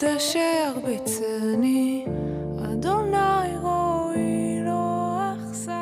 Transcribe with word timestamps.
דשא 0.00 0.66
ירביצני, 0.66 2.06
אדוני 2.72 3.56
רואי 3.62 4.60
לא 4.64 5.18
אחסר. 5.34 5.76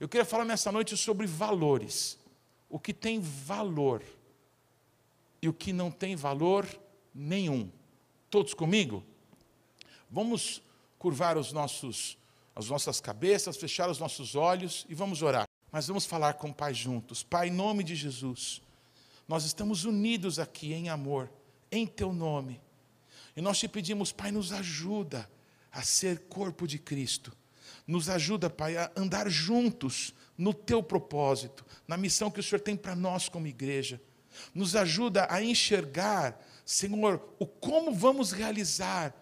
Eu 0.00 0.08
queria 0.08 0.24
falar 0.24 0.44
nessa 0.44 0.70
noite 0.70 0.96
sobre 0.96 1.26
valores. 1.26 2.18
O 2.68 2.78
que 2.78 2.92
tem 2.92 3.20
valor 3.20 4.02
e 5.40 5.48
o 5.48 5.52
que 5.52 5.72
não 5.72 5.90
tem 5.90 6.16
valor 6.16 6.66
nenhum. 7.14 7.70
Todos 8.30 8.54
comigo? 8.54 9.04
Vamos 10.10 10.62
curvar 10.98 11.36
os 11.36 11.52
nossos, 11.52 12.18
as 12.54 12.68
nossas 12.68 13.00
cabeças, 13.00 13.56
fechar 13.56 13.88
os 13.88 13.98
nossos 13.98 14.34
olhos 14.34 14.86
e 14.88 14.94
vamos 14.94 15.22
orar. 15.22 15.46
Mas 15.70 15.86
vamos 15.86 16.06
falar 16.06 16.34
com 16.34 16.50
o 16.50 16.54
Pai 16.54 16.74
juntos. 16.74 17.22
Pai, 17.22 17.48
em 17.48 17.52
nome 17.52 17.84
de 17.84 17.94
Jesus, 17.94 18.62
nós 19.28 19.44
estamos 19.44 19.84
unidos 19.84 20.38
aqui 20.38 20.72
em 20.72 20.88
amor, 20.88 21.30
em 21.70 21.86
Teu 21.86 22.12
nome. 22.12 22.60
E 23.35 23.41
nós 23.41 23.59
te 23.59 23.67
pedimos, 23.67 24.11
Pai, 24.11 24.31
nos 24.31 24.51
ajuda 24.51 25.29
a 25.71 25.81
ser 25.81 26.19
corpo 26.29 26.67
de 26.67 26.77
Cristo. 26.77 27.31
Nos 27.87 28.09
ajuda, 28.09 28.49
Pai, 28.49 28.77
a 28.77 28.91
andar 28.95 29.29
juntos 29.29 30.13
no 30.37 30.53
Teu 30.53 30.81
propósito, 30.81 31.65
na 31.87 31.97
missão 31.97 32.31
que 32.31 32.39
o 32.39 32.43
Senhor 32.43 32.61
tem 32.61 32.75
para 32.75 32.95
nós 32.95 33.29
como 33.29 33.47
igreja. 33.47 34.01
Nos 34.53 34.75
ajuda 34.75 35.27
a 35.29 35.41
enxergar, 35.41 36.39
Senhor, 36.65 37.21
o 37.39 37.45
como 37.45 37.93
vamos 37.93 38.31
realizar 38.31 39.15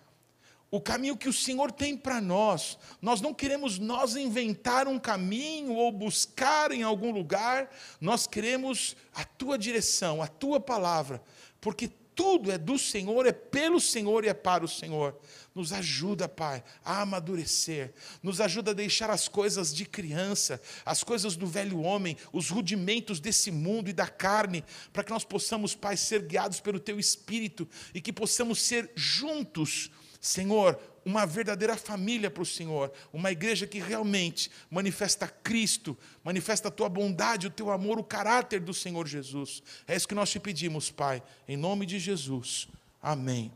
o 0.72 0.80
caminho 0.80 1.17
que 1.17 1.28
o 1.28 1.34
Senhor 1.34 1.72
tem 1.72 1.98
para 1.98 2.22
nós. 2.22 2.78
Nós 3.02 3.22
não 3.22 3.34
queremos 3.34 3.80
nós 3.80 4.16
inventar 4.16 4.88
um 4.88 5.00
caminho 5.00 5.73
ou 5.73 5.91
buscar 5.91 6.72
em 6.72 6.84
algum 6.84 7.12
lugar, 7.12 7.69
nós 8.00 8.28
queremos 8.28 8.95
a 9.14 9.23
tua 9.23 9.58
direção, 9.58 10.22
a 10.22 10.28
tua 10.28 10.59
palavra, 10.59 11.22
porque 11.59 11.89
tudo 12.20 12.52
é 12.52 12.58
do 12.58 12.78
Senhor, 12.78 13.25
é 13.25 13.31
pelo 13.31 13.80
Senhor 13.80 14.25
e 14.25 14.28
é 14.28 14.34
para 14.34 14.66
o 14.66 14.67
Senhor. 14.67 15.17
Nos 15.56 15.72
ajuda, 15.72 16.28
Pai, 16.28 16.62
a 16.84 17.02
amadurecer, 17.03 17.94
nos 18.22 18.42
ajuda 18.42 18.72
a 18.72 18.73
deixar 18.73 19.09
as 19.09 19.30
coisas 19.30 19.73
de 19.73 19.86
criança, 19.86 20.62
as 20.86 21.02
coisas 21.02 21.38
do 21.38 21.47
velho 21.47 21.80
homem, 21.80 22.17
os 22.34 22.50
rudimentos 22.50 23.22
desse 23.22 23.52
mundo 23.52 23.90
e 23.90 23.94
da 23.94 24.06
carne, 24.06 24.66
para 24.92 25.02
que 25.02 25.12
nós 25.12 25.23
possamos, 25.23 25.75
Pai, 25.75 25.95
ser 25.95 26.23
guiados 26.23 26.59
pelo 26.59 26.78
Teu 26.78 27.00
Espírito 27.00 27.66
e 27.94 28.02
que 28.02 28.12
possamos 28.12 28.62
ser 28.64 28.92
juntos 28.95 29.90
Senhor, 30.20 30.78
uma 31.06 31.25
verdadeira 31.25 31.78
família 31.78 32.30
para 32.30 32.44
o 32.44 32.45
Senhor, 32.45 32.92
uma 33.14 33.31
igreja 33.31 33.66
que 33.66 33.80
realmente 33.80 34.52
manifesta 34.70 35.28
Cristo, 35.28 35.98
manifesta 36.23 36.67
a 36.67 36.72
tua 36.72 36.89
bondade, 36.89 37.48
o 37.48 37.52
teu 37.52 37.72
amor, 37.72 37.98
o 38.00 38.03
caráter 38.03 38.59
do 38.59 38.73
Senhor 38.73 39.08
Jesus. 39.08 39.64
É 39.88 39.95
isso 39.95 40.08
que 40.08 40.16
nós 40.16 40.30
te 40.30 40.40
pedimos, 40.40 40.92
Pai, 40.92 41.23
em 41.47 41.56
nome 41.56 41.86
de 41.86 42.00
Jesus. 42.00 42.67
Amém. 43.02 43.52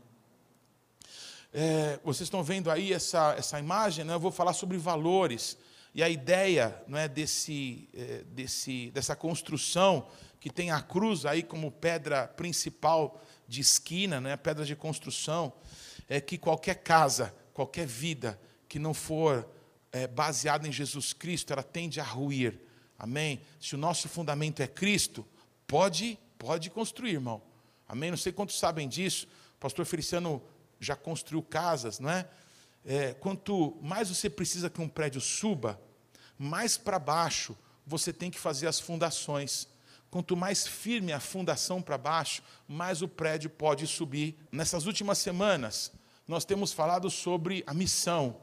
É, 1.52 2.00
vocês 2.02 2.26
estão 2.26 2.42
vendo 2.42 2.70
aí 2.70 2.92
essa, 2.92 3.34
essa 3.38 3.60
imagem, 3.60 4.04
né? 4.04 4.14
eu 4.14 4.20
vou 4.20 4.32
falar 4.32 4.54
sobre 4.54 4.76
valores. 4.78 5.56
E 5.94 6.02
a 6.02 6.08
ideia 6.08 6.76
não 6.88 6.98
é, 6.98 7.06
desse, 7.06 7.88
é, 7.94 8.24
desse, 8.32 8.90
dessa 8.90 9.14
construção 9.14 10.08
que 10.40 10.50
tem 10.50 10.72
a 10.72 10.82
cruz 10.82 11.24
aí 11.24 11.42
como 11.42 11.70
pedra 11.70 12.26
principal 12.26 13.22
de 13.46 13.60
esquina, 13.60 14.20
né, 14.20 14.36
pedra 14.36 14.64
de 14.64 14.74
construção 14.74 15.52
é 16.08 16.20
que 16.20 16.38
qualquer 16.38 16.76
casa, 16.76 17.34
qualquer 17.52 17.86
vida 17.86 18.40
que 18.68 18.78
não 18.78 18.92
for 18.92 19.48
é, 19.92 20.06
baseada 20.06 20.66
em 20.66 20.72
Jesus 20.72 21.12
Cristo, 21.12 21.52
ela 21.52 21.62
tende 21.62 22.00
a 22.00 22.04
ruir. 22.04 22.60
Amém? 22.98 23.40
Se 23.60 23.74
o 23.74 23.78
nosso 23.78 24.08
fundamento 24.08 24.60
é 24.60 24.66
Cristo, 24.66 25.26
pode, 25.66 26.18
pode 26.38 26.70
construir, 26.70 27.12
irmão. 27.12 27.42
Amém? 27.88 28.10
Não 28.10 28.16
sei 28.16 28.32
quantos 28.32 28.58
sabem 28.58 28.88
disso. 28.88 29.28
O 29.56 29.60
pastor 29.60 29.84
Feliciano 29.84 30.42
já 30.80 30.96
construiu 30.96 31.42
casas, 31.42 31.98
não 31.98 32.10
é? 32.10 32.28
é 32.84 33.14
quanto 33.14 33.78
mais 33.80 34.08
você 34.08 34.28
precisa 34.28 34.68
que 34.68 34.80
um 34.80 34.88
prédio 34.88 35.20
suba, 35.20 35.80
mais 36.38 36.76
para 36.76 36.98
baixo 36.98 37.56
você 37.86 38.12
tem 38.12 38.30
que 38.30 38.38
fazer 38.38 38.66
as 38.66 38.80
fundações. 38.80 39.68
Quanto 40.14 40.36
mais 40.36 40.64
firme 40.64 41.12
a 41.12 41.18
fundação 41.18 41.82
para 41.82 41.98
baixo, 41.98 42.40
mais 42.68 43.02
o 43.02 43.08
prédio 43.08 43.50
pode 43.50 43.84
subir. 43.84 44.38
Nessas 44.52 44.86
últimas 44.86 45.18
semanas, 45.18 45.90
nós 46.28 46.44
temos 46.44 46.72
falado 46.72 47.10
sobre 47.10 47.64
a 47.66 47.74
missão, 47.74 48.40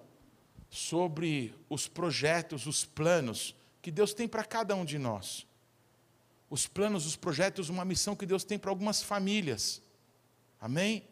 sobre 0.70 1.56
os 1.70 1.88
projetos, 1.88 2.68
os 2.68 2.84
planos 2.84 3.56
que 3.82 3.90
Deus 3.90 4.14
tem 4.14 4.28
para 4.28 4.44
cada 4.44 4.76
um 4.76 4.84
de 4.84 5.00
nós. 5.00 5.48
Os 6.50 6.68
planos, 6.68 7.06
os 7.06 7.16
projetos, 7.16 7.70
uma 7.70 7.86
missão 7.86 8.18
que 8.18 8.26
Deus 8.26 8.44
tem 8.44 8.60
para 8.60 8.70
algumas 8.70 9.02
famílias. 9.02 9.82
Amém? 10.60 11.08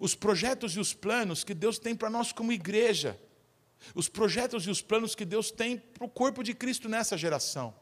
Os 0.00 0.14
projetos 0.14 0.74
e 0.74 0.80
os 0.80 0.94
planos 0.94 1.44
que 1.44 1.52
Deus 1.52 1.78
tem 1.78 1.94
para 1.94 2.08
nós 2.08 2.32
como 2.32 2.50
igreja. 2.50 3.20
Os 3.94 4.08
projetos 4.08 4.66
e 4.66 4.70
os 4.70 4.80
planos 4.80 5.14
que 5.14 5.26
Deus 5.26 5.50
tem 5.50 5.76
para 5.76 6.06
o 6.06 6.08
corpo 6.08 6.42
de 6.42 6.54
Cristo 6.54 6.88
nessa 6.88 7.14
geração. 7.14 7.81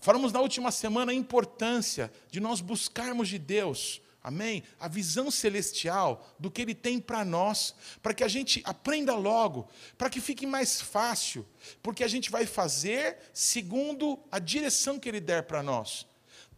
Falamos 0.00 0.32
na 0.32 0.40
última 0.40 0.70
semana 0.70 1.12
a 1.12 1.14
importância 1.14 2.12
de 2.30 2.40
nós 2.40 2.60
buscarmos 2.60 3.28
de 3.28 3.38
Deus, 3.38 4.00
amém? 4.22 4.62
A 4.78 4.88
visão 4.88 5.30
celestial 5.30 6.26
do 6.38 6.50
que 6.50 6.62
Ele 6.62 6.74
tem 6.74 7.00
para 7.00 7.24
nós, 7.24 7.74
para 8.02 8.14
que 8.14 8.24
a 8.24 8.28
gente 8.28 8.62
aprenda 8.64 9.14
logo, 9.14 9.68
para 9.96 10.08
que 10.08 10.20
fique 10.20 10.46
mais 10.46 10.80
fácil, 10.80 11.46
porque 11.82 12.02
a 12.02 12.08
gente 12.08 12.30
vai 12.30 12.46
fazer 12.46 13.18
segundo 13.34 14.18
a 14.30 14.38
direção 14.38 14.98
que 14.98 15.08
Ele 15.08 15.20
der 15.20 15.42
para 15.42 15.62
nós. 15.62 16.07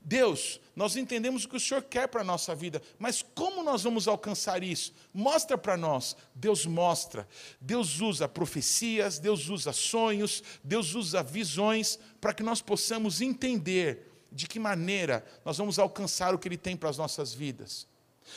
Deus, 0.03 0.59
nós 0.75 0.97
entendemos 0.97 1.45
o 1.45 1.49
que 1.49 1.57
o 1.57 1.61
Senhor 1.61 1.83
quer 1.83 2.09
para 2.09 2.23
a 2.23 2.25
nossa 2.25 2.55
vida, 2.55 2.81
mas 2.99 3.23
como 3.35 3.63
nós 3.63 3.83
vamos 3.83 4.09
alcançar 4.09 4.63
isso? 4.63 4.95
Mostra 5.13 5.59
para 5.59 5.77
nós. 5.77 6.17
Deus 6.35 6.65
mostra. 6.65 7.29
Deus 7.61 8.01
usa 8.01 8.27
profecias, 8.27 9.19
Deus 9.19 9.49
usa 9.49 9.73
sonhos, 9.73 10.43
Deus 10.65 10.95
usa 10.95 11.23
visões, 11.23 11.99
para 12.21 12.33
que 12.33 12.43
nós 12.43 12.63
possamos 12.63 13.21
entender 13.21 14.11
de 14.33 14.47
que 14.47 14.59
maneira 14.59 15.25
nós 15.45 15.59
vamos 15.59 15.79
alcançar 15.79 16.35
o 16.35 16.39
que 16.39 16.49
Ele 16.49 16.57
tem 16.57 16.77
para 16.77 16.89
as 16.89 16.97
nossas 16.97 17.35
vidas. 17.35 17.87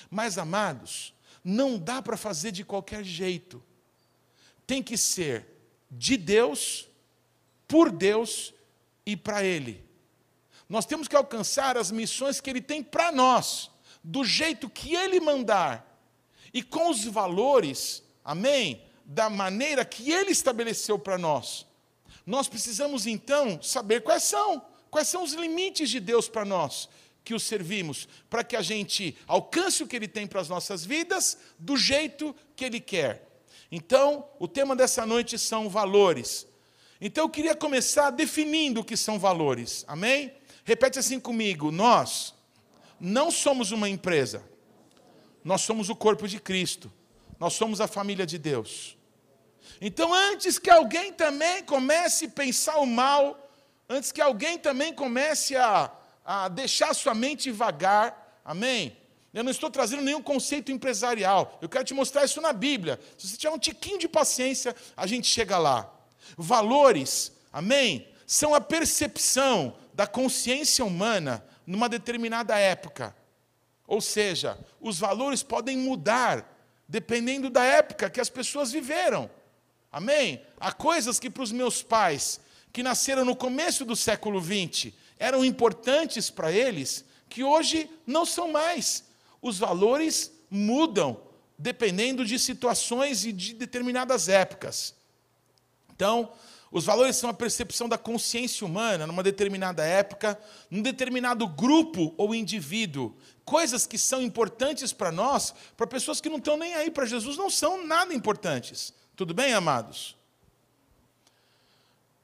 Mas, 0.10 0.38
amados, 0.38 1.14
não 1.44 1.78
dá 1.78 2.02
para 2.02 2.18
fazer 2.18 2.52
de 2.52 2.66
qualquer 2.66 3.06
jeito. 3.06 3.64
Tem 4.68 4.84
que 4.84 4.98
ser 4.98 5.46
de 5.90 6.18
Deus, 6.18 6.90
por 7.68 7.90
Deus 7.90 8.54
e 9.06 9.16
para 9.16 9.44
Ele. 9.44 9.93
Nós 10.68 10.86
temos 10.86 11.08
que 11.08 11.16
alcançar 11.16 11.78
as 11.78 11.92
missões 11.92 12.40
que 12.40 12.50
Ele 12.50 12.62
tem 12.62 12.82
para 12.82 13.12
nós, 13.12 13.70
do 14.04 14.24
jeito 14.24 14.70
que 14.70 14.96
Ele 14.96 15.20
mandar, 15.20 15.90
e 16.54 16.62
com 16.62 16.90
os 16.90 17.04
valores, 17.06 18.04
amém? 18.24 18.82
Da 19.06 19.30
maneira 19.30 19.84
que 19.84 20.12
Ele 20.12 20.32
estabeleceu 20.32 20.98
para 20.98 21.18
nós. 21.18 21.66
Nós 22.26 22.48
precisamos 22.48 23.06
então 23.06 23.62
saber 23.62 24.02
quais 24.02 24.24
são, 24.24 24.66
quais 24.90 25.08
são 25.08 25.24
os 25.24 25.34
limites 25.34 25.90
de 25.90 26.00
Deus 26.00 26.30
para 26.30 26.46
nós 26.46 26.88
que 27.24 27.34
o 27.34 27.40
servimos, 27.40 28.08
para 28.30 28.44
que 28.44 28.56
a 28.56 28.62
gente 28.62 29.18
alcance 29.26 29.82
o 29.82 29.88
que 29.88 29.96
Ele 29.96 30.08
tem 30.08 30.28
para 30.28 30.42
as 30.42 30.50
nossas 30.50 30.86
vidas, 30.86 31.38
do 31.58 31.78
jeito 31.78 32.36
que 32.56 32.66
Ele 32.66 32.80
quer. 32.80 33.28
Então, 33.72 34.28
o 34.40 34.48
tema 34.48 34.76
dessa 34.76 35.06
noite 35.06 35.38
são 35.40 35.70
valores. 35.70 36.46
Então, 37.00 37.24
eu 37.24 37.30
queria 37.30 37.56
começar 37.56 38.10
definindo 38.12 38.82
o 38.82 38.84
que 38.84 38.98
são 38.98 39.18
valores, 39.18 39.84
amém? 39.88 40.32
Repete 40.64 41.00
assim 41.00 41.20
comigo: 41.20 41.72
nós 41.72 42.34
não 43.00 43.30
somos 43.30 43.72
uma 43.72 43.90
empresa, 43.90 44.44
nós 45.44 45.62
somos 45.62 45.90
o 45.90 45.96
corpo 45.96 46.28
de 46.28 46.40
Cristo, 46.40 46.92
nós 47.40 47.54
somos 47.54 47.82
a 47.82 47.88
família 47.88 48.26
de 48.26 48.38
Deus. 48.38 48.98
Então, 49.82 50.14
antes 50.14 50.58
que 50.60 50.70
alguém 50.70 51.12
também 51.12 51.64
comece 51.64 52.26
a 52.26 52.30
pensar 52.30 52.78
o 52.78 52.86
mal, 52.86 53.50
antes 53.90 54.12
que 54.12 54.22
alguém 54.22 54.58
também 54.58 54.94
comece 54.94 55.56
a, 55.56 55.92
a 56.24 56.48
deixar 56.48 56.94
sua 56.94 57.14
mente 57.14 57.52
vagar, 57.52 58.40
amém? 58.46 58.98
Eu 59.34 59.44
não 59.44 59.52
estou 59.52 59.70
trazendo 59.70 60.04
nenhum 60.04 60.22
conceito 60.22 60.72
empresarial, 60.72 61.58
eu 61.62 61.68
quero 61.68 61.84
te 61.84 61.94
mostrar 61.94 62.24
isso 62.24 62.40
na 62.40 62.54
Bíblia. 62.54 63.00
Se 63.18 63.28
você 63.28 63.38
tiver 63.38 63.54
um 63.54 63.60
tiquinho 63.60 63.98
de 63.98 64.08
paciência, 64.08 64.76
a 64.96 65.08
gente 65.08 65.28
chega 65.28 65.58
lá. 65.58 65.92
Valores, 66.38 67.32
amém? 67.52 68.08
São 68.28 68.54
a 68.54 68.62
percepção 68.62 69.76
da 69.94 70.08
consciência 70.08 70.84
humana 70.84 71.46
numa 71.66 71.88
determinada 71.88 72.58
época. 72.58 73.16
Ou 73.88 74.02
seja, 74.02 74.58
os 74.82 75.00
valores 75.00 75.44
podem 75.44 75.78
mudar 75.78 76.50
dependendo 76.88 77.50
da 77.50 77.64
época 77.64 78.10
que 78.10 78.22
as 78.22 78.30
pessoas 78.30 78.72
viveram. 78.72 79.30
Amém? 79.92 80.42
Há 80.60 80.72
coisas 80.72 81.20
que 81.20 81.30
para 81.30 81.44
os 81.44 81.52
meus 81.52 81.84
pais, 81.84 82.40
que 82.72 82.84
nasceram 82.84 83.24
no 83.24 83.36
começo 83.36 83.86
do 83.86 83.96
século 83.96 84.42
XX, 84.42 84.92
eram 85.20 85.46
importantes 85.46 86.30
para 86.30 86.52
eles, 86.52 87.06
que 87.30 87.44
hoje 87.44 87.90
não 88.06 88.26
são 88.26 88.52
mais. 88.52 89.04
Os 89.42 89.60
valores 89.60 90.32
mudam 90.50 91.20
dependendo 91.58 92.26
de 92.26 92.38
situações 92.40 93.26
e 93.26 93.32
de 93.32 93.54
determinadas 93.54 94.28
épocas. 94.28 94.96
Então, 95.96 96.32
Os 96.74 96.86
valores 96.86 97.18
são 97.18 97.30
a 97.30 97.34
percepção 97.36 97.88
da 97.88 98.00
consciência 98.00 98.66
humana 98.66 99.06
numa 99.06 99.22
determinada 99.22 99.86
época, 99.86 100.42
num 100.72 100.82
determinado 100.82 101.48
grupo 101.48 102.16
ou 102.18 102.34
indivíduo. 102.34 103.16
Coisas 103.46 103.86
que 103.86 103.96
são 103.96 104.20
importantes 104.24 104.92
para 104.92 105.12
nós, 105.12 105.54
para 105.78 105.86
pessoas 105.86 106.20
que 106.20 106.30
não 106.30 106.40
estão 106.40 106.58
nem 106.58 106.74
aí 106.74 106.90
para 106.90 107.06
Jesus, 107.06 107.38
não 107.38 107.48
são 107.48 107.86
nada 107.86 108.12
importantes. 108.12 108.92
Tudo 109.16 109.36
bem, 109.36 109.54
amados? 109.54 110.16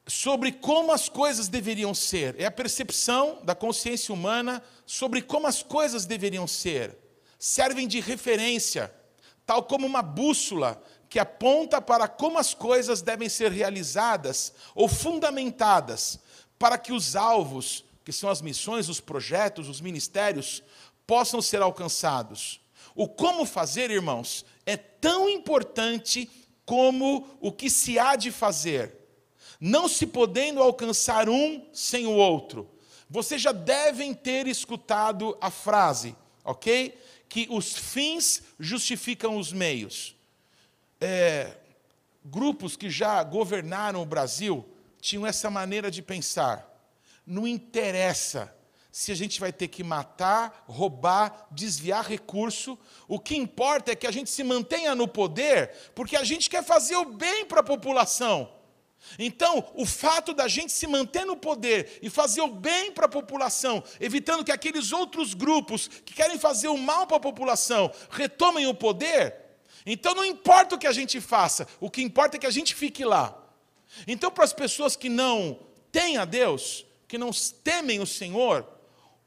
Sobre 0.07 0.51
como 0.51 0.91
as 0.91 1.07
coisas 1.07 1.47
deveriam 1.47 1.93
ser. 1.93 2.35
É 2.41 2.45
a 2.45 2.51
percepção 2.51 3.37
da 3.43 3.53
consciência 3.53 4.11
humana 4.11 4.63
sobre 4.83 5.21
como 5.21 5.45
as 5.45 5.61
coisas 5.61 6.07
deveriam 6.07 6.47
ser. 6.47 6.97
Servem 7.37 7.87
de 7.87 7.99
referência, 7.99 8.91
tal 9.45 9.61
como 9.61 9.85
uma 9.85 10.01
bússola 10.01 10.81
que 11.09 11.17
aponta 11.17 11.81
para 11.81 12.07
como 12.07 12.37
as 12.37 12.53
coisas 12.53 13.01
devem 13.01 13.27
ser 13.27 13.51
realizadas 13.51 14.53
ou 14.75 14.87
fundamentadas 14.87 16.19
para 16.59 16.77
que 16.77 16.93
os 16.93 17.15
alvos, 17.15 17.83
que 18.05 18.11
são 18.11 18.29
as 18.29 18.41
missões, 18.41 18.87
os 18.87 18.99
projetos, 18.99 19.67
os 19.67 19.81
ministérios, 19.81 20.61
possam 21.07 21.41
ser 21.41 21.61
alcançados. 21.61 22.61
O 22.93 23.07
como 23.07 23.45
fazer, 23.45 23.89
irmãos, 23.89 24.45
é 24.65 24.77
tão 24.77 25.27
importante 25.27 26.29
como 26.63 27.27
o 27.41 27.51
que 27.51 27.69
se 27.69 27.97
há 27.97 28.15
de 28.15 28.31
fazer, 28.31 28.93
não 29.59 29.87
se 29.87 30.05
podendo 30.05 30.61
alcançar 30.61 31.27
um 31.27 31.65
sem 31.73 32.05
o 32.05 32.11
outro. 32.11 32.69
Vocês 33.09 33.41
já 33.41 33.51
devem 33.51 34.13
ter 34.13 34.45
escutado 34.45 35.35
a 35.41 35.49
frase, 35.49 36.15
ok? 36.43 36.95
Que 37.27 37.47
os 37.49 37.75
fins 37.75 38.43
justificam 38.59 39.37
os 39.37 39.51
meios 39.51 40.18
é, 40.99 41.57
grupos 42.23 42.75
que 42.75 42.89
já 42.89 43.23
governaram 43.23 44.01
o 44.01 44.05
Brasil 44.05 44.65
tinham 44.99 45.25
essa 45.25 45.49
maneira 45.49 45.89
de 45.89 46.01
pensar. 46.01 46.67
Não 47.25 47.47
interessa 47.47 48.53
se 48.91 49.11
a 49.11 49.15
gente 49.15 49.39
vai 49.39 49.53
ter 49.53 49.67
que 49.67 49.83
matar, 49.83 50.65
roubar, 50.67 51.47
desviar 51.51 52.05
recurso, 52.05 52.77
o 53.07 53.19
que 53.19 53.35
importa 53.35 53.91
é 53.91 53.95
que 53.95 54.07
a 54.07 54.11
gente 54.11 54.29
se 54.29 54.43
mantenha 54.43 54.95
no 54.95 55.07
poder, 55.07 55.71
porque 55.93 56.15
a 56.15 56.23
gente 56.23 56.49
quer 56.49 56.63
fazer 56.63 56.95
o 56.95 57.05
bem 57.05 57.45
para 57.45 57.61
a 57.61 57.63
população. 57.63 58.51
Então, 59.17 59.71
o 59.75 59.85
fato 59.85 60.33
da 60.33 60.47
gente 60.47 60.73
se 60.73 60.85
manter 60.85 61.25
no 61.25 61.37
poder 61.37 61.99
e 62.01 62.09
fazer 62.09 62.41
o 62.41 62.47
bem 62.47 62.91
para 62.91 63.05
a 63.05 63.09
população, 63.09 63.81
evitando 63.99 64.43
que 64.43 64.51
aqueles 64.51 64.91
outros 64.91 65.33
grupos 65.33 65.87
que 65.87 66.13
querem 66.13 66.37
fazer 66.37 66.67
o 66.67 66.77
mal 66.77 67.07
para 67.07 67.17
a 67.17 67.21
população 67.21 67.91
retomem 68.09 68.67
o 68.67 68.73
poder, 68.73 69.48
então 69.93 70.13
não 70.13 70.25
importa 70.25 70.75
o 70.75 70.77
que 70.77 70.87
a 70.87 70.91
gente 70.91 71.19
faça, 71.19 71.67
o 71.79 71.89
que 71.89 72.01
importa 72.01 72.37
é 72.37 72.39
que 72.39 72.47
a 72.47 72.51
gente 72.51 72.75
fique 72.75 73.03
lá. 73.03 73.35
Então, 74.07 74.29
para 74.29 74.43
as 74.43 74.53
pessoas 74.53 74.95
que 74.95 75.09
não 75.09 75.59
têm 75.91 76.17
a 76.17 76.25
Deus, 76.25 76.85
que 77.07 77.17
não 77.17 77.31
temem 77.63 77.99
o 77.99 78.05
Senhor, 78.05 78.65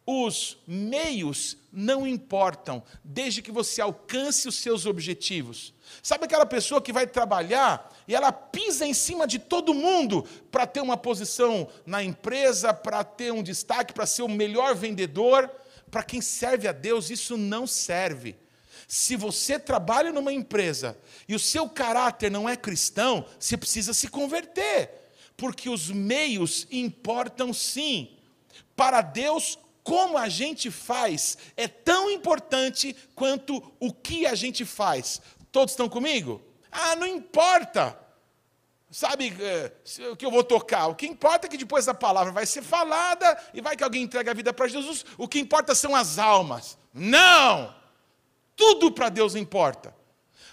os 0.06 0.58
meios 0.66 1.56
não 1.72 2.06
importam, 2.06 2.82
desde 3.02 3.40
que 3.40 3.50
você 3.50 3.80
alcance 3.80 4.48
os 4.48 4.56
seus 4.56 4.84
objetivos. 4.84 5.72
Sabe 6.02 6.24
aquela 6.24 6.46
pessoa 6.46 6.82
que 6.82 6.92
vai 6.92 7.06
trabalhar 7.06 7.92
e 8.06 8.14
ela 8.14 8.32
pisa 8.32 8.86
em 8.86 8.92
cima 8.92 9.26
de 9.26 9.38
todo 9.38 9.72
mundo 9.72 10.26
para 10.50 10.66
ter 10.66 10.80
uma 10.80 10.96
posição 10.96 11.68
na 11.86 12.02
empresa, 12.02 12.74
para 12.74 13.02
ter 13.04 13.32
um 13.32 13.42
destaque, 13.42 13.92
para 13.92 14.06
ser 14.06 14.22
o 14.22 14.28
melhor 14.28 14.74
vendedor? 14.74 15.50
Para 15.90 16.02
quem 16.02 16.20
serve 16.20 16.66
a 16.66 16.72
Deus, 16.72 17.10
isso 17.10 17.36
não 17.36 17.66
serve. 17.66 18.36
Se 18.94 19.16
você 19.16 19.58
trabalha 19.58 20.12
numa 20.12 20.34
empresa 20.34 20.98
e 21.26 21.34
o 21.34 21.38
seu 21.38 21.66
caráter 21.66 22.30
não 22.30 22.46
é 22.46 22.54
cristão, 22.54 23.24
você 23.40 23.56
precisa 23.56 23.94
se 23.94 24.06
converter, 24.06 24.90
porque 25.34 25.70
os 25.70 25.88
meios 25.88 26.66
importam 26.70 27.54
sim. 27.54 28.18
Para 28.76 29.00
Deus, 29.00 29.58
como 29.82 30.18
a 30.18 30.28
gente 30.28 30.70
faz 30.70 31.38
é 31.56 31.66
tão 31.66 32.10
importante 32.10 32.94
quanto 33.14 33.62
o 33.80 33.94
que 33.94 34.26
a 34.26 34.34
gente 34.34 34.62
faz. 34.62 35.22
Todos 35.50 35.72
estão 35.72 35.88
comigo? 35.88 36.42
Ah, 36.70 36.94
não 36.94 37.06
importa. 37.06 37.98
Sabe 38.90 39.34
eh, 39.40 39.72
o 40.10 40.16
que 40.16 40.26
eu 40.26 40.30
vou 40.30 40.44
tocar? 40.44 40.88
O 40.88 40.94
que 40.94 41.06
importa 41.06 41.46
é 41.46 41.48
que 41.48 41.56
depois 41.56 41.88
a 41.88 41.94
palavra 41.94 42.30
vai 42.30 42.44
ser 42.44 42.60
falada 42.60 43.42
e 43.54 43.62
vai 43.62 43.74
que 43.74 43.84
alguém 43.84 44.02
entregue 44.02 44.28
a 44.28 44.34
vida 44.34 44.52
para 44.52 44.68
Jesus. 44.68 45.02
O 45.16 45.26
que 45.26 45.40
importa 45.40 45.74
são 45.74 45.96
as 45.96 46.18
almas. 46.18 46.76
Não! 46.92 47.80
Tudo 48.56 48.90
para 48.92 49.08
Deus 49.08 49.34
importa. 49.34 49.94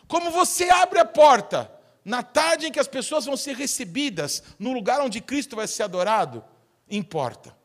Como 0.08 0.32
você 0.32 0.70
abre 0.70 1.00
a 1.00 1.06
porta 1.06 1.72
na 2.04 2.24
tarde 2.24 2.68
em 2.68 2.72
que 2.72 2.80
as 2.80 2.88
pessoas 2.88 3.26
vão 3.26 3.38
ser 3.38 3.56
recebidas 3.56 4.42
no 4.58 4.74
lugar 4.74 5.02
onde 5.02 5.22
Cristo 5.22 5.56
vai 5.56 5.68
ser 5.68 5.84
adorado, 5.84 6.44
importa. 6.90 7.56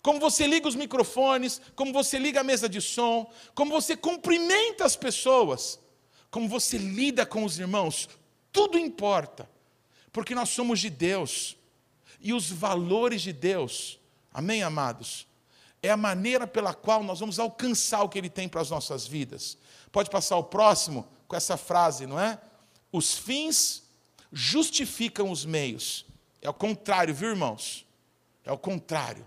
Como 0.00 0.18
você 0.18 0.46
liga 0.46 0.66
os 0.66 0.74
microfones, 0.74 1.60
como 1.76 1.92
você 1.92 2.18
liga 2.18 2.40
a 2.40 2.44
mesa 2.44 2.68
de 2.68 2.80
som, 2.80 3.30
como 3.54 3.70
você 3.70 3.96
cumprimenta 3.96 4.84
as 4.84 4.96
pessoas, 4.96 5.78
como 6.30 6.48
você 6.48 6.78
lida 6.78 7.24
com 7.26 7.44
os 7.44 7.58
irmãos, 7.58 8.08
tudo 8.50 8.78
importa. 8.78 9.48
Porque 10.10 10.34
nós 10.34 10.48
somos 10.48 10.80
de 10.80 10.90
Deus. 10.90 11.56
E 12.20 12.32
os 12.32 12.50
valores 12.50 13.22
de 13.22 13.32
Deus, 13.32 13.98
amém, 14.32 14.62
amados? 14.62 15.26
É 15.82 15.90
a 15.90 15.96
maneira 15.96 16.46
pela 16.46 16.72
qual 16.72 17.02
nós 17.02 17.18
vamos 17.18 17.38
alcançar 17.38 18.02
o 18.02 18.08
que 18.08 18.16
Ele 18.16 18.30
tem 18.30 18.48
para 18.48 18.60
as 18.60 18.70
nossas 18.70 19.06
vidas. 19.06 19.58
Pode 19.90 20.08
passar 20.08 20.36
o 20.36 20.44
próximo 20.44 21.08
com 21.26 21.34
essa 21.34 21.56
frase, 21.56 22.06
não 22.06 22.20
é? 22.20 22.38
Os 22.92 23.14
fins 23.14 23.82
justificam 24.32 25.30
os 25.30 25.44
meios. 25.44 26.06
É 26.40 26.48
o 26.48 26.54
contrário, 26.54 27.14
viu, 27.14 27.30
irmãos? 27.30 27.84
É 28.44 28.52
o 28.52 28.58
contrário. 28.58 29.26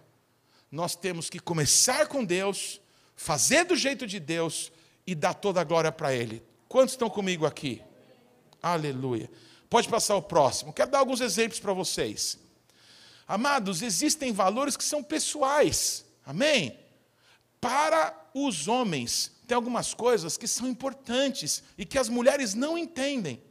Nós 0.71 0.95
temos 0.95 1.29
que 1.29 1.39
começar 1.39 2.07
com 2.07 2.23
Deus, 2.23 2.79
fazer 3.15 3.65
do 3.65 3.75
jeito 3.75 4.07
de 4.07 4.19
Deus 4.19 4.71
e 5.05 5.13
dar 5.13 5.33
toda 5.33 5.59
a 5.59 5.63
glória 5.63 5.91
para 5.91 6.13
Ele. 6.13 6.41
Quantos 6.69 6.93
estão 6.93 7.09
comigo 7.09 7.45
aqui? 7.45 7.81
Aleluia. 8.61 9.29
Pode 9.69 9.89
passar 9.89 10.15
o 10.15 10.21
próximo. 10.21 10.71
Quero 10.71 10.91
dar 10.91 10.99
alguns 10.99 11.21
exemplos 11.21 11.59
para 11.59 11.73
vocês. 11.73 12.37
Amados, 13.27 13.81
existem 13.81 14.31
valores 14.31 14.77
que 14.77 14.83
são 14.83 15.03
pessoais. 15.03 16.04
Amém? 16.25 16.79
Para 17.61 18.29
os 18.33 18.67
homens, 18.67 19.31
tem 19.47 19.55
algumas 19.55 19.93
coisas 19.93 20.37
que 20.37 20.47
são 20.47 20.67
importantes 20.67 21.63
e 21.77 21.85
que 21.85 21.97
as 21.97 22.09
mulheres 22.09 22.53
não 22.53 22.77
entendem. 22.77 23.41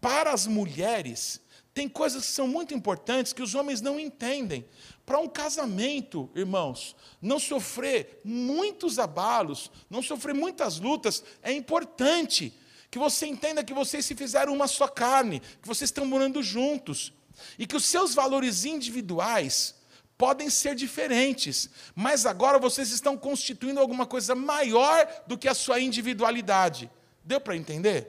Para 0.00 0.32
as 0.32 0.46
mulheres, 0.46 1.40
tem 1.74 1.88
coisas 1.88 2.26
que 2.26 2.32
são 2.32 2.46
muito 2.46 2.74
importantes 2.74 3.32
que 3.32 3.42
os 3.42 3.54
homens 3.54 3.80
não 3.80 3.98
entendem. 3.98 4.64
Para 5.06 5.18
um 5.18 5.28
casamento, 5.28 6.30
irmãos, 6.34 6.94
não 7.20 7.38
sofrer 7.38 8.20
muitos 8.24 8.98
abalos, 8.98 9.70
não 9.88 10.02
sofrer 10.02 10.34
muitas 10.34 10.78
lutas, 10.78 11.24
é 11.42 11.52
importante 11.52 12.52
que 12.90 12.98
você 12.98 13.26
entenda 13.26 13.64
que 13.64 13.72
vocês 13.72 14.04
se 14.04 14.14
fizeram 14.14 14.52
uma 14.52 14.68
só 14.68 14.86
carne, 14.86 15.40
que 15.40 15.66
vocês 15.66 15.88
estão 15.88 16.04
morando 16.04 16.42
juntos 16.42 17.12
e 17.58 17.66
que 17.66 17.76
os 17.76 17.84
seus 17.84 18.14
valores 18.14 18.64
individuais 18.64 19.74
podem 20.16 20.48
ser 20.48 20.74
diferentes, 20.74 21.68
mas 21.94 22.26
agora 22.26 22.58
vocês 22.58 22.90
estão 22.90 23.16
constituindo 23.16 23.80
alguma 23.80 24.06
coisa 24.06 24.34
maior 24.34 25.06
do 25.26 25.36
que 25.36 25.48
a 25.48 25.54
sua 25.54 25.80
individualidade. 25.80 26.90
Deu 27.24 27.40
para 27.40 27.56
entender? 27.56 28.08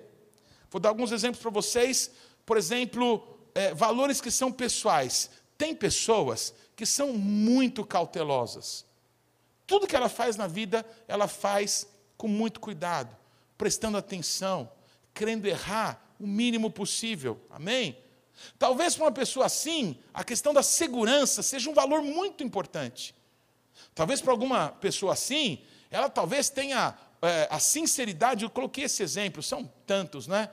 Vou 0.69 0.79
dar 0.79 0.89
alguns 0.89 1.11
exemplos 1.11 1.41
para 1.41 1.51
vocês. 1.51 2.11
Por 2.45 2.57
exemplo, 2.57 3.37
é, 3.55 3.73
valores 3.73 4.19
que 4.19 4.31
são 4.31 4.51
pessoais. 4.51 5.29
Tem 5.57 5.75
pessoas 5.75 6.53
que 6.75 6.85
são 6.85 7.13
muito 7.13 7.85
cautelosas. 7.85 8.85
Tudo 9.65 9.87
que 9.87 9.95
ela 9.95 10.09
faz 10.09 10.35
na 10.35 10.47
vida, 10.47 10.85
ela 11.07 11.27
faz 11.27 11.87
com 12.17 12.27
muito 12.27 12.59
cuidado, 12.59 13.15
prestando 13.57 13.97
atenção, 13.97 14.69
querendo 15.13 15.45
errar 15.45 16.13
o 16.19 16.27
mínimo 16.27 16.69
possível. 16.69 17.39
Amém? 17.49 17.97
Talvez 18.57 18.95
para 18.95 19.05
uma 19.05 19.11
pessoa 19.11 19.45
assim, 19.45 19.97
a 20.13 20.23
questão 20.23 20.53
da 20.53 20.63
segurança 20.63 21.41
seja 21.43 21.69
um 21.69 21.73
valor 21.73 22.01
muito 22.01 22.43
importante. 22.43 23.15
Talvez 23.95 24.21
para 24.21 24.31
alguma 24.31 24.69
pessoa 24.69 25.13
assim, 25.13 25.59
ela 25.89 26.09
talvez 26.09 26.49
tenha 26.49 26.95
é, 27.21 27.47
a 27.49 27.59
sinceridade. 27.59 28.43
Eu 28.43 28.49
coloquei 28.49 28.85
esse 28.85 29.03
exemplo, 29.03 29.41
são 29.41 29.69
tantos, 29.85 30.27
né? 30.27 30.49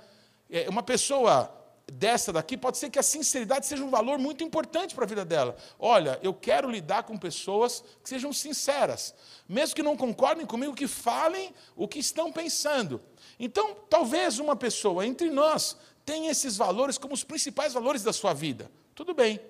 É, 0.49 0.69
uma 0.69 0.83
pessoa 0.83 1.57
dessa 1.91 2.33
daqui, 2.33 2.57
pode 2.57 2.79
ser 2.79 2.89
que 2.91 2.99
a 2.99 3.03
sinceridade 3.03 3.67
seja 3.67 3.85
um 3.85 3.91
valor 3.91 4.19
muito 4.19 4.45
importante 4.45 4.95
para 4.95 5.05
a 5.05 5.09
vida 5.09 5.25
dela. 5.25 5.57
Olha, 5.79 6.19
eu 6.23 6.33
quero 6.33 6.71
lidar 6.71 7.03
com 7.03 7.19
pessoas 7.19 7.83
que 8.03 8.09
sejam 8.09 8.33
sinceras, 8.33 9.15
mesmo 9.49 9.75
que 9.75 9.83
não 9.83 9.97
concordem 9.97 10.47
comigo, 10.47 10.75
que 10.75 10.87
falem 10.87 11.53
o 11.77 11.89
que 11.89 11.99
estão 11.99 12.33
pensando. 12.33 13.01
Então, 13.39 13.75
talvez 13.89 14.39
uma 14.39 14.55
pessoa 14.55 15.05
entre 15.07 15.31
nós 15.31 15.77
tem 16.05 16.29
esses 16.29 16.57
valores 16.57 16.99
como 16.99 17.15
os 17.15 17.25
principais 17.25 17.73
valores 17.73 18.03
da 18.03 18.13
sua 18.13 18.33
vida. 18.33 18.71
Tudo 18.95 19.15
bem. 19.15 19.41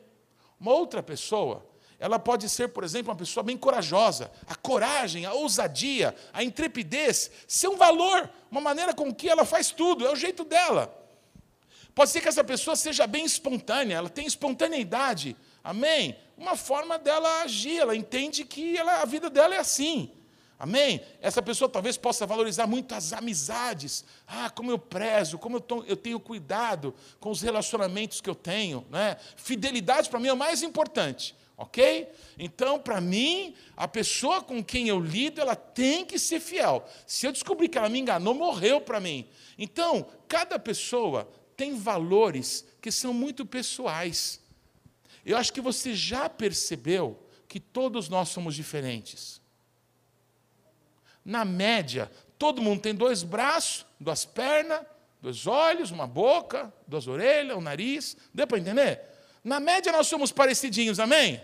Uma 0.58 0.72
outra 0.72 1.02
pessoa, 1.02 1.66
ela 1.98 2.18
pode 2.18 2.48
ser, 2.48 2.68
por 2.68 2.84
exemplo, 2.84 3.10
uma 3.10 3.16
pessoa 3.16 3.42
bem 3.42 3.56
corajosa. 3.56 4.30
A 4.46 4.54
coragem, 4.54 5.26
a 5.26 5.32
ousadia, 5.32 6.14
a 6.32 6.42
intrepidez, 6.42 7.30
ser 7.46 7.68
um 7.68 7.76
valor, 7.76 8.28
uma 8.50 8.60
maneira 8.60 8.94
com 8.94 9.14
que 9.14 9.28
ela 9.28 9.44
faz 9.44 9.70
tudo, 9.70 10.06
é 10.06 10.10
o 10.10 10.16
jeito 10.16 10.44
dela. 10.44 10.96
Pode 11.94 12.10
ser 12.10 12.20
que 12.20 12.28
essa 12.28 12.44
pessoa 12.44 12.76
seja 12.76 13.06
bem 13.06 13.24
espontânea, 13.24 13.96
ela 13.96 14.08
tem 14.08 14.26
espontaneidade. 14.26 15.36
Amém? 15.62 16.16
Uma 16.38 16.56
forma 16.56 16.98
dela 16.98 17.42
agir, 17.42 17.78
ela 17.78 17.94
entende 17.94 18.44
que 18.44 18.76
ela, 18.76 19.02
a 19.02 19.04
vida 19.04 19.28
dela 19.28 19.54
é 19.54 19.58
assim. 19.58 20.10
Amém? 20.60 21.00
Essa 21.22 21.40
pessoa 21.40 21.70
talvez 21.70 21.96
possa 21.96 22.26
valorizar 22.26 22.66
muito 22.66 22.94
as 22.94 23.14
amizades. 23.14 24.04
Ah, 24.26 24.50
como 24.50 24.70
eu 24.70 24.78
prezo, 24.78 25.38
como 25.38 25.56
eu, 25.56 25.60
tô, 25.62 25.82
eu 25.84 25.96
tenho 25.96 26.20
cuidado 26.20 26.94
com 27.18 27.30
os 27.30 27.40
relacionamentos 27.40 28.20
que 28.20 28.28
eu 28.28 28.34
tenho. 28.34 28.86
Né? 28.90 29.16
Fidelidade 29.36 30.10
para 30.10 30.20
mim 30.20 30.28
é 30.28 30.32
o 30.34 30.36
mais 30.36 30.62
importante. 30.62 31.34
Ok? 31.56 32.10
Então, 32.38 32.78
para 32.78 33.00
mim, 33.00 33.54
a 33.74 33.88
pessoa 33.88 34.42
com 34.42 34.62
quem 34.62 34.88
eu 34.88 35.00
lido, 35.00 35.40
ela 35.40 35.56
tem 35.56 36.04
que 36.04 36.18
ser 36.18 36.40
fiel. 36.40 36.86
Se 37.06 37.26
eu 37.26 37.32
descobrir 37.32 37.70
que 37.70 37.78
ela 37.78 37.88
me 37.88 37.98
enganou, 37.98 38.34
morreu 38.34 38.82
para 38.82 39.00
mim. 39.00 39.26
Então, 39.56 40.06
cada 40.28 40.58
pessoa 40.58 41.26
tem 41.56 41.74
valores 41.74 42.66
que 42.82 42.92
são 42.92 43.14
muito 43.14 43.46
pessoais. 43.46 44.42
Eu 45.24 45.38
acho 45.38 45.54
que 45.54 45.60
você 45.62 45.94
já 45.94 46.28
percebeu 46.28 47.18
que 47.48 47.58
todos 47.58 48.10
nós 48.10 48.28
somos 48.28 48.54
diferentes. 48.54 49.39
Na 51.24 51.44
média, 51.44 52.10
todo 52.38 52.62
mundo 52.62 52.80
tem 52.80 52.94
dois 52.94 53.22
braços, 53.22 53.84
duas 53.98 54.24
pernas, 54.24 54.80
dois 55.20 55.46
olhos, 55.46 55.90
uma 55.90 56.06
boca, 56.06 56.72
duas 56.86 57.06
orelhas, 57.06 57.56
um 57.56 57.60
nariz. 57.60 58.16
Deu 58.32 58.46
para 58.46 58.58
entender? 58.58 59.00
Na 59.44 59.60
média 59.60 59.92
nós 59.92 60.06
somos 60.06 60.32
parecidinhos, 60.32 60.98
amém? 60.98 61.40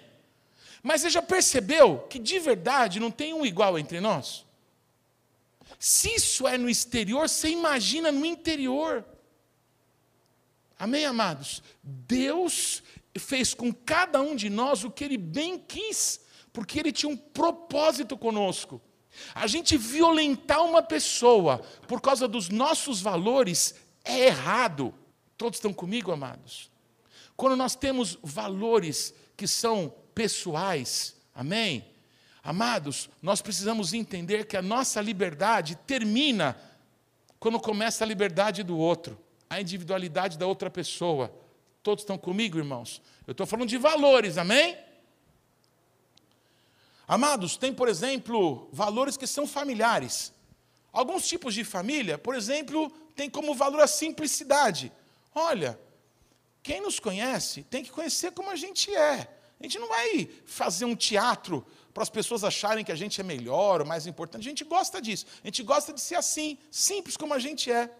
Mas 0.82 1.00
você 1.00 1.10
já 1.10 1.22
percebeu 1.22 2.00
que 2.08 2.18
de 2.18 2.38
verdade 2.38 3.00
não 3.00 3.10
tem 3.10 3.34
um 3.34 3.44
igual 3.44 3.78
entre 3.78 4.00
nós? 4.00 4.44
Se 5.78 6.14
isso 6.14 6.46
é 6.46 6.56
no 6.56 6.70
exterior, 6.70 7.28
você 7.28 7.48
imagina 7.48 8.12
no 8.12 8.24
interior. 8.24 9.04
Amém, 10.78 11.04
amados? 11.04 11.62
Deus 11.82 12.82
fez 13.18 13.54
com 13.54 13.72
cada 13.72 14.20
um 14.20 14.36
de 14.36 14.48
nós 14.50 14.84
o 14.84 14.90
que 14.90 15.04
Ele 15.04 15.16
bem 15.16 15.58
quis, 15.58 16.20
porque 16.52 16.78
Ele 16.78 16.92
tinha 16.92 17.10
um 17.10 17.16
propósito 17.16 18.16
conosco. 18.16 18.80
A 19.34 19.46
gente 19.46 19.76
violentar 19.76 20.64
uma 20.64 20.82
pessoa 20.82 21.58
por 21.86 22.00
causa 22.00 22.26
dos 22.26 22.48
nossos 22.48 23.00
valores 23.00 23.74
é 24.04 24.26
errado. 24.26 24.94
Todos 25.36 25.58
estão 25.58 25.72
comigo, 25.72 26.12
amados? 26.12 26.70
Quando 27.36 27.56
nós 27.56 27.74
temos 27.74 28.18
valores 28.22 29.14
que 29.36 29.46
são 29.46 29.92
pessoais, 30.14 31.14
amém? 31.34 31.84
Amados, 32.42 33.10
nós 33.20 33.42
precisamos 33.42 33.92
entender 33.92 34.46
que 34.46 34.56
a 34.56 34.62
nossa 34.62 35.00
liberdade 35.00 35.76
termina 35.86 36.56
quando 37.38 37.60
começa 37.60 38.04
a 38.04 38.06
liberdade 38.06 38.62
do 38.62 38.78
outro, 38.78 39.18
a 39.50 39.60
individualidade 39.60 40.38
da 40.38 40.46
outra 40.46 40.70
pessoa. 40.70 41.30
Todos 41.82 42.02
estão 42.02 42.16
comigo, 42.16 42.56
irmãos? 42.56 43.02
Eu 43.26 43.32
estou 43.32 43.46
falando 43.46 43.68
de 43.68 43.76
valores, 43.76 44.38
amém? 44.38 44.78
Amados, 47.06 47.56
tem, 47.56 47.72
por 47.72 47.88
exemplo, 47.88 48.68
valores 48.72 49.16
que 49.16 49.26
são 49.26 49.46
familiares. 49.46 50.32
Alguns 50.92 51.26
tipos 51.26 51.54
de 51.54 51.62
família, 51.62 52.18
por 52.18 52.34
exemplo, 52.34 52.90
tem 53.14 53.30
como 53.30 53.54
valor 53.54 53.80
a 53.80 53.86
simplicidade. 53.86 54.92
Olha, 55.34 55.78
quem 56.62 56.80
nos 56.80 56.98
conhece 56.98 57.62
tem 57.64 57.84
que 57.84 57.90
conhecer 57.90 58.32
como 58.32 58.50
a 58.50 58.56
gente 58.56 58.94
é. 58.94 59.28
A 59.58 59.62
gente 59.62 59.78
não 59.78 59.88
vai 59.88 60.28
fazer 60.44 60.84
um 60.84 60.96
teatro 60.96 61.64
para 61.94 62.02
as 62.02 62.10
pessoas 62.10 62.44
acharem 62.44 62.84
que 62.84 62.92
a 62.92 62.96
gente 62.96 63.20
é 63.20 63.24
melhor 63.24 63.80
ou 63.80 63.86
mais 63.86 64.06
importante. 64.06 64.46
A 64.46 64.50
gente 64.50 64.64
gosta 64.64 65.00
disso. 65.00 65.26
A 65.42 65.46
gente 65.46 65.62
gosta 65.62 65.92
de 65.92 66.00
ser 66.00 66.16
assim, 66.16 66.58
simples 66.70 67.16
como 67.16 67.32
a 67.32 67.38
gente 67.38 67.70
é. 67.70 67.90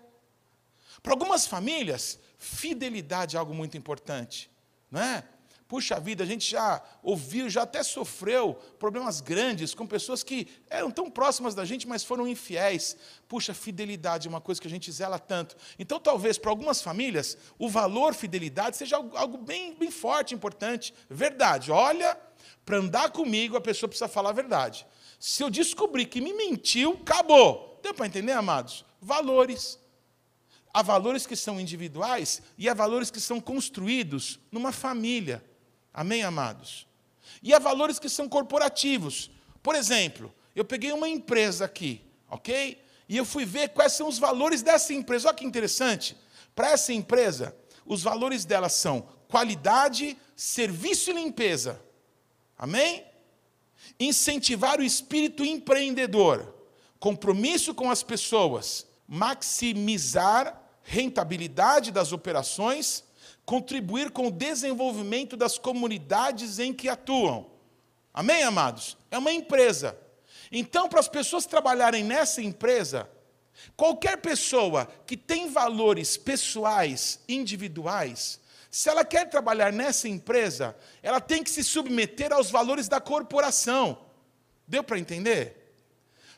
Para 1.03 1.13
algumas 1.13 1.47
famílias, 1.47 2.19
fidelidade 2.37 3.37
é 3.37 3.39
algo 3.39 3.55
muito 3.55 3.77
importante, 3.77 4.51
não 4.91 5.01
é? 5.01 5.25
Puxa 5.69 5.99
vida, 5.99 6.23
a 6.23 6.27
gente 6.27 6.49
já 6.49 6.81
ouviu, 7.03 7.51
já 7.51 7.63
até 7.63 7.83
sofreu 7.83 8.55
problemas 8.79 9.21
grandes 9.21 9.75
com 9.75 9.85
pessoas 9.85 10.23
que 10.23 10.47
eram 10.71 10.93
tão 10.93 11.11
próximas 11.11 11.57
da 11.57 11.65
gente, 11.65 11.89
mas 11.89 12.05
foram 12.05 12.29
infiéis. 12.29 12.97
Puxa, 13.27 13.53
fidelidade 13.53 14.29
é 14.29 14.31
uma 14.31 14.41
coisa 14.41 14.61
que 14.61 14.69
a 14.69 14.71
gente 14.71 14.93
zela 14.93 15.19
tanto. 15.19 15.57
Então, 15.77 15.99
talvez 15.99 16.39
para 16.39 16.53
algumas 16.53 16.81
famílias, 16.81 17.37
o 17.59 17.69
valor 17.69 18.15
fidelidade 18.15 18.77
seja 18.77 18.97
algo 18.97 19.39
bem, 19.39 19.75
bem 19.75 19.91
forte, 19.91 20.35
importante. 20.35 20.95
Verdade. 21.11 21.73
Olha, 21.73 22.17
para 22.65 22.77
andar 22.77 23.11
comigo, 23.11 23.57
a 23.57 23.61
pessoa 23.61 23.89
precisa 23.89 24.07
falar 24.07 24.31
a 24.31 24.35
verdade. 24.35 24.87
Se 25.19 25.43
eu 25.43 25.51
descobrir 25.51 26.07
que 26.07 26.21
me 26.21 26.33
mentiu, 26.33 26.93
acabou. 27.03 27.81
Deu 27.83 27.93
para 27.93 28.07
entender, 28.07 28.33
amados? 28.33 28.85
Valores. 29.01 29.81
Há 30.73 30.83
valores 30.83 31.27
que 31.27 31.35
são 31.35 31.59
individuais 31.59 32.41
e 32.57 32.69
há 32.69 32.75
valores 32.75 33.11
que 33.11 33.19
são 33.19 33.41
construídos 33.41 34.39
numa 34.53 34.71
família. 34.71 35.43
Amém, 35.97 36.23
amados? 36.23 36.87
E 37.43 37.55
há 37.55 37.59
valores 37.59 37.99
que 37.99 38.11
são 38.11 38.29
corporativos. 38.29 39.31
Por 39.63 39.75
exemplo, 39.75 40.31
eu 40.55 40.63
peguei 40.63 40.93
uma 40.93 41.09
empresa 41.09 41.65
aqui, 41.65 42.05
ok? 42.29 42.79
E 43.09 43.17
eu 43.17 43.25
fui 43.25 43.47
ver 43.47 43.71
quais 43.71 43.95
são 43.95 44.07
os 44.07 44.19
valores 44.19 44.61
dessa 44.61 44.93
empresa. 44.93 45.29
Olha 45.29 45.37
que 45.39 45.47
interessante. 45.47 46.15
Para 46.55 46.73
essa 46.73 46.93
empresa, 46.93 47.57
os 47.87 48.03
valores 48.03 48.45
dela 48.45 48.69
são 48.69 49.09
qualidade, 49.27 50.19
serviço 50.37 51.09
e 51.09 51.15
limpeza. 51.15 51.81
Amém? 52.59 53.03
Incentivar 53.99 54.79
o 54.79 54.85
espírito 54.85 55.43
empreendedor, 55.43 56.55
compromisso 57.01 57.75
com 57.75 57.91
as 57.91 58.03
pessoas, 58.03 58.87
maximizar 59.09 60.63
rentabilidade 60.83 61.91
das 61.91 62.13
operações 62.13 63.03
contribuir 63.47 64.11
com 64.11 64.27
o 64.27 64.33
desenvolvimento 64.33 65.37
das 65.37 65.57
comunidades 65.57 66.59
em 66.59 66.75
que 66.75 66.89
atuam. 66.89 67.49
Amém, 68.13 68.43
amados? 68.43 68.99
É 69.09 69.17
uma 69.17 69.33
empresa. 69.33 69.97
Então, 70.51 70.89
para 70.89 70.99
as 70.99 71.09
pessoas 71.09 71.47
trabalharem 71.47 72.03
nessa 72.03 72.43
empresa, 72.43 73.09
qualquer 73.77 74.17
pessoa 74.19 74.87
que 75.07 75.17
tem 75.17 75.49
valores 75.49 76.17
pessoais, 76.17 77.21
individuais, 77.29 78.41
se 78.69 78.89
ela 78.89 79.05
quer 79.05 79.31
trabalhar 79.31 79.73
nessa 79.73 80.09
empresa, 80.09 80.77
ela 81.03 81.21
tem 81.21 81.43
que 81.43 81.51
se 81.51 81.63
submeter 81.63 82.33
aos 82.33 82.51
valores 82.51 82.89
da 82.89 83.01
corporação. 83.01 84.07
Deu 84.67 84.83
para 84.83 84.99
entender? 84.99 85.67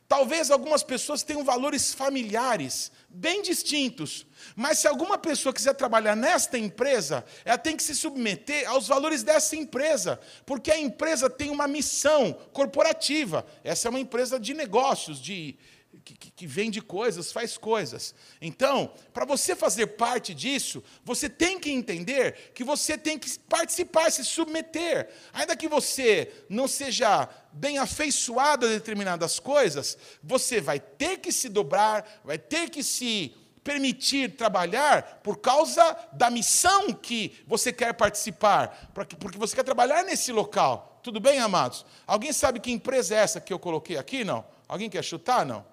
Talvez 0.06 0.50
algumas 0.50 0.82
pessoas 0.82 1.22
tenham 1.22 1.42
valores 1.44 1.92
familiares 1.92 2.92
bem 3.08 3.42
distintos, 3.42 4.26
mas 4.54 4.78
se 4.78 4.86
alguma 4.86 5.16
pessoa 5.16 5.52
quiser 5.52 5.74
trabalhar 5.74 6.14
nesta 6.14 6.58
empresa, 6.58 7.24
ela 7.44 7.56
tem 7.56 7.76
que 7.76 7.82
se 7.82 7.94
submeter 7.94 8.68
aos 8.68 8.86
valores 8.86 9.22
dessa 9.22 9.56
empresa, 9.56 10.20
porque 10.44 10.70
a 10.70 10.78
empresa 10.78 11.30
tem 11.30 11.50
uma 11.50 11.66
missão 11.66 12.32
corporativa. 12.52 13.46
Essa 13.64 13.88
é 13.88 13.90
uma 13.90 14.00
empresa 14.00 14.38
de 14.38 14.52
negócios, 14.52 15.20
de, 15.20 15.56
que, 16.04 16.30
que, 16.30 16.46
vende 16.46 16.80
coisas, 16.80 17.32
faz 17.32 17.56
coisas. 17.56 18.14
Então, 18.40 18.92
para 19.12 19.24
você 19.24 19.56
fazer 19.56 19.88
parte 19.88 20.34
disso, 20.34 20.82
você 21.04 21.28
tem 21.28 21.58
que 21.58 21.70
entender 21.70 22.52
que 22.54 22.62
você 22.62 22.96
tem 22.96 23.18
que 23.18 23.38
participar, 23.40 24.10
se 24.10 24.24
submeter. 24.24 25.08
Ainda 25.32 25.56
que 25.56 25.68
você 25.68 26.32
não 26.48 26.68
seja 26.68 27.28
bem 27.58 27.78
afeiçoado 27.78 28.66
a 28.66 28.68
determinadas 28.68 29.40
coisas, 29.40 29.98
você 30.22 30.60
vai 30.60 30.78
ter 30.78 31.18
que 31.18 31.32
se 31.32 31.48
dobrar, 31.48 32.20
vai 32.24 32.38
ter 32.38 32.70
que 32.70 32.82
se 32.82 33.36
permitir 33.64 34.36
trabalhar 34.36 35.20
por 35.22 35.38
causa 35.38 35.96
da 36.12 36.30
missão 36.30 36.92
que 36.92 37.42
você 37.46 37.72
quer 37.72 37.92
participar, 37.92 38.90
porque 38.94 39.36
você 39.36 39.56
quer 39.56 39.64
trabalhar 39.64 40.04
nesse 40.04 40.32
local. 40.32 41.00
Tudo 41.02 41.20
bem, 41.20 41.38
amados? 41.38 41.84
Alguém 42.06 42.32
sabe 42.32 42.60
que 42.60 42.70
empresa 42.70 43.14
é 43.14 43.18
essa 43.18 43.40
que 43.40 43.52
eu 43.52 43.58
coloquei 43.58 43.98
aqui? 43.98 44.24
Não? 44.24 44.44
Alguém 44.66 44.88
quer 44.88 45.02
chutar? 45.02 45.44
Não? 45.44 45.66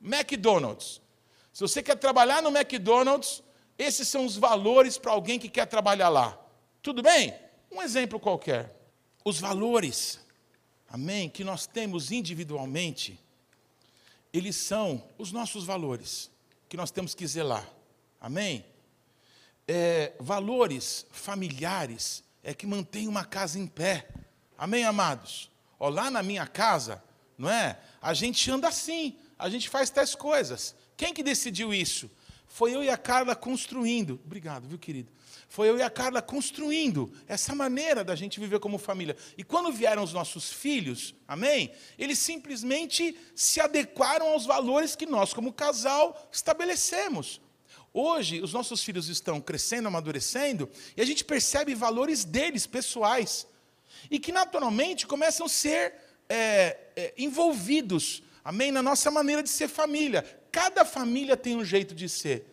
McDonald's. 0.00 1.00
Se 1.52 1.60
você 1.60 1.82
quer 1.82 1.96
trabalhar 1.96 2.42
no 2.42 2.48
McDonald's, 2.48 3.42
esses 3.78 4.08
são 4.08 4.24
os 4.24 4.36
valores 4.36 4.96
para 4.98 5.12
alguém 5.12 5.38
que 5.38 5.48
quer 5.48 5.66
trabalhar 5.66 6.08
lá. 6.08 6.38
Tudo 6.82 7.02
bem? 7.02 7.34
Um 7.70 7.82
exemplo 7.82 8.18
qualquer. 8.18 8.74
Os 9.24 9.38
valores, 9.38 10.18
amém, 10.90 11.30
que 11.30 11.42
nós 11.42 11.66
temos 11.66 12.10
individualmente, 12.10 13.18
eles 14.32 14.56
são 14.56 15.02
os 15.16 15.32
nossos 15.32 15.64
valores, 15.64 16.30
que 16.68 16.76
nós 16.76 16.90
temos 16.90 17.14
que 17.14 17.26
zelar. 17.26 17.66
Amém? 18.20 18.64
É, 19.66 20.12
valores 20.20 21.06
familiares 21.10 22.22
é 22.42 22.52
que 22.52 22.66
mantém 22.66 23.08
uma 23.08 23.24
casa 23.24 23.58
em 23.58 23.66
pé. 23.66 24.08
Amém, 24.58 24.84
amados? 24.84 25.50
Ó, 25.78 25.88
lá 25.88 26.10
na 26.10 26.22
minha 26.22 26.46
casa, 26.46 27.02
não 27.38 27.48
é? 27.48 27.80
A 28.02 28.12
gente 28.12 28.50
anda 28.50 28.68
assim 28.68 29.16
a 29.40 29.48
gente 29.48 29.68
faz 29.68 29.88
tais 29.90 30.14
coisas. 30.14 30.74
Quem 30.96 31.14
que 31.14 31.22
decidiu 31.22 31.72
isso? 31.72 32.10
Foi 32.52 32.74
eu 32.74 32.82
e 32.82 32.90
a 32.90 32.96
Carla 32.96 33.36
construindo. 33.36 34.20
Obrigado, 34.26 34.66
viu, 34.66 34.76
querido? 34.76 35.12
Foi 35.48 35.68
eu 35.68 35.78
e 35.78 35.82
a 35.82 35.88
Carla 35.88 36.20
construindo 36.20 37.12
essa 37.28 37.54
maneira 37.54 38.02
da 38.02 38.16
gente 38.16 38.40
viver 38.40 38.58
como 38.58 38.76
família. 38.76 39.16
E 39.38 39.44
quando 39.44 39.70
vieram 39.72 40.02
os 40.02 40.12
nossos 40.12 40.52
filhos, 40.52 41.14
amém? 41.28 41.72
Eles 41.96 42.18
simplesmente 42.18 43.16
se 43.36 43.60
adequaram 43.60 44.30
aos 44.32 44.46
valores 44.46 44.96
que 44.96 45.06
nós, 45.06 45.32
como 45.32 45.52
casal, 45.52 46.28
estabelecemos. 46.32 47.40
Hoje, 47.94 48.40
os 48.40 48.52
nossos 48.52 48.82
filhos 48.82 49.08
estão 49.08 49.40
crescendo, 49.40 49.86
amadurecendo, 49.86 50.68
e 50.96 51.00
a 51.00 51.06
gente 51.06 51.24
percebe 51.24 51.72
valores 51.72 52.24
deles, 52.24 52.66
pessoais, 52.66 53.46
e 54.10 54.18
que 54.18 54.32
naturalmente 54.32 55.06
começam 55.06 55.46
a 55.46 55.48
ser 55.48 55.94
é, 56.28 56.76
é, 56.96 57.14
envolvidos, 57.16 58.24
amém, 58.44 58.72
na 58.72 58.82
nossa 58.82 59.08
maneira 59.08 59.40
de 59.40 59.50
ser 59.50 59.68
família. 59.68 60.39
Cada 60.50 60.84
família 60.84 61.36
tem 61.36 61.56
um 61.56 61.64
jeito 61.64 61.94
de 61.94 62.08
ser. 62.08 62.46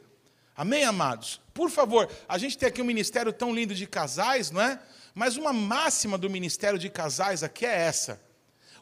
Amém, 0.56 0.84
amados? 0.84 1.40
Por 1.54 1.70
favor, 1.70 2.10
a 2.28 2.38
gente 2.38 2.58
tem 2.58 2.70
aqui 2.70 2.82
um 2.82 2.86
ministério 2.86 3.32
tão 3.32 3.54
lindo 3.54 3.76
de 3.76 3.86
casais, 3.86 4.50
não 4.52 4.62
é? 4.62 4.80
Mas 5.14 5.38
uma 5.38 5.54
máxima 5.54 6.18
do 6.18 6.30
ministério 6.30 6.80
de 6.80 6.90
casais 6.90 7.44
aqui 7.44 7.66
é 7.66 7.76
essa: 7.76 8.22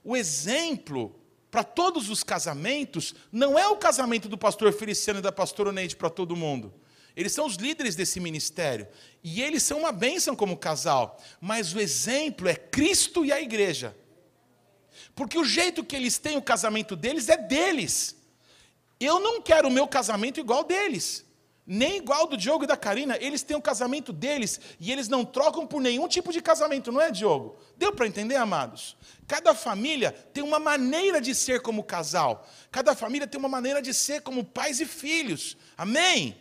o 0.04 0.16
exemplo 0.16 1.20
para 1.50 1.64
todos 1.64 2.10
os 2.10 2.24
casamentos 2.24 3.16
não 3.32 3.58
é 3.58 3.68
o 3.68 3.78
casamento 3.78 4.28
do 4.28 4.38
pastor 4.38 4.74
Feliciano 4.74 5.20
e 5.20 5.22
da 5.22 5.32
pastora 5.32 5.72
Neide 5.72 5.96
para 5.96 6.10
todo 6.10 6.36
mundo. 6.36 6.74
Eles 7.16 7.32
são 7.32 7.46
os 7.46 7.56
líderes 7.56 7.96
desse 7.96 8.20
ministério. 8.20 8.88
E 9.24 9.42
eles 9.42 9.64
são 9.64 9.80
uma 9.80 9.92
bênção 9.92 10.36
como 10.36 10.58
casal. 10.58 11.18
Mas 11.40 11.74
o 11.74 11.80
exemplo 11.80 12.48
é 12.48 12.56
Cristo 12.56 13.24
e 13.24 13.32
a 13.32 13.42
igreja. 13.42 13.96
Porque 15.16 15.38
o 15.38 15.46
jeito 15.46 15.84
que 15.84 15.96
eles 15.96 16.18
têm 16.18 16.36
o 16.36 16.42
casamento 16.42 16.96
deles 16.96 17.30
é 17.30 17.38
deles. 17.38 18.18
Eu 19.00 19.20
não 19.20 19.42
quero 19.42 19.68
o 19.68 19.72
meu 19.72 19.88
casamento 19.88 20.40
igual 20.40 20.64
deles 20.64 21.26
nem 21.66 21.98
igual 21.98 22.28
do 22.28 22.38
Diogo 22.38 22.64
e 22.64 22.68
da 22.68 22.78
Karina, 22.78 23.18
eles 23.20 23.42
têm 23.42 23.58
o 23.58 23.62
casamento 23.62 24.14
deles 24.14 24.60
e 24.80 24.92
eles 24.92 25.08
não 25.08 25.26
trocam 25.26 25.66
por 25.66 25.82
nenhum 25.82 26.08
tipo 26.08 26.32
de 26.32 26.40
casamento, 26.40 26.92
não 26.92 27.02
é, 27.02 27.10
Diogo? 27.10 27.58
Deu 27.76 27.92
para 27.92 28.06
entender, 28.06 28.36
amados? 28.36 28.96
Cada 29.28 29.56
família 29.56 30.12
tem 30.12 30.44
uma 30.44 30.60
maneira 30.60 31.20
de 31.20 31.34
ser 31.34 31.62
como 31.62 31.84
casal, 31.84 32.48
cada 32.72 32.94
família 32.94 33.26
tem 33.26 33.40
uma 33.40 33.50
maneira 33.50 33.82
de 33.82 33.94
ser 33.94 34.22
como 34.22 34.44
pais 34.44 34.80
e 34.80 34.86
filhos, 34.86 35.58
amém? 35.76 36.38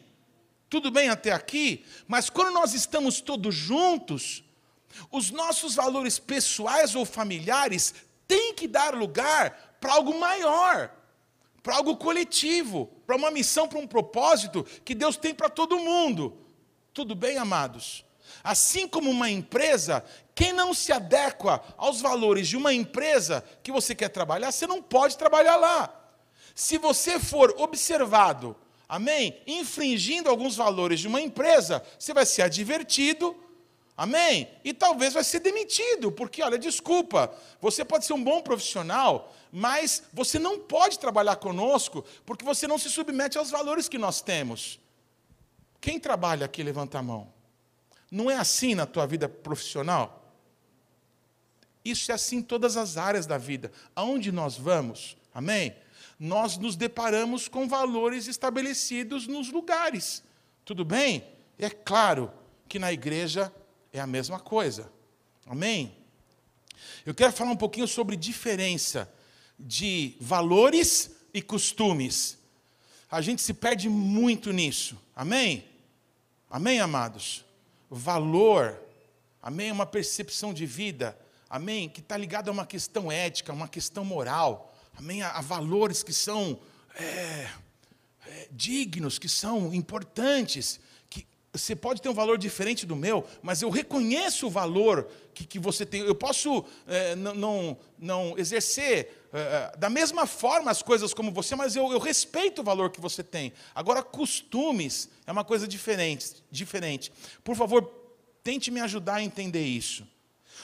Tudo 0.68 0.90
bem 0.90 1.08
até 1.08 1.32
aqui? 1.32 1.84
Mas 2.06 2.28
quando 2.28 2.52
nós 2.52 2.74
estamos 2.74 3.22
todos 3.22 3.54
juntos, 3.54 4.44
os 5.10 5.30
nossos 5.30 5.74
valores 5.74 6.18
pessoais 6.18 6.94
ou 6.94 7.06
familiares 7.06 7.94
têm 8.28 8.52
que 8.52 8.68
dar 8.68 8.94
lugar 8.94 9.76
para 9.80 9.94
algo 9.94 10.18
maior 10.18 10.90
para 11.64 11.76
algo 11.76 11.96
coletivo, 11.96 12.90
para 13.06 13.16
uma 13.16 13.30
missão, 13.30 13.66
para 13.66 13.78
um 13.78 13.86
propósito 13.86 14.64
que 14.84 14.94
Deus 14.94 15.16
tem 15.16 15.34
para 15.34 15.48
todo 15.48 15.78
mundo. 15.78 16.36
Tudo 16.92 17.14
bem, 17.14 17.38
amados? 17.38 18.04
Assim 18.42 18.86
como 18.86 19.10
uma 19.10 19.30
empresa, 19.30 20.04
quem 20.34 20.52
não 20.52 20.74
se 20.74 20.92
adequa 20.92 21.64
aos 21.78 22.02
valores 22.02 22.48
de 22.48 22.56
uma 22.58 22.74
empresa 22.74 23.42
que 23.62 23.72
você 23.72 23.94
quer 23.94 24.10
trabalhar, 24.10 24.52
você 24.52 24.66
não 24.66 24.82
pode 24.82 25.16
trabalhar 25.16 25.56
lá. 25.56 25.90
Se 26.54 26.76
você 26.76 27.18
for 27.18 27.54
observado, 27.56 28.54
amém, 28.86 29.40
infringindo 29.46 30.28
alguns 30.28 30.56
valores 30.56 31.00
de 31.00 31.08
uma 31.08 31.22
empresa, 31.22 31.82
você 31.98 32.12
vai 32.12 32.26
ser 32.26 32.42
advertido, 32.42 33.34
Amém? 33.96 34.48
E 34.64 34.74
talvez 34.74 35.14
vai 35.14 35.22
ser 35.22 35.38
demitido, 35.38 36.10
porque, 36.10 36.42
olha, 36.42 36.58
desculpa, 36.58 37.32
você 37.60 37.84
pode 37.84 38.04
ser 38.04 38.12
um 38.12 38.24
bom 38.24 38.42
profissional, 38.42 39.32
mas 39.52 40.02
você 40.12 40.36
não 40.36 40.58
pode 40.58 40.98
trabalhar 40.98 41.36
conosco 41.36 42.04
porque 42.26 42.44
você 42.44 42.66
não 42.66 42.76
se 42.76 42.90
submete 42.90 43.38
aos 43.38 43.50
valores 43.50 43.88
que 43.88 43.96
nós 43.96 44.20
temos. 44.20 44.80
Quem 45.80 46.00
trabalha 46.00 46.46
aqui, 46.46 46.62
levanta 46.62 46.98
a 46.98 47.02
mão. 47.02 47.32
Não 48.10 48.28
é 48.28 48.36
assim 48.36 48.74
na 48.74 48.84
tua 48.84 49.06
vida 49.06 49.28
profissional? 49.28 50.32
Isso 51.84 52.10
é 52.10 52.14
assim 52.14 52.38
em 52.38 52.42
todas 52.42 52.76
as 52.76 52.96
áreas 52.96 53.26
da 53.26 53.38
vida. 53.38 53.70
Aonde 53.94 54.32
nós 54.32 54.56
vamos, 54.56 55.16
amém? 55.32 55.76
Nós 56.18 56.56
nos 56.56 56.74
deparamos 56.74 57.46
com 57.46 57.68
valores 57.68 58.26
estabelecidos 58.26 59.28
nos 59.28 59.52
lugares. 59.52 60.22
Tudo 60.64 60.84
bem? 60.84 61.24
É 61.58 61.70
claro 61.70 62.32
que 62.68 62.78
na 62.78 62.92
igreja 62.92 63.52
é 63.94 64.00
a 64.00 64.06
mesma 64.08 64.40
coisa. 64.40 64.90
Amém? 65.46 65.96
Eu 67.06 67.14
quero 67.14 67.32
falar 67.32 67.52
um 67.52 67.56
pouquinho 67.56 67.86
sobre 67.86 68.16
diferença 68.16 69.08
de 69.56 70.16
valores 70.20 71.12
e 71.32 71.40
costumes. 71.40 72.36
A 73.08 73.20
gente 73.20 73.40
se 73.40 73.54
perde 73.54 73.88
muito 73.88 74.52
nisso. 74.52 75.00
Amém? 75.14 75.64
Amém, 76.50 76.80
amados? 76.80 77.44
Valor, 77.88 78.76
amém? 79.40 79.70
Uma 79.70 79.86
percepção 79.86 80.52
de 80.52 80.66
vida, 80.66 81.16
amém? 81.48 81.88
Que 81.88 82.00
está 82.00 82.16
ligada 82.16 82.50
a 82.50 82.52
uma 82.52 82.66
questão 82.66 83.12
ética, 83.12 83.52
uma 83.52 83.68
questão 83.68 84.04
moral, 84.04 84.74
amém? 84.96 85.22
A, 85.22 85.30
a 85.30 85.40
valores 85.40 86.02
que 86.02 86.12
são 86.12 86.58
é, 86.96 87.48
é, 88.26 88.48
dignos, 88.50 89.20
que 89.20 89.28
são 89.28 89.72
importantes, 89.72 90.80
você 91.54 91.76
pode 91.76 92.02
ter 92.02 92.08
um 92.08 92.14
valor 92.14 92.36
diferente 92.36 92.84
do 92.84 92.96
meu, 92.96 93.24
mas 93.40 93.62
eu 93.62 93.70
reconheço 93.70 94.48
o 94.48 94.50
valor 94.50 95.08
que, 95.32 95.46
que 95.46 95.58
você 95.58 95.86
tem. 95.86 96.00
Eu 96.00 96.14
posso 96.14 96.64
é, 96.86 97.14
não, 97.14 97.34
não, 97.34 97.78
não, 97.96 98.34
exercer 98.38 99.28
é, 99.32 99.76
da 99.76 99.88
mesma 99.88 100.26
forma 100.26 100.70
as 100.70 100.82
coisas 100.82 101.14
como 101.14 101.30
você, 101.30 101.54
mas 101.54 101.76
eu, 101.76 101.92
eu, 101.92 102.00
respeito 102.00 102.60
o 102.60 102.64
valor 102.64 102.90
que 102.90 103.00
você 103.00 103.22
tem. 103.22 103.52
Agora, 103.72 104.02
costumes 104.02 105.08
é 105.26 105.32
uma 105.32 105.44
coisa 105.44 105.68
diferente, 105.68 106.42
diferente. 106.50 107.12
Por 107.44 107.54
favor, 107.54 107.88
tente 108.42 108.70
me 108.72 108.80
ajudar 108.80 109.16
a 109.16 109.22
entender 109.22 109.64
isso. 109.64 110.06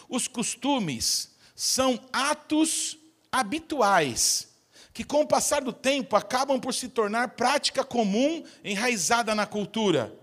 Os 0.08 0.26
costumes 0.26 1.30
são 1.54 2.00
atos 2.12 2.98
habituais 3.30 4.48
que, 4.92 5.04
com 5.04 5.20
o 5.20 5.26
passar 5.26 5.62
do 5.62 5.72
tempo, 5.72 6.16
acabam 6.16 6.58
por 6.58 6.74
se 6.74 6.88
tornar 6.88 7.28
prática 7.30 7.84
comum 7.84 8.42
enraizada 8.64 9.36
na 9.36 9.46
cultura. 9.46 10.19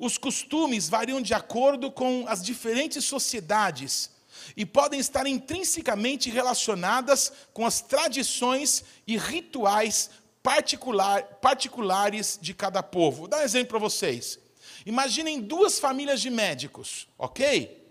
Os 0.00 0.16
costumes 0.16 0.88
variam 0.88 1.20
de 1.20 1.34
acordo 1.34 1.90
com 1.90 2.24
as 2.26 2.42
diferentes 2.42 3.04
sociedades 3.04 4.10
e 4.56 4.64
podem 4.64 4.98
estar 4.98 5.26
intrinsecamente 5.26 6.30
relacionadas 6.30 7.30
com 7.52 7.66
as 7.66 7.82
tradições 7.82 8.82
e 9.06 9.18
rituais 9.18 10.08
particular, 10.42 11.22
particulares 11.42 12.38
de 12.40 12.54
cada 12.54 12.82
povo. 12.82 13.18
Vou 13.18 13.28
dar 13.28 13.40
um 13.40 13.42
exemplo 13.42 13.68
para 13.68 13.78
vocês. 13.78 14.38
Imaginem 14.86 15.38
duas 15.38 15.78
famílias 15.78 16.22
de 16.22 16.30
médicos, 16.30 17.06
ok? 17.18 17.86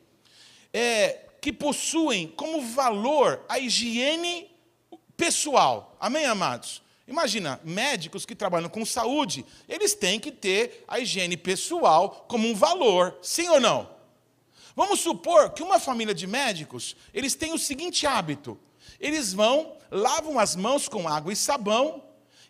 É, 0.74 1.28
que 1.40 1.54
possuem 1.54 2.28
como 2.28 2.64
valor 2.64 3.46
a 3.48 3.60
higiene 3.60 4.50
pessoal. 5.16 5.96
Amém, 6.00 6.26
amados? 6.26 6.82
Imagina, 7.10 7.60
médicos 7.64 8.24
que 8.24 8.36
trabalham 8.36 8.70
com 8.70 8.86
saúde, 8.86 9.44
eles 9.68 9.96
têm 9.96 10.20
que 10.20 10.32
ter 10.32 10.86
a 10.88 11.00
higiene 11.00 11.36
pessoal 11.36 12.26
como 12.30 12.48
um 12.48 12.54
valor, 12.54 13.18
sim 13.22 13.50
ou 13.50 13.60
não? 13.60 13.90
Vamos 14.76 15.00
supor 15.00 15.50
que 15.50 15.64
uma 15.64 15.80
família 15.80 16.14
de 16.14 16.28
médicos, 16.28 16.96
eles 17.12 17.34
têm 17.34 17.52
o 17.52 17.58
seguinte 17.58 18.06
hábito: 18.06 18.60
eles 19.00 19.34
vão, 19.34 19.76
lavam 19.90 20.38
as 20.38 20.56
mãos 20.56 20.88
com 20.88 21.08
água 21.08 21.34
e 21.34 21.36
sabão, 21.36 22.04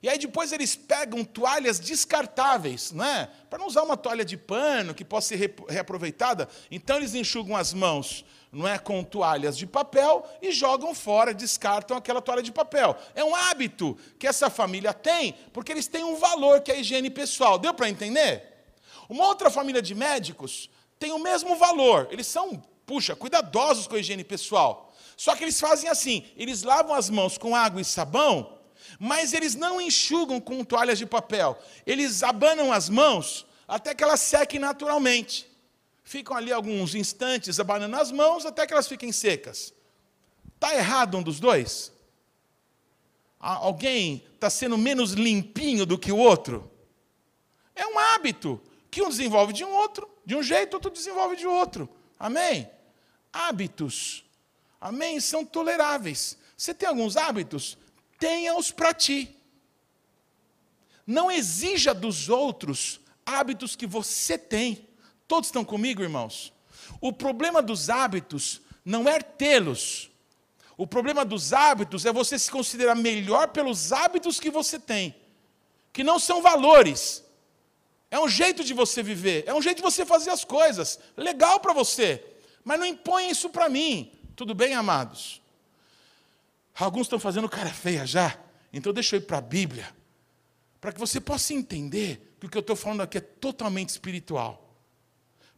e 0.03 0.09
aí 0.09 0.17
depois 0.17 0.51
eles 0.51 0.75
pegam 0.75 1.23
toalhas 1.23 1.79
descartáveis, 1.79 2.91
não 2.91 3.05
é? 3.05 3.29
Para 3.49 3.59
não 3.59 3.67
usar 3.67 3.83
uma 3.83 3.95
toalha 3.95 4.25
de 4.25 4.35
pano 4.35 4.93
que 4.93 5.05
possa 5.05 5.29
ser 5.29 5.55
reaproveitada, 5.69 6.49
então 6.69 6.97
eles 6.97 7.15
enxugam 7.15 7.55
as 7.55 7.73
mãos 7.73 8.25
não 8.51 8.67
é, 8.67 8.79
com 8.79 9.03
toalhas 9.03 9.55
de 9.55 9.67
papel 9.67 10.27
e 10.41 10.51
jogam 10.51 10.95
fora, 10.95 11.33
descartam 11.33 11.95
aquela 11.95 12.21
toalha 12.21 12.41
de 12.41 12.51
papel. 12.51 12.97
É 13.13 13.23
um 13.23 13.35
hábito 13.35 13.97
que 14.17 14.25
essa 14.25 14.49
família 14.49 14.93
tem, 14.93 15.33
porque 15.53 15.71
eles 15.71 15.87
têm 15.87 16.03
um 16.03 16.15
valor 16.15 16.61
que 16.61 16.71
é 16.71 16.75
a 16.75 16.77
higiene 16.79 17.09
pessoal. 17.11 17.59
Deu 17.59 17.73
para 17.73 17.89
entender? 17.89 18.43
Uma 19.07 19.25
outra 19.27 19.51
família 19.51 19.81
de 19.81 19.93
médicos 19.93 20.69
tem 20.97 21.11
o 21.11 21.19
mesmo 21.19 21.55
valor. 21.55 22.07
Eles 22.11 22.25
são, 22.25 22.61
puxa, 22.85 23.15
cuidadosos 23.15 23.87
com 23.87 23.95
a 23.95 23.99
higiene 23.99 24.23
pessoal. 24.23 24.93
Só 25.15 25.35
que 25.35 25.43
eles 25.43 25.59
fazem 25.59 25.89
assim: 25.89 26.25
eles 26.35 26.63
lavam 26.63 26.95
as 26.95 27.09
mãos 27.09 27.37
com 27.37 27.55
água 27.55 27.81
e 27.81 27.85
sabão, 27.85 28.57
mas 28.99 29.33
eles 29.33 29.53
não 29.53 29.79
enxugam 29.79 30.39
com 30.39 30.63
toalhas 30.63 30.97
de 30.97 31.05
papel. 31.05 31.57
Eles 31.85 32.23
abanam 32.23 32.71
as 32.71 32.89
mãos 32.89 33.45
até 33.67 33.93
que 33.93 34.03
elas 34.03 34.21
sequem 34.21 34.59
naturalmente 34.59 35.48
ficam 36.09 36.35
ali 36.35 36.51
alguns 36.51 36.95
instantes 36.95 37.59
abanando 37.59 37.95
as 37.95 38.11
mãos 38.11 38.43
até 38.43 38.65
que 38.65 38.73
elas 38.73 38.87
fiquem 38.87 39.11
secas. 39.11 39.71
Está 40.55 40.75
errado 40.75 41.15
um 41.15 41.21
dos 41.21 41.39
dois? 41.39 41.91
Alguém 43.39 44.25
está 44.33 44.49
sendo 44.49 44.75
menos 44.75 45.11
limpinho 45.11 45.85
do 45.85 45.99
que 45.99 46.11
o 46.11 46.17
outro? 46.17 46.69
É 47.75 47.85
um 47.85 47.99
hábito 47.99 48.59
que 48.89 49.03
um 49.03 49.09
desenvolve 49.09 49.53
de 49.53 49.63
um 49.63 49.69
outro, 49.69 50.09
de 50.25 50.35
um 50.35 50.41
jeito, 50.41 50.73
outro 50.73 50.89
desenvolve 50.89 51.35
de 51.35 51.45
outro. 51.45 51.87
Amém? 52.17 52.67
Hábitos, 53.31 54.25
amém, 54.81 55.19
são 55.19 55.45
toleráveis. 55.45 56.39
Você 56.57 56.73
tem 56.73 56.89
alguns 56.89 57.17
hábitos? 57.17 57.77
Tenha-os 58.17 58.71
para 58.71 58.95
ti. 58.95 59.37
Não 61.05 61.29
exija 61.29 61.93
dos 61.93 62.29
outros 62.29 62.99
hábitos 63.23 63.75
que 63.75 63.85
você 63.85 64.39
tem. 64.39 64.88
Todos 65.29 65.49
estão 65.49 65.63
comigo, 65.63 66.01
irmãos? 66.01 66.51
O 66.99 67.13
problema 67.13 67.61
dos 67.61 67.87
hábitos 67.87 68.61
não 68.83 69.07
é 69.07 69.21
tê-los. 69.21 70.09
O 70.75 70.87
problema 70.87 71.23
dos 71.23 71.53
hábitos 71.53 72.03
é 72.03 72.11
você 72.11 72.39
se 72.39 72.49
considerar 72.49 72.95
melhor 72.95 73.49
pelos 73.49 73.93
hábitos 73.93 74.39
que 74.39 74.49
você 74.49 74.79
tem, 74.79 75.15
que 75.93 76.03
não 76.03 76.17
são 76.17 76.41
valores. 76.41 77.23
É 78.09 78.19
um 78.19 78.27
jeito 78.27 78.63
de 78.63 78.73
você 78.73 79.03
viver, 79.03 79.43
é 79.45 79.53
um 79.53 79.61
jeito 79.61 79.77
de 79.77 79.83
você 79.83 80.03
fazer 80.03 80.31
as 80.31 80.43
coisas. 80.43 80.99
Legal 81.15 81.59
para 81.59 81.73
você, 81.73 82.25
mas 82.63 82.79
não 82.79 82.87
impõe 82.87 83.29
isso 83.29 83.51
para 83.51 83.69
mim. 83.69 84.11
Tudo 84.35 84.55
bem, 84.55 84.73
amados? 84.73 85.43
Alguns 86.73 87.05
estão 87.05 87.19
fazendo 87.19 87.47
cara 87.47 87.69
feia 87.69 88.03
já, 88.03 88.35
então 88.73 88.91
deixa 88.91 89.15
eu 89.15 89.19
ir 89.19 89.25
para 89.25 89.37
a 89.37 89.41
Bíblia, 89.41 89.93
para 90.81 90.91
que 90.91 90.99
você 90.99 91.21
possa 91.21 91.53
entender 91.53 92.35
que 92.39 92.47
o 92.47 92.49
que 92.49 92.57
eu 92.57 92.61
estou 92.61 92.75
falando 92.75 93.01
aqui 93.01 93.19
é 93.19 93.21
totalmente 93.21 93.89
espiritual. 93.89 94.68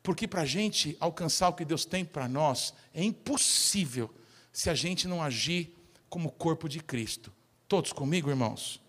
Porque 0.03 0.27
para 0.27 0.41
a 0.41 0.45
gente 0.45 0.97
alcançar 0.99 1.49
o 1.49 1.53
que 1.53 1.65
Deus 1.65 1.85
tem 1.85 2.03
para 2.03 2.27
nós, 2.27 2.73
é 2.93 3.03
impossível 3.03 4.13
se 4.51 4.69
a 4.69 4.73
gente 4.73 5.07
não 5.07 5.21
agir 5.21 5.75
como 6.09 6.31
corpo 6.31 6.67
de 6.67 6.79
Cristo. 6.79 7.31
Todos 7.67 7.93
comigo, 7.93 8.29
irmãos? 8.29 8.81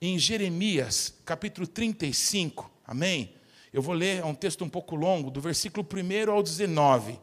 Em 0.00 0.18
Jeremias, 0.18 1.14
capítulo 1.24 1.66
35, 1.66 2.70
amém? 2.86 3.34
Eu 3.72 3.82
vou 3.82 3.94
ler, 3.94 4.20
é 4.20 4.24
um 4.24 4.34
texto 4.34 4.64
um 4.64 4.68
pouco 4.68 4.94
longo, 4.94 5.30
do 5.30 5.40
versículo 5.40 5.86
1 5.86 6.30
ao 6.30 6.42
19, 6.42 7.18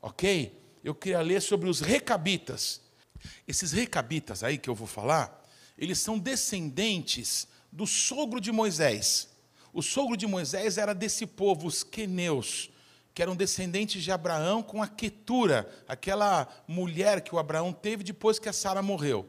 ok? 0.00 0.60
Eu 0.82 0.94
queria 0.94 1.20
ler 1.20 1.40
sobre 1.40 1.68
os 1.68 1.80
recabitas. 1.80 2.80
Esses 3.46 3.72
recabitas 3.72 4.42
aí 4.42 4.58
que 4.58 4.68
eu 4.68 4.74
vou 4.74 4.86
falar, 4.86 5.46
eles 5.78 5.98
são 5.98 6.18
descendentes 6.18 7.46
do 7.70 7.86
sogro 7.86 8.40
de 8.40 8.52
Moisés. 8.52 9.28
O 9.72 9.80
sogro 9.80 10.16
de 10.16 10.26
Moisés 10.26 10.76
era 10.76 10.94
desse 10.94 11.26
povo, 11.26 11.66
os 11.66 11.82
queneus, 11.82 12.70
que 13.14 13.22
eram 13.22 13.34
descendentes 13.34 14.02
de 14.02 14.12
Abraão 14.12 14.62
com 14.62 14.82
a 14.82 14.88
Quetura, 14.88 15.70
aquela 15.88 16.46
mulher 16.68 17.22
que 17.22 17.34
o 17.34 17.38
Abraão 17.38 17.72
teve 17.72 18.04
depois 18.04 18.38
que 18.38 18.48
a 18.48 18.52
Sara 18.52 18.82
morreu. 18.82 19.26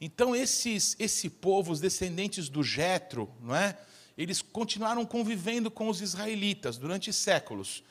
Então 0.00 0.34
esses 0.34 0.96
esse 0.98 1.28
povo, 1.28 1.70
os 1.70 1.80
descendentes 1.80 2.48
do 2.48 2.62
Jetro, 2.62 3.30
não 3.40 3.54
é? 3.54 3.76
Eles 4.16 4.40
continuaram 4.40 5.04
convivendo 5.04 5.70
com 5.70 5.88
os 5.88 6.00
israelitas 6.00 6.78
durante 6.78 7.12
séculos. 7.12 7.82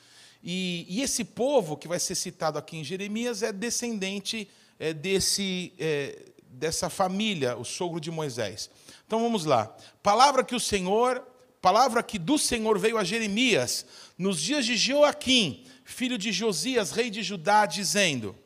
E, 0.42 0.86
e, 0.88 1.00
esse 1.00 1.24
povo 1.24 1.76
que 1.76 1.88
vai 1.88 1.98
ser 1.98 2.14
citado 2.14 2.58
aqui 2.58 2.76
em 2.76 2.84
Jeremias 2.84 3.42
é 3.42 3.52
descendente 3.52 4.48
é, 4.78 4.92
desse, 4.92 5.72
é, 5.78 6.18
dessa 6.46 6.90
família, 6.90 7.56
o 7.56 7.64
sogro 7.64 8.00
de 8.00 8.10
Moisés. 8.10 8.68
Então 9.06 9.20
vamos 9.20 9.44
lá. 9.44 9.74
Palavra 10.02 10.44
que 10.44 10.54
o 10.54 10.60
Senhor 10.60 11.26
Palavra 11.64 12.02
que 12.02 12.18
do 12.18 12.38
Senhor 12.38 12.78
veio 12.78 12.98
a 12.98 13.04
Jeremias 13.04 13.86
nos 14.18 14.38
dias 14.38 14.66
de 14.66 14.76
Joaquim, 14.76 15.64
filho 15.82 16.18
de 16.18 16.30
Josias, 16.30 16.90
rei 16.90 17.08
de 17.08 17.22
Judá, 17.22 17.64
dizendo: 17.64 18.36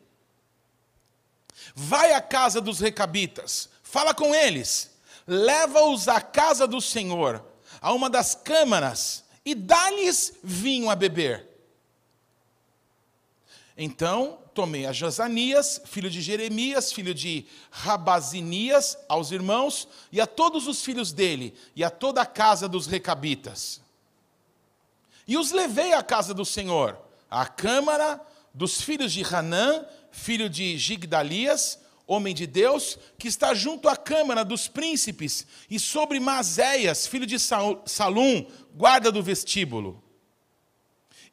Vai 1.74 2.12
à 2.12 2.20
casa 2.20 2.60
dos 2.60 2.78
recabitas, 2.78 3.70
fala 3.82 4.14
com 4.14 4.32
eles, 4.32 4.92
leva-os 5.26 6.06
à 6.06 6.20
casa 6.20 6.64
do 6.64 6.80
Senhor, 6.80 7.44
a 7.80 7.92
uma 7.92 8.08
das 8.08 8.36
câmaras, 8.36 9.24
e 9.44 9.52
dá-lhes 9.52 10.34
vinho 10.44 10.88
a 10.88 10.94
beber. 10.94 11.47
Então 13.80 14.40
tomei 14.52 14.86
a 14.86 14.92
Josanias, 14.92 15.80
filho 15.84 16.10
de 16.10 16.20
Jeremias, 16.20 16.92
filho 16.92 17.14
de 17.14 17.46
Rabazinias, 17.70 18.98
aos 19.08 19.30
irmãos, 19.30 19.86
e 20.10 20.20
a 20.20 20.26
todos 20.26 20.66
os 20.66 20.82
filhos 20.82 21.12
dele, 21.12 21.54
e 21.76 21.84
a 21.84 21.90
toda 21.90 22.20
a 22.20 22.26
casa 22.26 22.68
dos 22.68 22.88
recabitas. 22.88 23.80
E 25.28 25.36
os 25.38 25.52
levei 25.52 25.92
à 25.92 26.02
casa 26.02 26.34
do 26.34 26.44
Senhor, 26.44 26.98
à 27.30 27.46
câmara 27.46 28.20
dos 28.52 28.80
filhos 28.80 29.12
de 29.12 29.22
Hanã, 29.22 29.86
filho 30.10 30.50
de 30.50 30.76
Gigdalias, 30.76 31.78
homem 32.04 32.34
de 32.34 32.48
Deus, 32.48 32.98
que 33.16 33.28
está 33.28 33.54
junto 33.54 33.88
à 33.88 33.96
câmara 33.96 34.44
dos 34.44 34.66
príncipes, 34.66 35.46
e 35.70 35.78
sobre 35.78 36.18
Mazéias, 36.18 37.06
filho 37.06 37.26
de 37.26 37.38
Salum, 37.38 38.44
guarda 38.74 39.12
do 39.12 39.22
vestíbulo. 39.22 40.02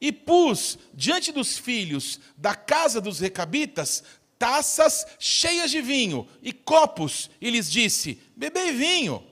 E 0.00 0.12
pus 0.12 0.78
diante 0.92 1.32
dos 1.32 1.56
filhos 1.56 2.20
da 2.36 2.54
casa 2.54 3.00
dos 3.00 3.18
recabitas 3.18 4.02
taças 4.38 5.06
cheias 5.18 5.70
de 5.70 5.80
vinho 5.80 6.28
e 6.42 6.52
copos, 6.52 7.30
e 7.40 7.50
lhes 7.50 7.70
disse: 7.70 8.20
Bebei 8.36 8.72
vinho. 8.72 9.24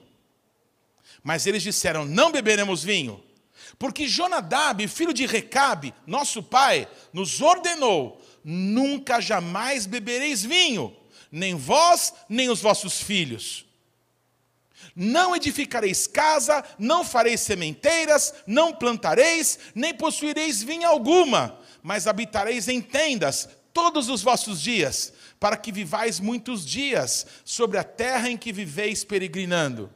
Mas 1.23 1.47
eles 1.47 1.63
disseram: 1.63 2.05
Não 2.05 2.31
beberemos 2.31 2.83
vinho, 2.83 3.23
porque 3.77 4.07
Jonadab, 4.07 4.87
filho 4.87 5.13
de 5.13 5.25
Recabe, 5.25 5.93
nosso 6.05 6.41
pai, 6.41 6.87
nos 7.13 7.41
ordenou: 7.41 8.21
Nunca 8.43 9.19
jamais 9.19 9.85
bebereis 9.85 10.43
vinho, 10.43 10.95
nem 11.31 11.55
vós, 11.55 12.13
nem 12.29 12.49
os 12.49 12.61
vossos 12.61 13.01
filhos. 13.01 13.64
Não 14.95 15.35
edificareis 15.35 16.07
casa, 16.07 16.63
não 16.79 17.03
fareis 17.03 17.41
sementeiras, 17.41 18.33
não 18.47 18.73
plantareis, 18.73 19.59
nem 19.75 19.93
possuireis 19.93 20.63
vinha 20.63 20.87
alguma, 20.87 21.59
mas 21.83 22.07
habitareis 22.07 22.69
em 22.69 22.81
tendas 22.81 23.49
todos 23.73 24.07
os 24.07 24.23
vossos 24.23 24.61
dias, 24.61 25.11
para 25.37 25.57
que 25.57 25.69
vivais 25.69 26.21
muitos 26.21 26.65
dias 26.65 27.27
sobre 27.43 27.77
a 27.77 27.83
terra 27.83 28.29
em 28.29 28.37
que 28.37 28.53
viveis 28.53 29.03
peregrinando. 29.03 29.91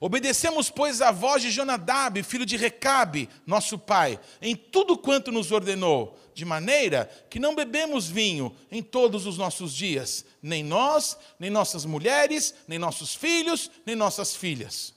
Obedecemos, 0.00 0.68
pois, 0.68 1.00
a 1.00 1.12
voz 1.12 1.42
de 1.42 1.50
Jonadab, 1.50 2.22
filho 2.22 2.46
de 2.46 2.56
Recabe, 2.56 3.28
nosso 3.46 3.78
pai, 3.78 4.18
em 4.42 4.56
tudo 4.56 4.96
quanto 4.96 5.30
nos 5.30 5.52
ordenou, 5.52 6.18
de 6.34 6.44
maneira 6.44 7.10
que 7.28 7.38
não 7.38 7.54
bebemos 7.54 8.08
vinho 8.08 8.56
em 8.70 8.82
todos 8.82 9.26
os 9.26 9.36
nossos 9.36 9.74
dias, 9.74 10.24
nem 10.42 10.62
nós, 10.62 11.16
nem 11.38 11.50
nossas 11.50 11.84
mulheres, 11.84 12.54
nem 12.66 12.78
nossos 12.78 13.14
filhos, 13.14 13.70
nem 13.84 13.96
nossas 13.96 14.34
filhas. 14.34 14.94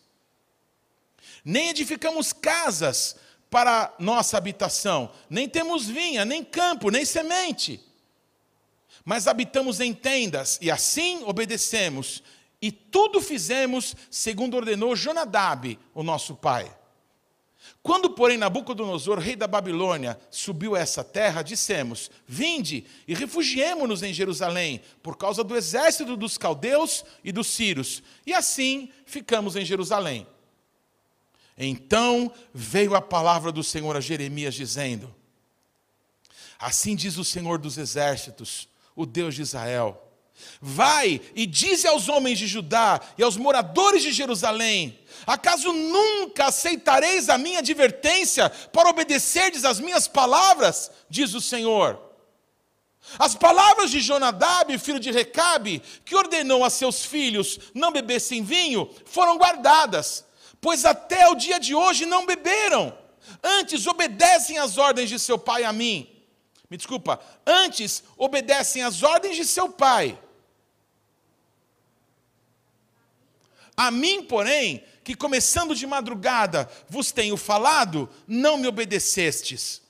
Nem 1.43 1.69
edificamos 1.69 2.32
casas 2.32 3.15
para 3.50 3.93
nossa 4.00 4.38
habitação, 4.38 5.12
nem 5.30 5.48
temos 5.48 5.86
vinha, 5.86 6.26
nem 6.26 6.43
campo, 6.43 6.89
nem 6.89 7.06
semente. 7.06 7.80
Mas 9.06 9.28
habitamos 9.28 9.80
em 9.80 9.93
tendas 9.93 10.58
e 10.62 10.72
assim 10.72 11.24
obedecemos 11.24 12.24
e 12.62 12.72
tudo 12.72 13.19
fizemos 13.22 13.93
segundo 14.10 14.56
ordenou 14.56 14.96
Jonadab, 14.96 15.78
o 15.93 16.02
nosso 16.02 16.34
pai. 16.34 16.74
Quando, 17.82 18.10
porém, 18.10 18.38
Nabucodonosor, 18.38 19.19
rei 19.19 19.36
da 19.36 19.47
Babilônia, 19.47 20.19
subiu 20.32 20.76
a 20.76 20.80
essa 20.80 21.04
terra, 21.04 21.41
dissemos: 21.41 22.10
Vinde 22.26 22.86
e 23.08 23.13
refugiemo-nos 23.13 24.04
em 24.04 24.13
Jerusalém, 24.13 24.82
por 25.02 25.17
causa 25.17 25.43
do 25.43 25.56
exército 25.56 26.15
dos 26.15 26.38
caldeus 26.38 27.04
e 27.23 27.32
dos 27.32 27.47
sírios. 27.47 28.02
E 28.26 28.34
assim 28.34 28.89
ficamos 29.06 29.56
em 29.56 29.65
Jerusalém. 29.65 30.26
Então 31.58 32.32
veio 32.54 32.95
a 32.95 33.02
palavra 33.02 33.52
do 33.52 33.63
Senhor 33.63 33.95
a 33.95 34.02
Jeremias, 34.02 34.56
dizendo: 34.56 35.13
Assim 36.58 36.95
diz 36.95 37.17
o 37.17 37.23
Senhor 37.23 37.60
dos 37.60 37.78
exércitos, 37.78 38.69
o 38.95 39.06
Deus 39.06 39.36
de 39.36 39.41
Israel 39.41 40.03
Vai 40.62 41.22
e 41.36 41.46
dize 41.46 41.88
aos 41.88 42.10
homens 42.10 42.39
de 42.39 42.48
Judá 42.48 43.00
e 43.17 43.24
aos 43.24 43.38
moradores 43.38 44.02
de 44.02 44.12
Jerusalém: 44.12 45.00
Acaso 45.26 45.72
nunca 45.74 46.46
aceitareis 46.46 47.30
a 47.30 47.38
minha 47.38 47.60
advertência 47.60 48.50
para 48.50 48.89
obedecerdes 48.89 49.65
às 49.65 49.80
minhas 49.80 50.08
palavras? 50.08 50.91
Diz 51.10 51.34
o 51.34 51.41
Senhor. 51.41 52.00
As 53.19 53.36
palavras 53.36 53.91
de 53.91 54.00
Jonadab, 54.00 54.78
filho 54.80 55.00
de 55.00 55.12
Recabe, 55.12 55.82
que 56.06 56.15
ordenou 56.15 56.63
a 56.63 56.69
seus 56.69 57.04
filhos 57.04 57.60
não 57.74 57.91
bebessem 57.91 58.43
vinho, 58.43 58.89
foram 59.06 59.38
guardadas, 59.38 60.26
pois 60.62 60.86
até 60.86 61.28
o 61.28 61.36
dia 61.36 61.60
de 61.60 61.76
hoje 61.76 62.06
não 62.06 62.26
beberam. 62.26 62.98
Antes 63.43 63.86
obedecem 63.88 64.58
às 64.58 64.78
ordens 64.78 65.10
de 65.10 65.19
seu 65.19 65.38
pai 65.38 65.63
a 65.63 65.74
mim. 65.74 66.12
Me 66.74 66.78
desculpa, 66.78 67.20
antes 67.46 68.04
obedecem 68.18 68.82
às 68.82 69.04
ordens 69.04 69.36
de 69.36 69.46
seu 69.46 69.70
pai. 69.70 70.20
A 73.78 73.92
mim, 73.92 74.24
porém, 74.24 74.84
que 75.04 75.14
começando 75.14 75.76
de 75.76 75.86
madrugada 75.86 76.68
vos 76.90 77.12
tenho 77.12 77.38
falado, 77.38 78.10
não 78.28 78.58
me 78.58 78.66
obedecestes. 78.66 79.84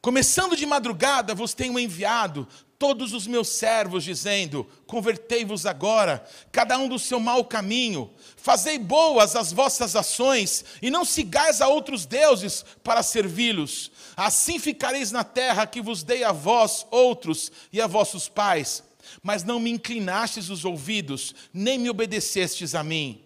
Começando 0.00 0.56
de 0.56 0.64
madrugada 0.64 1.34
vos 1.34 1.52
tenho 1.52 1.78
enviado 1.78 2.48
todos 2.78 3.12
os 3.12 3.26
meus 3.26 3.48
servos, 3.48 4.04
dizendo: 4.04 4.66
Convertei-vos 4.86 5.66
agora, 5.66 6.24
cada 6.52 6.78
um 6.78 6.88
do 6.88 6.98
seu 6.98 7.18
mau 7.18 7.44
caminho, 7.44 8.10
fazei 8.36 8.78
boas 8.78 9.34
as 9.34 9.52
vossas 9.52 9.96
ações, 9.96 10.64
e 10.80 10.90
não 10.90 11.04
sigais 11.04 11.60
a 11.60 11.68
outros 11.68 12.06
deuses 12.06 12.64
para 12.82 13.02
servi-los. 13.02 13.90
Assim 14.16 14.58
ficareis 14.58 15.10
na 15.10 15.24
terra 15.24 15.66
que 15.66 15.82
vos 15.82 16.02
dei 16.02 16.24
a 16.24 16.32
vós, 16.32 16.86
outros, 16.90 17.50
e 17.72 17.80
a 17.80 17.86
vossos 17.86 18.28
pais 18.28 18.84
mas 19.22 19.42
não 19.42 19.58
me 19.58 19.70
inclinastes 19.70 20.48
os 20.48 20.64
ouvidos, 20.64 21.34
nem 21.52 21.78
me 21.78 21.90
obedecestes 21.90 22.74
a 22.74 22.84
mim. 22.84 23.20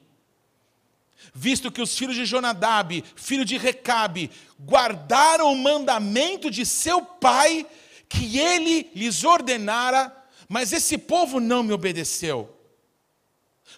Visto 1.35 1.71
que 1.71 1.81
os 1.81 1.97
filhos 1.97 2.17
de 2.17 2.25
Jonadab, 2.25 3.03
filho 3.15 3.45
de 3.45 3.57
Recabe, 3.57 4.31
guardaram 4.61 5.53
o 5.53 5.57
mandamento 5.57 6.51
de 6.51 6.67
seu 6.67 7.03
pai, 7.03 7.67
que 8.13 8.39
ele 8.39 8.91
lhes 8.95 9.25
ordenara, 9.25 10.15
mas 10.49 10.73
esse 10.73 10.99
povo 10.99 11.41
não 11.41 11.63
me 11.63 11.73
obedeceu. 11.73 12.59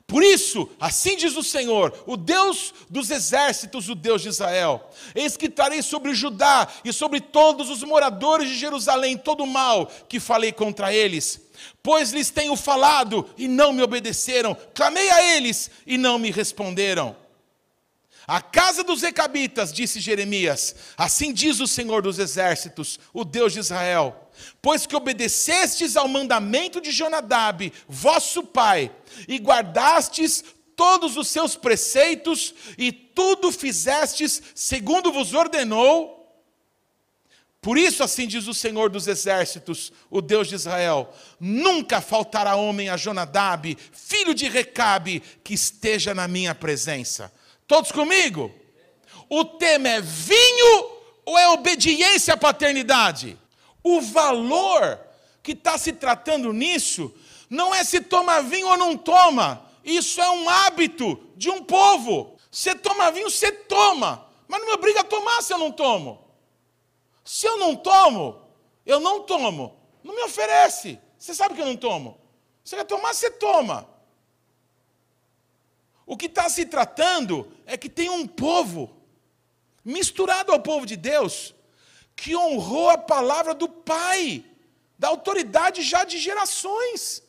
Por 0.07 0.23
isso, 0.23 0.69
assim 0.81 1.17
diz 1.17 1.37
o 1.37 1.43
Senhor, 1.43 1.97
o 2.05 2.17
Deus 2.17 2.75
dos 2.91 3.11
exércitos, 3.11 3.89
o 3.89 3.95
Deus 3.95 4.23
de 4.23 4.29
Israel: 4.29 4.91
Eis 5.15 5.37
que 5.37 5.49
trarei 5.49 5.83
sobre 5.83 6.15
Judá 6.15 6.69
e 6.85 6.93
sobre 6.93 7.21
todos 7.21 7.71
os 7.71 7.83
moradores 7.85 8.49
de 8.49 8.57
Jerusalém 8.57 9.17
todo 9.17 9.45
o 9.45 9.47
mal 9.47 9.87
que 10.09 10.19
falei 10.19 10.53
contra 10.53 10.93
eles. 10.93 11.41
Pois 11.83 12.11
lhes 12.11 12.31
tenho 12.31 12.57
falado 12.57 13.29
e 13.39 13.47
não 13.47 13.73
me 13.73 13.83
obedeceram, 13.83 14.57
clamei 14.75 15.09
a 15.11 15.37
eles 15.37 15.71
e 15.87 15.97
não 15.97 16.19
me 16.19 16.31
responderam. 16.31 17.17
A 18.27 18.41
casa 18.41 18.83
dos 18.83 19.03
Recabitas, 19.03 19.73
disse 19.73 20.01
Jeremias, 20.01 20.75
assim 20.97 21.33
diz 21.33 21.61
o 21.61 21.67
Senhor 21.67 22.03
dos 22.03 22.19
exércitos, 22.19 22.99
o 23.13 23.25
Deus 23.25 23.53
de 23.53 23.61
Israel: 23.61 24.24
Pois 24.61 24.87
que 24.87 24.97
obedecestes 24.97 25.97
ao 25.97 26.09
mandamento 26.09 26.81
de 26.81 26.91
Jonadab, 26.91 27.73
vosso 27.89 28.43
pai, 28.43 28.91
e 29.29 29.39
guardastes 29.39 30.45
todos 30.77 31.17
os 31.17 31.29
seus 31.29 31.57
preceitos, 31.57 32.55
e 32.77 32.91
tudo 32.93 33.53
fizestes 33.53 34.43
segundo 34.55 35.13
vos 35.13 35.35
ordenou, 35.35 36.15
por 37.65 37.79
isso, 37.79 38.03
assim 38.05 38.27
diz 38.27 38.47
o 38.47 38.53
Senhor 38.53 38.91
dos 38.91 39.09
Exércitos, 39.09 39.91
o 40.11 40.21
Deus 40.21 40.49
de 40.49 40.55
Israel: 40.55 41.11
nunca 41.41 41.99
faltará 42.03 42.57
homem 42.57 42.91
a 42.91 42.97
Jonadab, 42.99 43.79
filho 43.91 44.35
de 44.35 44.47
Recabe, 44.51 45.23
que 45.43 45.55
esteja 45.55 46.15
na 46.15 46.29
minha 46.29 46.55
presença. 46.55 47.33
Todos 47.67 47.91
comigo? 47.91 48.55
O 49.31 49.47
tema 49.47 49.89
é 49.89 50.01
vinho 50.03 50.91
ou 51.25 51.39
é 51.39 51.49
obediência 51.49 52.35
à 52.35 52.37
paternidade? 52.37 53.39
O 53.85 54.01
valor 54.01 54.99
que 55.43 55.53
está 55.53 55.79
se 55.79 55.93
tratando 55.93 56.53
nisso 56.53 57.15
não 57.51 57.73
é 57.75 57.85
se 57.85 58.01
toma 58.01 58.43
vinho 58.43 58.67
ou 58.67 58.77
não 58.79 58.97
toma. 58.97 59.71
Isso 59.85 60.21
é 60.21 60.31
um 60.31 60.49
hábito 60.49 61.21
de 61.37 61.51
um 61.51 61.63
povo. 61.63 62.37
Você 62.51 62.75
toma 62.75 63.13
vinho, 63.13 63.31
você 63.31 63.53
toma. 63.53 64.27
Mas 64.49 64.61
não 64.61 64.69
me 64.69 64.75
obriga 64.75 65.01
a 65.01 65.05
tomar 65.05 65.43
se 65.43 65.53
eu 65.53 65.59
não 65.59 65.71
tomo. 65.71 66.25
Se 67.23 67.47
eu 67.47 67.59
não 67.59 67.77
tomo, 67.77 68.41
eu 68.87 68.99
não 68.99 69.23
tomo. 69.23 69.77
Não 70.03 70.15
me 70.15 70.23
oferece. 70.23 70.99
Você 71.19 71.35
sabe 71.35 71.55
que 71.55 71.61
eu 71.61 71.67
não 71.67 71.77
tomo. 71.77 72.19
Você 72.65 72.77
quer 72.77 72.85
tomar, 72.85 73.13
você 73.13 73.31
toma. 73.31 73.87
O 76.07 76.17
que 76.17 76.27
está 76.27 76.49
se 76.49 76.67
tratando 76.67 77.51
é 77.67 77.77
que 77.77 77.89
tem 77.89 78.09
um 78.09 78.27
povo, 78.27 78.95
misturado 79.85 80.53
ao 80.53 80.61
povo 80.61 80.87
de 80.87 80.97
Deus, 80.97 81.55
que 82.17 82.37
honrou 82.37 82.91
a 82.91 82.99
palavra 82.99 83.55
do 83.55 83.69
Pai, 83.69 84.45
da 84.99 85.09
autoridade 85.09 85.83
já 85.83 86.05
de 86.05 86.19
gerações. 86.19 87.23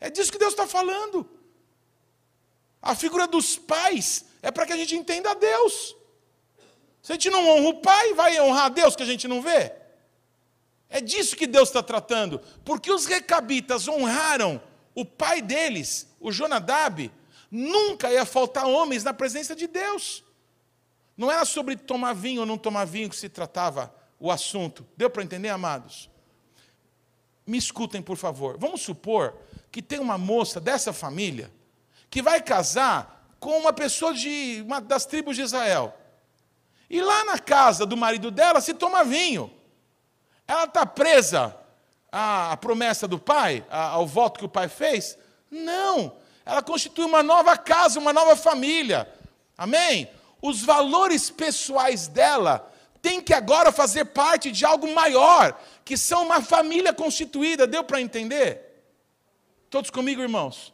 É 0.00 0.10
disso 0.10 0.32
que 0.32 0.38
Deus 0.38 0.52
está 0.52 0.66
falando. 0.66 1.28
A 2.80 2.94
figura 2.94 3.26
dos 3.26 3.56
pais 3.56 4.24
é 4.42 4.50
para 4.50 4.66
que 4.66 4.72
a 4.72 4.76
gente 4.76 4.96
entenda 4.96 5.34
Deus. 5.34 5.94
Se 7.02 7.12
a 7.12 7.14
gente 7.14 7.30
não 7.30 7.48
honra 7.48 7.68
o 7.68 7.80
Pai, 7.80 8.14
vai 8.14 8.40
honrar 8.40 8.66
a 8.66 8.68
Deus 8.70 8.96
que 8.96 9.02
a 9.02 9.06
gente 9.06 9.28
não 9.28 9.42
vê? 9.42 9.72
É 10.88 11.00
disso 11.00 11.36
que 11.36 11.46
Deus 11.46 11.68
está 11.68 11.82
tratando. 11.82 12.40
Porque 12.64 12.90
os 12.90 13.06
recabitas 13.06 13.86
honraram 13.86 14.60
o 14.94 15.04
pai 15.04 15.40
deles, 15.40 16.08
o 16.18 16.32
Jonadab, 16.32 17.12
Nunca 17.50 18.12
ia 18.12 18.24
faltar 18.24 18.66
homens 18.66 19.02
na 19.02 19.12
presença 19.12 19.56
de 19.56 19.66
Deus. 19.66 20.22
Não 21.16 21.30
era 21.30 21.44
sobre 21.44 21.76
tomar 21.76 22.12
vinho 22.12 22.42
ou 22.42 22.46
não 22.46 22.56
tomar 22.56 22.84
vinho 22.84 23.10
que 23.10 23.16
se 23.16 23.28
tratava 23.28 23.92
o 24.20 24.30
assunto. 24.30 24.86
Deu 24.96 25.10
para 25.10 25.24
entender, 25.24 25.48
amados? 25.48 26.08
Me 27.44 27.58
escutem, 27.58 28.00
por 28.00 28.16
favor. 28.16 28.56
Vamos 28.58 28.82
supor 28.82 29.34
que 29.72 29.82
tem 29.82 29.98
uma 29.98 30.16
moça 30.16 30.60
dessa 30.60 30.92
família 30.92 31.50
que 32.08 32.22
vai 32.22 32.40
casar 32.40 33.28
com 33.40 33.58
uma 33.58 33.72
pessoa 33.72 34.14
de 34.14 34.62
uma 34.64 34.80
das 34.80 35.06
tribos 35.06 35.34
de 35.34 35.42
Israel. 35.42 35.96
E 36.88 37.00
lá 37.00 37.24
na 37.24 37.38
casa 37.38 37.86
do 37.86 37.96
marido 37.96 38.30
dela 38.30 38.60
se 38.60 38.74
toma 38.74 39.04
vinho. 39.04 39.50
Ela 40.46 40.64
está 40.64 40.84
presa 40.84 41.56
à 42.12 42.56
promessa 42.56 43.08
do 43.08 43.18
pai, 43.18 43.64
ao 43.70 44.06
voto 44.06 44.38
que 44.38 44.44
o 44.44 44.48
pai 44.48 44.68
fez? 44.68 45.16
Não 45.50 46.20
ela 46.44 46.62
constitui 46.62 47.04
uma 47.04 47.22
nova 47.22 47.56
casa, 47.56 47.98
uma 47.98 48.12
nova 48.12 48.34
família. 48.34 49.08
Amém? 49.56 50.10
Os 50.40 50.62
valores 50.62 51.30
pessoais 51.30 52.08
dela 52.08 52.69
têm 53.02 53.20
que 53.20 53.32
agora 53.32 53.72
fazer 53.72 54.06
parte 54.06 54.50
de 54.50 54.64
algo 54.64 54.92
maior, 54.94 55.58
que 55.84 55.96
são 55.96 56.24
uma 56.24 56.40
família 56.40 56.92
constituída. 56.92 57.66
Deu 57.66 57.84
para 57.84 58.00
entender? 58.00 58.84
Todos 59.68 59.90
comigo, 59.90 60.20
irmãos? 60.20 60.72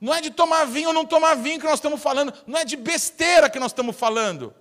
Não 0.00 0.14
é 0.14 0.20
de 0.20 0.30
tomar 0.30 0.64
vinho 0.66 0.88
ou 0.88 0.94
não 0.94 1.06
tomar 1.06 1.34
vinho 1.36 1.58
que 1.58 1.66
nós 1.66 1.78
estamos 1.78 2.02
falando, 2.02 2.32
não 2.46 2.58
é 2.58 2.64
de 2.64 2.76
besteira 2.76 3.48
que 3.48 3.58
nós 3.58 3.72
estamos 3.72 3.96
falando. 3.96 4.54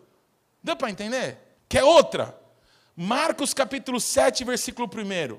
Deu 0.63 0.76
para 0.76 0.89
entender? 0.89 1.38
Quer 1.68 1.84
outra? 1.84 2.38
Marcos 2.96 3.54
capítulo 3.54 4.00
7, 4.00 4.44
versículo 4.44 4.88
1 4.88 5.38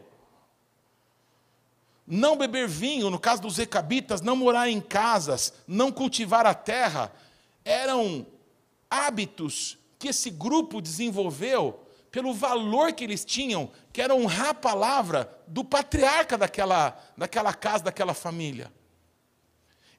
não 2.07 2.37
beber 2.37 2.69
vinho, 2.69 3.11
no 3.11 3.19
caso 3.19 3.43
dos 3.43 3.57
recabitas, 3.57 4.21
não 4.21 4.37
morar 4.37 4.71
em 4.71 4.81
casas, 4.81 5.53
não 5.67 5.91
cultivar 5.91 6.47
a 6.47 6.55
terra, 6.55 7.13
eram 7.65 8.25
hábitos 8.89 9.77
que 9.99 10.09
esse 10.09 10.31
grupo 10.31 10.81
desenvolveu 10.81 11.87
pelo 12.11 12.33
valor 12.33 12.93
que 12.93 13.05
eles 13.05 13.25
tinham, 13.25 13.71
que 13.93 14.01
era 14.01 14.15
honrar 14.15 14.49
a 14.49 14.55
palavra 14.55 15.31
do 15.47 15.65
patriarca 15.65 16.39
daquela, 16.39 16.99
daquela 17.17 17.53
casa, 17.53 17.85
daquela 17.85 18.15
família. 18.15 18.73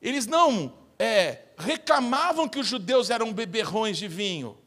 Eles 0.01 0.25
não 0.25 0.77
é, 0.97 1.43
reclamavam 1.57 2.47
que 2.47 2.59
os 2.59 2.65
judeus 2.65 3.09
eram 3.09 3.31
beberrões 3.31 3.97
de 3.97 4.07
vinho. 4.07 4.57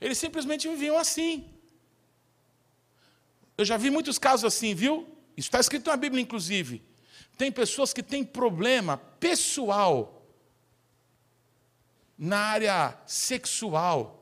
Eles 0.00 0.18
simplesmente 0.18 0.68
viviam 0.68 0.96
assim. 0.96 1.52
Eu 3.58 3.64
já 3.64 3.76
vi 3.76 3.90
muitos 3.90 4.18
casos 4.18 4.44
assim, 4.44 4.74
viu? 4.74 5.06
Isso 5.36 5.48
está 5.48 5.60
escrito 5.60 5.90
na 5.90 5.96
Bíblia, 5.96 6.22
inclusive. 6.22 6.82
Tem 7.36 7.52
pessoas 7.52 7.92
que 7.92 8.02
têm 8.02 8.24
problema 8.24 8.96
pessoal 8.96 10.26
na 12.16 12.38
área 12.38 12.98
sexual 13.06 14.15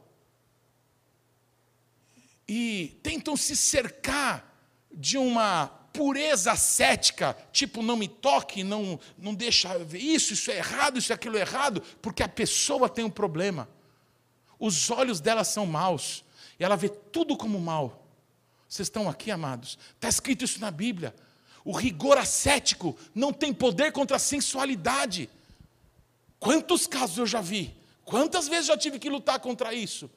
e 2.48 2.98
tentam 3.02 3.36
se 3.36 3.56
cercar 3.56 4.52
de 4.92 5.16
uma 5.18 5.66
pureza 5.92 6.52
ascética, 6.52 7.36
tipo 7.52 7.82
não 7.82 7.96
me 7.96 8.08
toque, 8.08 8.64
não 8.64 8.98
não 9.16 9.32
deixa 9.32 9.78
ver 9.78 9.98
isso, 9.98 10.32
isso 10.32 10.50
é 10.50 10.56
errado, 10.56 10.98
isso 10.98 11.12
é 11.12 11.14
aquilo 11.14 11.36
é 11.36 11.40
errado, 11.40 11.82
porque 12.02 12.22
a 12.22 12.28
pessoa 12.28 12.88
tem 12.88 13.04
um 13.04 13.10
problema. 13.10 13.68
Os 14.58 14.90
olhos 14.90 15.20
dela 15.20 15.44
são 15.44 15.66
maus 15.66 16.24
e 16.58 16.64
ela 16.64 16.76
vê 16.76 16.88
tudo 16.88 17.36
como 17.36 17.60
mal. 17.60 18.04
Vocês 18.68 18.86
estão 18.86 19.08
aqui, 19.08 19.30
amados? 19.30 19.78
Está 19.94 20.08
escrito 20.08 20.44
isso 20.44 20.60
na 20.60 20.70
Bíblia. 20.70 21.14
O 21.64 21.72
rigor 21.72 22.18
ascético 22.18 22.96
não 23.14 23.32
tem 23.32 23.54
poder 23.54 23.92
contra 23.92 24.16
a 24.16 24.20
sensualidade. 24.20 25.30
Quantos 26.38 26.86
casos 26.86 27.16
eu 27.16 27.26
já 27.26 27.40
vi? 27.40 27.74
Quantas 28.04 28.48
vezes 28.48 28.66
já 28.66 28.76
tive 28.76 28.98
que 28.98 29.08
lutar 29.08 29.38
contra 29.38 29.72
isso? 29.72 30.10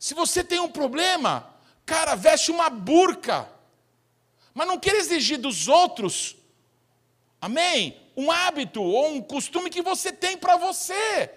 Se 0.00 0.14
você 0.14 0.42
tem 0.42 0.58
um 0.58 0.70
problema, 0.70 1.54
cara, 1.84 2.14
veste 2.14 2.50
uma 2.50 2.70
burca. 2.70 3.46
Mas 4.54 4.66
não 4.66 4.78
queira 4.78 4.98
exigir 4.98 5.38
dos 5.38 5.68
outros, 5.68 6.36
amém? 7.38 8.00
Um 8.16 8.32
hábito 8.32 8.82
ou 8.82 9.10
um 9.10 9.20
costume 9.20 9.68
que 9.68 9.82
você 9.82 10.10
tem 10.10 10.38
para 10.38 10.56
você. 10.56 11.30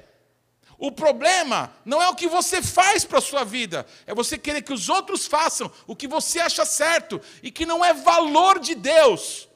O 0.77 0.91
problema 0.91 1.75
não 1.83 2.01
é 2.01 2.07
o 2.07 2.15
que 2.15 2.27
você 2.27 2.61
faz 2.61 3.03
para 3.03 3.19
a 3.19 3.21
sua 3.21 3.43
vida, 3.43 3.85
é 4.07 4.15
você 4.15 4.37
querer 4.37 4.61
que 4.61 4.73
os 4.73 4.87
outros 4.87 5.27
façam 5.27 5.69
o 5.85 5.95
que 5.95 6.07
você 6.07 6.39
acha 6.39 6.65
certo 6.65 7.21
e 7.43 7.51
que 7.51 7.65
não 7.65 7.83
é 7.83 7.93
valor 7.93 8.59
de 8.59 8.75
Deus. 8.75 9.47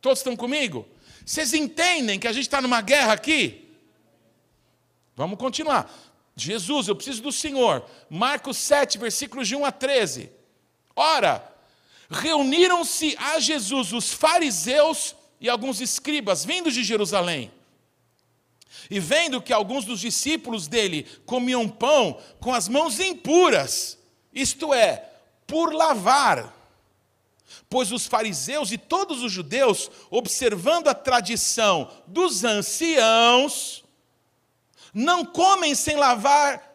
Todos 0.00 0.20
estão 0.20 0.34
comigo? 0.34 0.88
Vocês 1.24 1.52
entendem 1.52 2.18
que 2.18 2.26
a 2.26 2.32
gente 2.32 2.44
está 2.44 2.62
numa 2.62 2.80
guerra 2.80 3.12
aqui? 3.12 3.76
Vamos 5.14 5.38
continuar. 5.38 5.90
Jesus, 6.36 6.86
eu 6.86 6.94
preciso 6.94 7.22
do 7.22 7.32
Senhor. 7.32 7.82
Marcos 8.10 8.58
7, 8.58 8.98
versículos 8.98 9.48
de 9.48 9.56
1 9.56 9.64
a 9.64 9.72
13. 9.72 10.30
Ora, 10.94 11.42
reuniram-se 12.10 13.16
a 13.18 13.40
Jesus 13.40 13.94
os 13.94 14.12
fariseus 14.12 15.16
e 15.40 15.48
alguns 15.48 15.80
escribas 15.80 16.44
vindos 16.44 16.74
de 16.74 16.84
Jerusalém. 16.84 17.50
E 18.90 19.00
vendo 19.00 19.40
que 19.40 19.52
alguns 19.52 19.86
dos 19.86 20.00
discípulos 20.00 20.68
dele 20.68 21.06
comiam 21.24 21.66
pão 21.66 22.20
com 22.38 22.52
as 22.52 22.68
mãos 22.68 23.00
impuras, 23.00 23.98
isto 24.32 24.74
é, 24.74 25.08
por 25.46 25.72
lavar. 25.72 26.54
Pois 27.68 27.90
os 27.90 28.06
fariseus 28.06 28.70
e 28.70 28.78
todos 28.78 29.22
os 29.22 29.32
judeus, 29.32 29.90
observando 30.10 30.88
a 30.88 30.94
tradição 30.94 31.90
dos 32.06 32.44
anciãos, 32.44 33.85
não 34.96 35.26
comem 35.26 35.74
sem 35.74 35.94
lavar 35.94 36.74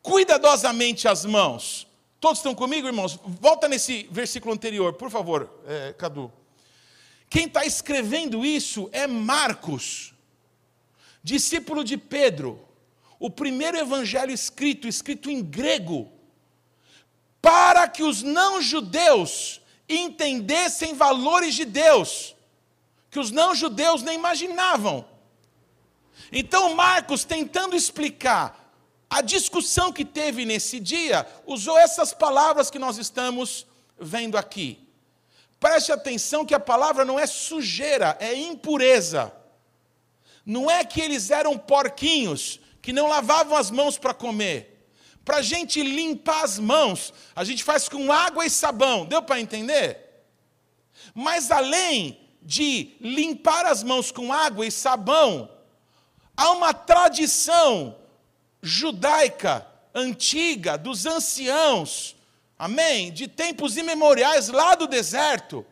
cuidadosamente 0.00 1.06
as 1.06 1.26
mãos. 1.26 1.86
Todos 2.18 2.38
estão 2.38 2.54
comigo, 2.54 2.86
irmãos? 2.86 3.20
Volta 3.22 3.68
nesse 3.68 4.08
versículo 4.10 4.54
anterior, 4.54 4.94
por 4.94 5.10
favor, 5.10 5.60
é, 5.66 5.92
Cadu. 5.92 6.32
Quem 7.28 7.44
está 7.44 7.66
escrevendo 7.66 8.46
isso 8.46 8.88
é 8.92 9.06
Marcos, 9.06 10.14
discípulo 11.22 11.84
de 11.84 11.98
Pedro, 11.98 12.66
o 13.18 13.28
primeiro 13.28 13.76
evangelho 13.76 14.32
escrito, 14.32 14.88
escrito 14.88 15.30
em 15.30 15.42
grego, 15.42 16.10
para 17.42 17.86
que 17.86 18.02
os 18.02 18.22
não-judeus 18.22 19.60
entendessem 19.86 20.94
valores 20.94 21.54
de 21.54 21.66
Deus, 21.66 22.34
que 23.10 23.18
os 23.18 23.30
não-judeus 23.30 24.02
nem 24.02 24.14
imaginavam. 24.14 25.09
Então, 26.32 26.74
Marcos, 26.74 27.24
tentando 27.24 27.76
explicar 27.76 28.72
a 29.08 29.20
discussão 29.20 29.92
que 29.92 30.04
teve 30.04 30.44
nesse 30.44 30.78
dia, 30.78 31.26
usou 31.44 31.76
essas 31.76 32.14
palavras 32.14 32.70
que 32.70 32.78
nós 32.78 32.96
estamos 32.96 33.66
vendo 33.98 34.38
aqui. 34.38 34.86
Preste 35.58 35.92
atenção 35.92 36.46
que 36.46 36.54
a 36.54 36.60
palavra 36.60 37.04
não 37.04 37.18
é 37.18 37.26
sujeira, 37.26 38.16
é 38.20 38.34
impureza. 38.34 39.32
Não 40.46 40.70
é 40.70 40.84
que 40.84 41.00
eles 41.00 41.30
eram 41.30 41.58
porquinhos, 41.58 42.60
que 42.80 42.92
não 42.92 43.08
lavavam 43.08 43.58
as 43.58 43.70
mãos 43.70 43.98
para 43.98 44.14
comer. 44.14 44.88
Para 45.24 45.38
a 45.38 45.42
gente 45.42 45.82
limpar 45.82 46.44
as 46.44 46.58
mãos, 46.58 47.12
a 47.36 47.44
gente 47.44 47.62
faz 47.62 47.88
com 47.88 48.10
água 48.10 48.46
e 48.46 48.50
sabão. 48.50 49.04
Deu 49.04 49.22
para 49.22 49.40
entender? 49.40 50.24
Mas 51.14 51.50
além 51.50 52.18
de 52.42 52.96
limpar 53.00 53.66
as 53.66 53.82
mãos 53.82 54.10
com 54.10 54.32
água 54.32 54.66
e 54.66 54.70
sabão, 54.70 55.50
há 56.40 56.52
uma 56.52 56.72
tradição 56.72 57.94
judaica 58.62 59.66
antiga 59.94 60.78
dos 60.78 61.04
anciãos, 61.04 62.16
amém? 62.58 63.12
De 63.12 63.28
tempos 63.28 63.76
imemoriais 63.76 64.48
lá 64.48 64.74
do 64.74 64.86
deserto, 64.86 65.66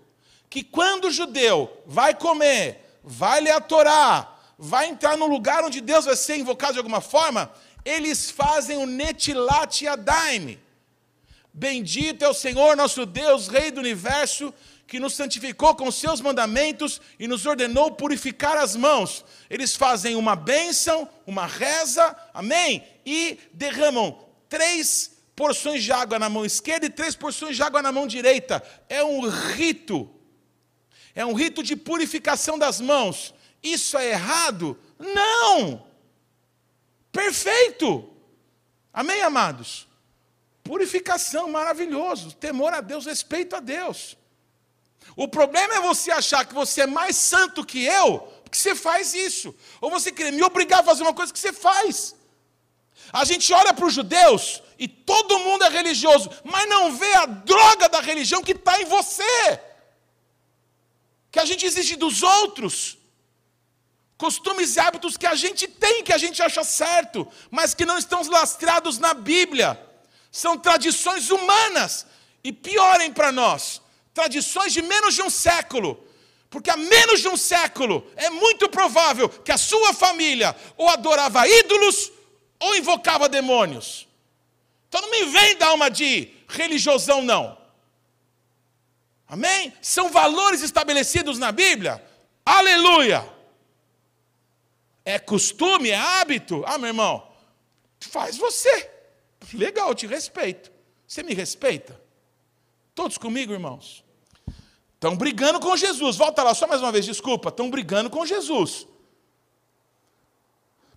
que 0.50 0.62
quando 0.62 1.06
o 1.06 1.10
judeu 1.10 1.82
vai 1.86 2.14
comer, 2.14 3.00
vai 3.02 3.40
ler 3.40 3.52
a 3.52 3.62
Torá, 3.62 4.36
vai 4.58 4.88
entrar 4.88 5.16
no 5.16 5.26
lugar 5.26 5.64
onde 5.64 5.80
Deus 5.80 6.04
vai 6.04 6.16
ser 6.16 6.36
invocado 6.36 6.74
de 6.74 6.78
alguma 6.80 7.00
forma, 7.00 7.50
eles 7.82 8.30
fazem 8.30 8.76
o 8.76 8.84
Netilat 8.84 9.80
Yadaim. 9.82 10.58
Bendito 11.50 12.26
é 12.26 12.28
o 12.28 12.34
Senhor 12.34 12.76
nosso 12.76 13.06
Deus, 13.06 13.48
Rei 13.48 13.70
do 13.70 13.80
universo, 13.80 14.52
que 14.88 14.98
nos 14.98 15.14
santificou 15.14 15.74
com 15.76 15.90
seus 15.90 16.18
mandamentos 16.18 16.98
e 17.18 17.28
nos 17.28 17.44
ordenou 17.44 17.92
purificar 17.92 18.56
as 18.56 18.74
mãos. 18.74 19.22
Eles 19.50 19.76
fazem 19.76 20.16
uma 20.16 20.34
bênção, 20.34 21.06
uma 21.26 21.44
reza, 21.46 22.16
amém? 22.32 22.82
E 23.04 23.38
derramam 23.52 24.18
três 24.48 25.14
porções 25.36 25.84
de 25.84 25.92
água 25.92 26.18
na 26.18 26.30
mão 26.30 26.42
esquerda 26.42 26.86
e 26.86 26.90
três 26.90 27.14
porções 27.14 27.54
de 27.54 27.62
água 27.62 27.82
na 27.82 27.92
mão 27.92 28.06
direita. 28.06 28.62
É 28.88 29.04
um 29.04 29.28
rito. 29.28 30.08
É 31.14 31.24
um 31.24 31.34
rito 31.34 31.62
de 31.62 31.76
purificação 31.76 32.58
das 32.58 32.80
mãos. 32.80 33.34
Isso 33.62 33.98
é 33.98 34.12
errado? 34.12 34.78
Não! 34.98 35.86
Perfeito! 37.12 38.08
Amém, 38.90 39.20
amados? 39.20 39.86
Purificação, 40.64 41.50
maravilhoso. 41.50 42.34
Temor 42.34 42.72
a 42.72 42.80
Deus, 42.80 43.04
respeito 43.04 43.54
a 43.54 43.60
Deus. 43.60 44.17
O 45.22 45.26
problema 45.26 45.74
é 45.74 45.80
você 45.80 46.12
achar 46.12 46.46
que 46.46 46.54
você 46.54 46.82
é 46.82 46.86
mais 46.86 47.16
santo 47.16 47.64
que 47.64 47.84
eu, 47.84 48.20
porque 48.44 48.56
você 48.56 48.72
faz 48.72 49.14
isso. 49.14 49.52
Ou 49.80 49.90
você 49.90 50.12
querer 50.12 50.30
me 50.30 50.44
obrigar 50.44 50.78
a 50.78 50.84
fazer 50.84 51.02
uma 51.02 51.12
coisa 51.12 51.32
que 51.32 51.40
você 51.40 51.52
faz. 51.52 52.14
A 53.12 53.24
gente 53.24 53.52
olha 53.52 53.74
para 53.74 53.84
os 53.84 53.92
judeus 53.92 54.62
e 54.78 54.86
todo 54.86 55.40
mundo 55.40 55.64
é 55.64 55.68
religioso, 55.70 56.30
mas 56.44 56.68
não 56.68 56.94
vê 56.96 57.12
a 57.14 57.26
droga 57.26 57.88
da 57.88 58.00
religião 58.00 58.44
que 58.44 58.52
está 58.52 58.80
em 58.80 58.84
você. 58.84 59.60
Que 61.32 61.40
a 61.40 61.44
gente 61.44 61.66
exige 61.66 61.96
dos 61.96 62.22
outros. 62.22 62.96
Costumes 64.16 64.76
e 64.76 64.78
hábitos 64.78 65.16
que 65.16 65.26
a 65.26 65.34
gente 65.34 65.66
tem, 65.66 66.04
que 66.04 66.12
a 66.12 66.18
gente 66.18 66.40
acha 66.40 66.62
certo, 66.62 67.26
mas 67.50 67.74
que 67.74 67.84
não 67.84 67.98
estão 67.98 68.22
lastrados 68.30 69.00
na 69.00 69.14
Bíblia. 69.14 69.84
São 70.30 70.56
tradições 70.56 71.28
humanas. 71.28 72.06
E 72.44 72.52
piorem 72.52 73.12
para 73.12 73.32
nós, 73.32 73.82
tradições 74.18 74.72
de 74.72 74.82
menos 74.82 75.14
de 75.14 75.22
um 75.22 75.30
século. 75.30 76.04
Porque 76.50 76.70
há 76.70 76.76
menos 76.76 77.20
de 77.20 77.28
um 77.28 77.36
século 77.36 78.10
é 78.16 78.28
muito 78.30 78.68
provável 78.68 79.28
que 79.28 79.52
a 79.52 79.58
sua 79.58 79.94
família 79.94 80.56
ou 80.76 80.88
adorava 80.88 81.46
ídolos 81.46 82.10
ou 82.58 82.74
invocava 82.74 83.28
demônios. 83.28 84.08
Então 84.88 85.00
não 85.02 85.10
me 85.10 85.26
vem 85.26 85.56
dar 85.56 85.72
uma 85.72 85.88
de 85.88 86.32
religiosão, 86.48 87.22
não. 87.22 87.56
Amém? 89.28 89.72
São 89.80 90.10
valores 90.10 90.62
estabelecidos 90.62 91.38
na 91.38 91.52
Bíblia. 91.52 92.02
Aleluia! 92.44 93.20
É 95.04 95.18
costume, 95.18 95.90
é 95.90 95.96
hábito. 95.96 96.64
Ah, 96.66 96.76
meu 96.76 96.88
irmão, 96.88 97.30
faz 98.00 98.36
você. 98.36 98.90
Legal, 99.54 99.90
eu 99.90 99.94
te 99.94 100.06
respeito. 100.06 100.72
Você 101.06 101.22
me 101.22 101.34
respeita? 101.34 102.00
Todos 102.96 103.16
comigo, 103.16 103.52
irmãos? 103.52 104.07
Estão 104.98 105.16
brigando 105.16 105.60
com 105.60 105.76
Jesus. 105.76 106.16
Volta 106.16 106.42
lá, 106.42 106.52
só 106.54 106.66
mais 106.66 106.82
uma 106.82 106.90
vez, 106.90 107.04
desculpa. 107.04 107.50
Estão 107.50 107.70
brigando 107.70 108.10
com 108.10 108.26
Jesus. 108.26 108.84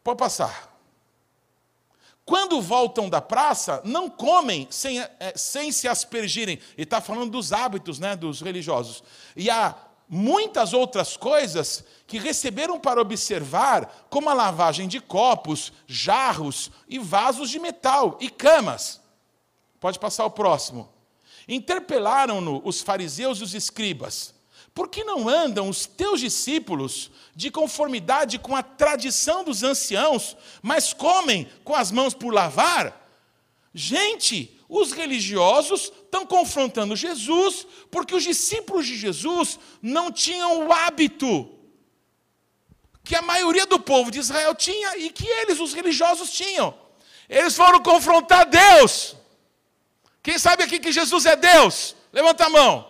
Pode 0.03 0.17
passar. 0.17 0.75
Quando 2.25 2.59
voltam 2.59 3.07
da 3.07 3.21
praça, 3.21 3.79
não 3.85 4.09
comem 4.09 4.67
sem, 4.71 4.99
é, 4.99 5.33
sem 5.35 5.71
se 5.71 5.87
aspergirem. 5.87 6.59
E 6.75 6.81
está 6.81 6.99
falando 6.99 7.29
dos 7.29 7.53
hábitos 7.53 7.99
né, 7.99 8.15
dos 8.15 8.41
religiosos. 8.41 9.03
E 9.35 9.51
há 9.51 9.75
muitas 10.09 10.73
outras 10.73 11.15
coisas 11.15 11.83
que 12.07 12.17
receberam 12.17 12.79
para 12.79 12.99
observar, 12.99 14.07
como 14.09 14.31
a 14.31 14.33
lavagem 14.33 14.87
de 14.87 14.99
copos, 14.99 15.71
jarros 15.85 16.71
e 16.87 16.97
vasos 16.97 17.51
de 17.51 17.59
metal 17.59 18.17
e 18.19 18.31
camas. 18.31 18.99
Pode 19.79 19.99
passar 19.99 20.25
o 20.25 20.31
próximo. 20.31 20.91
Interpelaram-no 21.51 22.61
os 22.63 22.81
fariseus 22.81 23.39
e 23.39 23.43
os 23.43 23.53
escribas: 23.53 24.33
Por 24.73 24.87
que 24.87 25.03
não 25.03 25.27
andam 25.27 25.67
os 25.67 25.85
teus 25.85 26.21
discípulos 26.21 27.11
de 27.35 27.51
conformidade 27.51 28.39
com 28.39 28.55
a 28.55 28.63
tradição 28.63 29.43
dos 29.43 29.61
anciãos, 29.61 30.37
mas 30.61 30.93
comem 30.93 31.49
com 31.65 31.75
as 31.75 31.91
mãos 31.91 32.13
por 32.13 32.33
lavar? 32.33 33.05
Gente, 33.73 34.57
os 34.69 34.93
religiosos 34.93 35.91
estão 36.05 36.25
confrontando 36.25 36.95
Jesus 36.95 37.67
porque 37.91 38.15
os 38.15 38.23
discípulos 38.23 38.87
de 38.87 38.95
Jesus 38.95 39.59
não 39.81 40.09
tinham 40.09 40.65
o 40.65 40.71
hábito 40.71 41.49
que 43.03 43.13
a 43.13 43.21
maioria 43.21 43.65
do 43.65 43.77
povo 43.77 44.09
de 44.09 44.19
Israel 44.19 44.55
tinha 44.55 44.97
e 44.97 45.09
que 45.09 45.27
eles, 45.27 45.59
os 45.59 45.73
religiosos, 45.73 46.31
tinham. 46.31 46.73
Eles 47.27 47.57
foram 47.57 47.83
confrontar 47.83 48.45
Deus. 48.45 49.17
Quem 50.23 50.37
sabe 50.37 50.63
aqui 50.63 50.79
que 50.79 50.91
Jesus 50.91 51.25
é 51.25 51.35
Deus? 51.35 51.95
Levanta 52.13 52.45
a 52.45 52.49
mão. 52.49 52.87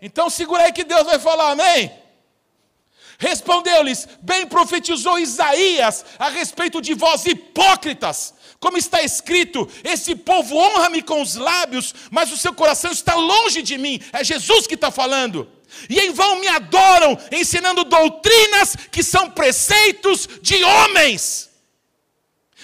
Então 0.00 0.28
segura 0.28 0.64
aí 0.64 0.72
que 0.72 0.84
Deus 0.84 1.04
vai 1.04 1.18
falar, 1.18 1.52
amém? 1.52 1.90
Respondeu-lhes: 3.18 4.06
Bem 4.20 4.46
profetizou 4.46 5.18
Isaías 5.18 6.04
a 6.18 6.28
respeito 6.28 6.82
de 6.82 6.92
vós, 6.92 7.24
hipócritas. 7.24 8.34
Como 8.60 8.76
está 8.76 9.02
escrito: 9.02 9.68
Esse 9.82 10.14
povo 10.14 10.56
honra-me 10.56 11.02
com 11.02 11.22
os 11.22 11.34
lábios, 11.34 11.94
mas 12.10 12.30
o 12.30 12.36
seu 12.36 12.52
coração 12.52 12.92
está 12.92 13.14
longe 13.14 13.62
de 13.62 13.78
mim. 13.78 14.00
É 14.12 14.22
Jesus 14.22 14.66
que 14.66 14.74
está 14.74 14.90
falando. 14.90 15.50
E 15.88 15.98
em 15.98 16.12
vão 16.12 16.40
me 16.40 16.48
adoram, 16.48 17.18
ensinando 17.32 17.84
doutrinas 17.84 18.76
que 18.90 19.02
são 19.02 19.30
preceitos 19.30 20.28
de 20.42 20.62
homens 20.62 21.55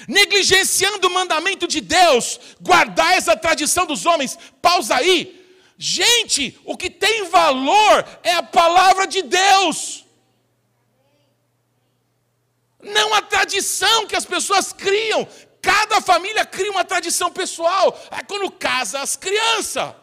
negligenciando 0.09 1.07
o 1.07 1.11
mandamento 1.11 1.67
de 1.67 1.81
Deus, 1.81 2.39
guardais 2.61 3.29
a 3.29 3.37
tradição 3.37 3.87
dos 3.87 4.07
homens. 4.07 4.39
Pausa 4.61 4.97
aí. 4.97 5.41
Gente, 5.79 6.59
o 6.65 6.77
que 6.77 6.89
tem 6.89 7.29
valor 7.29 8.05
é 8.23 8.35
a 8.35 8.43
palavra 8.43 9.07
de 9.07 9.23
Deus. 9.23 10.05
Não 12.81 13.15
a 13.15 13.23
tradição 13.23 14.07
que 14.07 14.17
as 14.17 14.25
pessoas 14.25 14.73
criam. 14.73 15.27
Cada 15.61 16.01
família 16.01 16.45
cria 16.45 16.71
uma 16.71 16.85
tradição 16.85 17.31
pessoal. 17.31 17.99
É 18.11 18.23
quando 18.23 18.51
casa 18.51 19.01
as 19.01 19.17
crianças. 19.17 19.95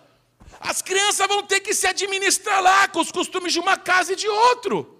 As 0.60 0.82
crianças 0.82 1.28
vão 1.28 1.44
ter 1.44 1.60
que 1.62 1.74
se 1.74 1.88
administrar 1.88 2.62
lá 2.62 2.88
com 2.88 3.00
os 3.00 3.12
costumes 3.12 3.54
de 3.54 3.60
uma 3.60 3.78
casa 3.78 4.14
e 4.14 4.16
de 4.16 4.28
outro. 4.28 4.96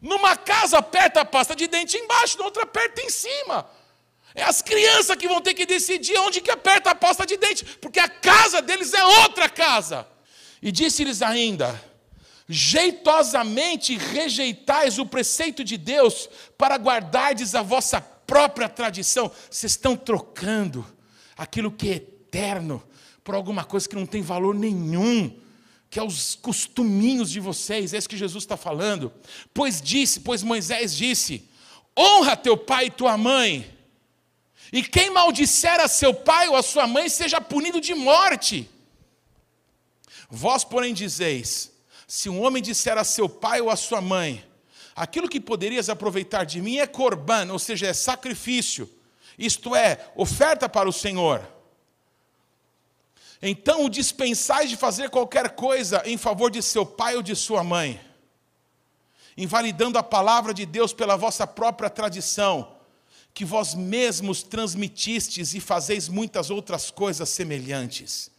Numa 0.00 0.36
casa 0.36 0.78
aperta 0.78 1.20
a 1.20 1.24
pasta 1.24 1.54
de 1.54 1.66
dente 1.66 1.96
embaixo, 1.96 2.38
na 2.38 2.44
outra 2.44 2.62
aperta 2.62 3.02
em 3.02 3.10
cima. 3.10 3.68
É 4.34 4.42
as 4.42 4.62
crianças 4.62 5.16
que 5.16 5.26
vão 5.26 5.40
ter 5.40 5.54
que 5.54 5.66
decidir 5.66 6.18
onde 6.18 6.40
que 6.40 6.50
aperta 6.50 6.90
a 6.90 6.94
pasta 6.94 7.26
de 7.26 7.36
dente, 7.36 7.64
porque 7.80 7.98
a 7.98 8.08
casa 8.08 8.62
deles 8.62 8.94
é 8.94 9.04
outra 9.04 9.48
casa. 9.48 10.06
E 10.62 10.70
disse-lhes 10.70 11.20
ainda: 11.22 11.80
jeitosamente 12.48 13.96
rejeitais 13.96 14.98
o 14.98 15.06
preceito 15.06 15.64
de 15.64 15.76
Deus 15.76 16.28
para 16.58 16.76
guardardes 16.76 17.54
a 17.54 17.62
vossa 17.62 18.00
própria 18.00 18.68
tradição. 18.68 19.30
Vocês 19.50 19.72
estão 19.72 19.96
trocando 19.96 20.86
aquilo 21.36 21.70
que 21.70 21.88
é 21.88 21.94
eterno 21.94 22.82
por 23.24 23.34
alguma 23.34 23.64
coisa 23.64 23.88
que 23.88 23.96
não 23.96 24.06
tem 24.06 24.22
valor 24.22 24.54
nenhum. 24.54 25.36
que 25.90 25.98
é 25.98 26.02
os 26.02 26.36
costuminhos 26.36 27.30
de 27.30 27.40
vocês, 27.40 27.92
é 27.92 27.98
isso 27.98 28.08
que 28.08 28.16
Jesus 28.16 28.44
está 28.44 28.56
falando. 28.56 29.12
Pois 29.52 29.82
disse, 29.82 30.20
pois 30.20 30.42
Moisés 30.42 30.96
disse: 30.96 31.48
honra 31.98 32.36
teu 32.36 32.56
pai 32.56 32.86
e 32.86 32.90
tua 32.90 33.16
mãe, 33.16 33.68
e 34.72 34.82
quem 34.82 35.10
maldisser 35.10 35.80
a 35.80 35.88
seu 35.88 36.14
pai 36.14 36.48
ou 36.48 36.56
a 36.56 36.62
sua 36.62 36.86
mãe 36.86 37.08
seja 37.08 37.40
punido 37.40 37.80
de 37.80 37.94
morte. 37.94 38.70
Vós, 40.30 40.62
porém, 40.62 40.94
dizeis: 40.94 41.72
se 42.06 42.28
um 42.28 42.42
homem 42.42 42.62
disser 42.62 42.96
a 42.96 43.04
seu 43.04 43.28
pai 43.28 43.60
ou 43.60 43.68
a 43.68 43.76
sua 43.76 44.00
mãe, 44.00 44.44
aquilo 44.94 45.28
que 45.28 45.40
poderias 45.40 45.88
aproveitar 45.88 46.44
de 46.44 46.60
mim 46.60 46.78
é 46.78 46.86
corban, 46.86 47.50
ou 47.52 47.58
seja, 47.58 47.88
é 47.88 47.92
sacrifício, 47.92 48.88
isto 49.36 49.74
é, 49.74 50.10
oferta 50.14 50.68
para 50.68 50.88
o 50.88 50.92
Senhor. 50.92 51.46
Então 53.42 53.86
o 53.86 53.88
dispensais 53.88 54.68
de 54.68 54.76
fazer 54.76 55.08
qualquer 55.08 55.50
coisa 55.50 56.02
em 56.04 56.18
favor 56.18 56.50
de 56.50 56.62
seu 56.62 56.84
pai 56.84 57.16
ou 57.16 57.22
de 57.22 57.34
sua 57.34 57.64
mãe, 57.64 57.98
invalidando 59.36 59.98
a 59.98 60.02
palavra 60.02 60.52
de 60.52 60.66
Deus 60.66 60.92
pela 60.92 61.16
vossa 61.16 61.46
própria 61.46 61.88
tradição, 61.88 62.76
que 63.32 63.44
vós 63.44 63.74
mesmos 63.74 64.42
transmitistes 64.42 65.54
e 65.54 65.60
fazeis 65.60 66.08
muitas 66.08 66.50
outras 66.50 66.90
coisas 66.90 67.28
semelhantes. 67.28 68.30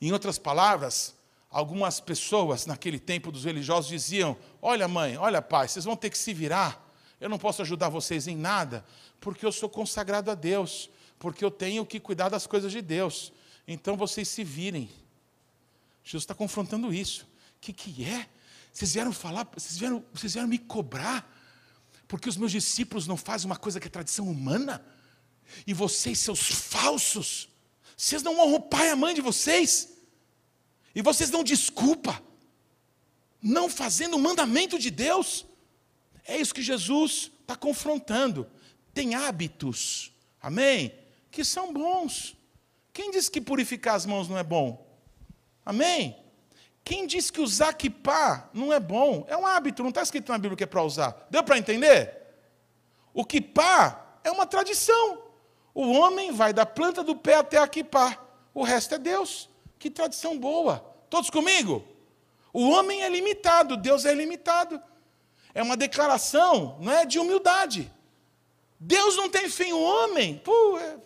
Em 0.00 0.12
outras 0.12 0.38
palavras, 0.38 1.14
algumas 1.50 2.00
pessoas 2.00 2.66
naquele 2.66 2.98
tempo 2.98 3.32
dos 3.32 3.44
religiosos 3.44 3.90
diziam: 3.90 4.36
Olha, 4.62 4.86
mãe, 4.86 5.16
olha, 5.16 5.42
pai, 5.42 5.68
vocês 5.68 5.84
vão 5.84 5.96
ter 5.96 6.10
que 6.10 6.18
se 6.18 6.32
virar. 6.32 6.88
Eu 7.20 7.28
não 7.28 7.38
posso 7.38 7.60
ajudar 7.62 7.88
vocês 7.88 8.26
em 8.26 8.36
nada, 8.36 8.84
porque 9.20 9.44
eu 9.44 9.52
sou 9.52 9.68
consagrado 9.68 10.30
a 10.30 10.34
Deus, 10.34 10.88
porque 11.18 11.44
eu 11.44 11.50
tenho 11.50 11.84
que 11.84 12.00
cuidar 12.00 12.28
das 12.30 12.46
coisas 12.46 12.72
de 12.72 12.80
Deus. 12.80 13.32
Então 13.68 13.96
vocês 13.96 14.26
se 14.28 14.42
virem. 14.42 14.90
Jesus 16.02 16.22
está 16.22 16.34
confrontando 16.34 16.92
isso. 16.92 17.24
O 17.56 17.60
que, 17.60 17.72
que 17.72 18.04
é? 18.04 18.26
Vocês 18.72 18.94
vieram 18.94 19.12
falar, 19.12 19.46
vocês 19.54 19.76
vieram, 19.76 20.02
vocês 20.14 20.32
vieram 20.32 20.48
me 20.48 20.58
cobrar, 20.58 21.28
porque 22.10 22.28
os 22.28 22.36
meus 22.36 22.50
discípulos 22.50 23.06
não 23.06 23.16
fazem 23.16 23.46
uma 23.46 23.56
coisa 23.56 23.78
que 23.78 23.86
é 23.86 23.90
tradição 23.90 24.28
humana, 24.28 24.84
e 25.64 25.72
vocês, 25.72 26.18
seus 26.18 26.40
falsos, 26.40 27.48
vocês 27.96 28.20
não 28.20 28.40
honram 28.40 28.56
o 28.56 28.60
pai 28.60 28.88
e 28.88 28.90
a 28.90 28.96
mãe 28.96 29.14
de 29.14 29.20
vocês, 29.20 29.92
e 30.92 31.00
vocês 31.02 31.30
dão 31.30 31.44
desculpa, 31.44 32.20
não 33.40 33.70
fazendo 33.70 34.16
o 34.16 34.18
mandamento 34.18 34.76
de 34.76 34.90
Deus. 34.90 35.46
É 36.24 36.36
isso 36.36 36.52
que 36.52 36.62
Jesus 36.62 37.30
está 37.42 37.54
confrontando. 37.54 38.50
Tem 38.92 39.14
hábitos, 39.14 40.12
amém? 40.42 40.92
Que 41.30 41.44
são 41.44 41.72
bons. 41.72 42.36
Quem 42.92 43.12
disse 43.12 43.30
que 43.30 43.40
purificar 43.40 43.94
as 43.94 44.04
mãos 44.04 44.28
não 44.28 44.36
é 44.36 44.42
bom? 44.42 44.84
Amém? 45.64 46.16
Quem 46.90 47.06
disse 47.06 47.32
que 47.32 47.40
usar 47.40 47.72
kipá 47.74 48.50
não 48.52 48.72
é 48.72 48.80
bom? 48.80 49.24
É 49.28 49.36
um 49.36 49.46
hábito, 49.46 49.80
não 49.80 49.90
está 49.90 50.02
escrito 50.02 50.32
na 50.32 50.38
Bíblia 50.38 50.56
que 50.56 50.64
é 50.64 50.66
para 50.66 50.82
usar. 50.82 51.24
Deu 51.30 51.40
para 51.40 51.56
entender? 51.56 52.16
O 53.14 53.24
kipá 53.24 54.18
é 54.24 54.30
uma 54.32 54.44
tradição. 54.44 55.22
O 55.72 55.92
homem 55.92 56.32
vai 56.32 56.52
da 56.52 56.66
planta 56.66 57.04
do 57.04 57.14
pé 57.14 57.36
até 57.36 57.58
a 57.58 57.68
kipá. 57.68 58.18
O 58.52 58.64
resto 58.64 58.96
é 58.96 58.98
Deus. 58.98 59.48
Que 59.78 59.88
tradição 59.88 60.36
boa. 60.36 60.84
Todos 61.08 61.30
comigo? 61.30 61.84
O 62.52 62.68
homem 62.70 63.04
é 63.04 63.08
limitado, 63.08 63.76
Deus 63.76 64.04
é 64.04 64.12
limitado. 64.12 64.82
É 65.54 65.62
uma 65.62 65.76
declaração, 65.76 66.76
não 66.80 66.90
é 66.90 67.06
de 67.06 67.20
humildade. 67.20 67.88
Deus 68.80 69.14
não 69.14 69.30
tem 69.30 69.48
fim, 69.48 69.72
o 69.72 69.80
homem, 69.80 70.38
pô, 70.38 70.76
é, 70.76 70.96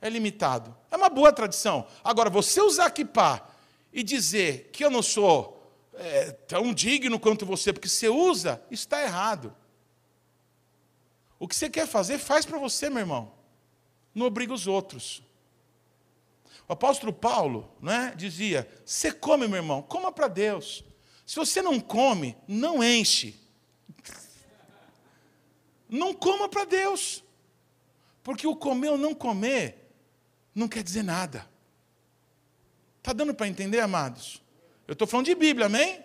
é 0.00 0.10
limitado. 0.10 0.76
É 0.90 0.96
uma 0.96 1.08
boa 1.08 1.32
tradição. 1.32 1.86
Agora, 2.02 2.28
você 2.28 2.60
usar 2.60 2.90
kippah 2.90 3.49
e 3.92 4.02
dizer 4.02 4.70
que 4.72 4.84
eu 4.84 4.90
não 4.90 5.02
sou 5.02 5.60
é, 5.94 6.30
tão 6.30 6.72
digno 6.72 7.18
quanto 7.18 7.44
você, 7.44 7.72
porque 7.72 7.88
você 7.88 8.08
usa, 8.08 8.62
está 8.70 9.02
errado. 9.02 9.54
O 11.38 11.48
que 11.48 11.56
você 11.56 11.70
quer 11.70 11.86
fazer, 11.86 12.18
faz 12.18 12.44
para 12.44 12.58
você, 12.58 12.88
meu 12.90 13.00
irmão. 13.00 13.32
Não 14.14 14.26
obriga 14.26 14.52
os 14.52 14.66
outros. 14.66 15.22
O 16.68 16.72
apóstolo 16.72 17.12
Paulo 17.12 17.74
né, 17.80 18.14
dizia: 18.16 18.70
Você 18.84 19.10
come, 19.10 19.48
meu 19.48 19.56
irmão, 19.56 19.82
coma 19.82 20.12
para 20.12 20.28
Deus. 20.28 20.84
Se 21.26 21.36
você 21.36 21.62
não 21.62 21.80
come, 21.80 22.36
não 22.46 22.82
enche. 22.82 23.38
Não 25.88 26.14
coma 26.14 26.48
para 26.48 26.64
Deus. 26.64 27.24
Porque 28.22 28.46
o 28.46 28.54
comer 28.54 28.90
ou 28.90 28.98
não 28.98 29.12
comer 29.12 29.92
não 30.54 30.68
quer 30.68 30.84
dizer 30.84 31.02
nada. 31.02 31.50
Está 33.00 33.12
dando 33.12 33.34
para 33.34 33.48
entender, 33.48 33.80
amados? 33.80 34.42
Eu 34.86 34.92
estou 34.92 35.08
falando 35.08 35.26
de 35.26 35.34
Bíblia, 35.34 35.66
amém? 35.66 36.00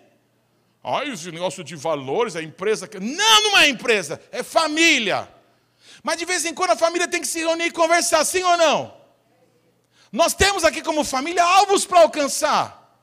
Ai, 0.82 1.10
esse 1.10 1.30
negócio 1.30 1.62
de 1.62 1.76
valores, 1.76 2.36
a 2.36 2.42
empresa. 2.42 2.88
Não, 3.00 3.42
não 3.42 3.58
é 3.58 3.68
empresa, 3.68 4.20
é 4.32 4.42
família. 4.42 5.28
Mas 6.02 6.16
de 6.16 6.24
vez 6.24 6.44
em 6.44 6.54
quando 6.54 6.70
a 6.70 6.76
família 6.76 7.06
tem 7.06 7.20
que 7.20 7.26
se 7.26 7.40
reunir 7.40 7.66
e 7.66 7.70
conversar, 7.70 8.24
sim 8.24 8.42
ou 8.42 8.56
não? 8.56 8.96
Nós 10.10 10.32
temos 10.32 10.64
aqui 10.64 10.80
como 10.80 11.04
família 11.04 11.44
alvos 11.44 11.84
para 11.84 12.00
alcançar. 12.00 12.98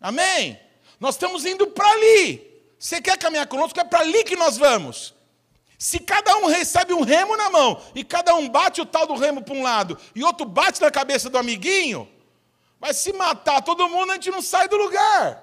Amém? 0.00 0.58
Nós 0.98 1.16
estamos 1.16 1.44
indo 1.44 1.66
para 1.66 1.90
ali. 1.90 2.42
Você 2.78 3.02
quer 3.02 3.18
caminhar 3.18 3.46
conosco? 3.46 3.78
É 3.78 3.84
para 3.84 4.00
ali 4.00 4.24
que 4.24 4.36
nós 4.36 4.56
vamos. 4.56 5.14
Se 5.78 5.98
cada 5.98 6.36
um 6.38 6.46
recebe 6.46 6.94
um 6.94 7.02
remo 7.02 7.36
na 7.36 7.50
mão 7.50 7.82
e 7.94 8.02
cada 8.02 8.34
um 8.34 8.48
bate 8.48 8.80
o 8.80 8.86
tal 8.86 9.06
do 9.06 9.14
remo 9.14 9.42
para 9.42 9.54
um 9.54 9.62
lado 9.62 9.98
e 10.14 10.24
outro 10.24 10.46
bate 10.46 10.80
na 10.80 10.90
cabeça 10.90 11.28
do 11.28 11.36
amiguinho, 11.36 12.08
vai 12.80 12.92
se 12.94 13.12
matar 13.12 13.62
todo 13.62 13.88
mundo, 13.88 14.10
a 14.10 14.14
gente 14.14 14.30
não 14.30 14.42
sai 14.42 14.68
do 14.68 14.76
lugar. 14.76 15.42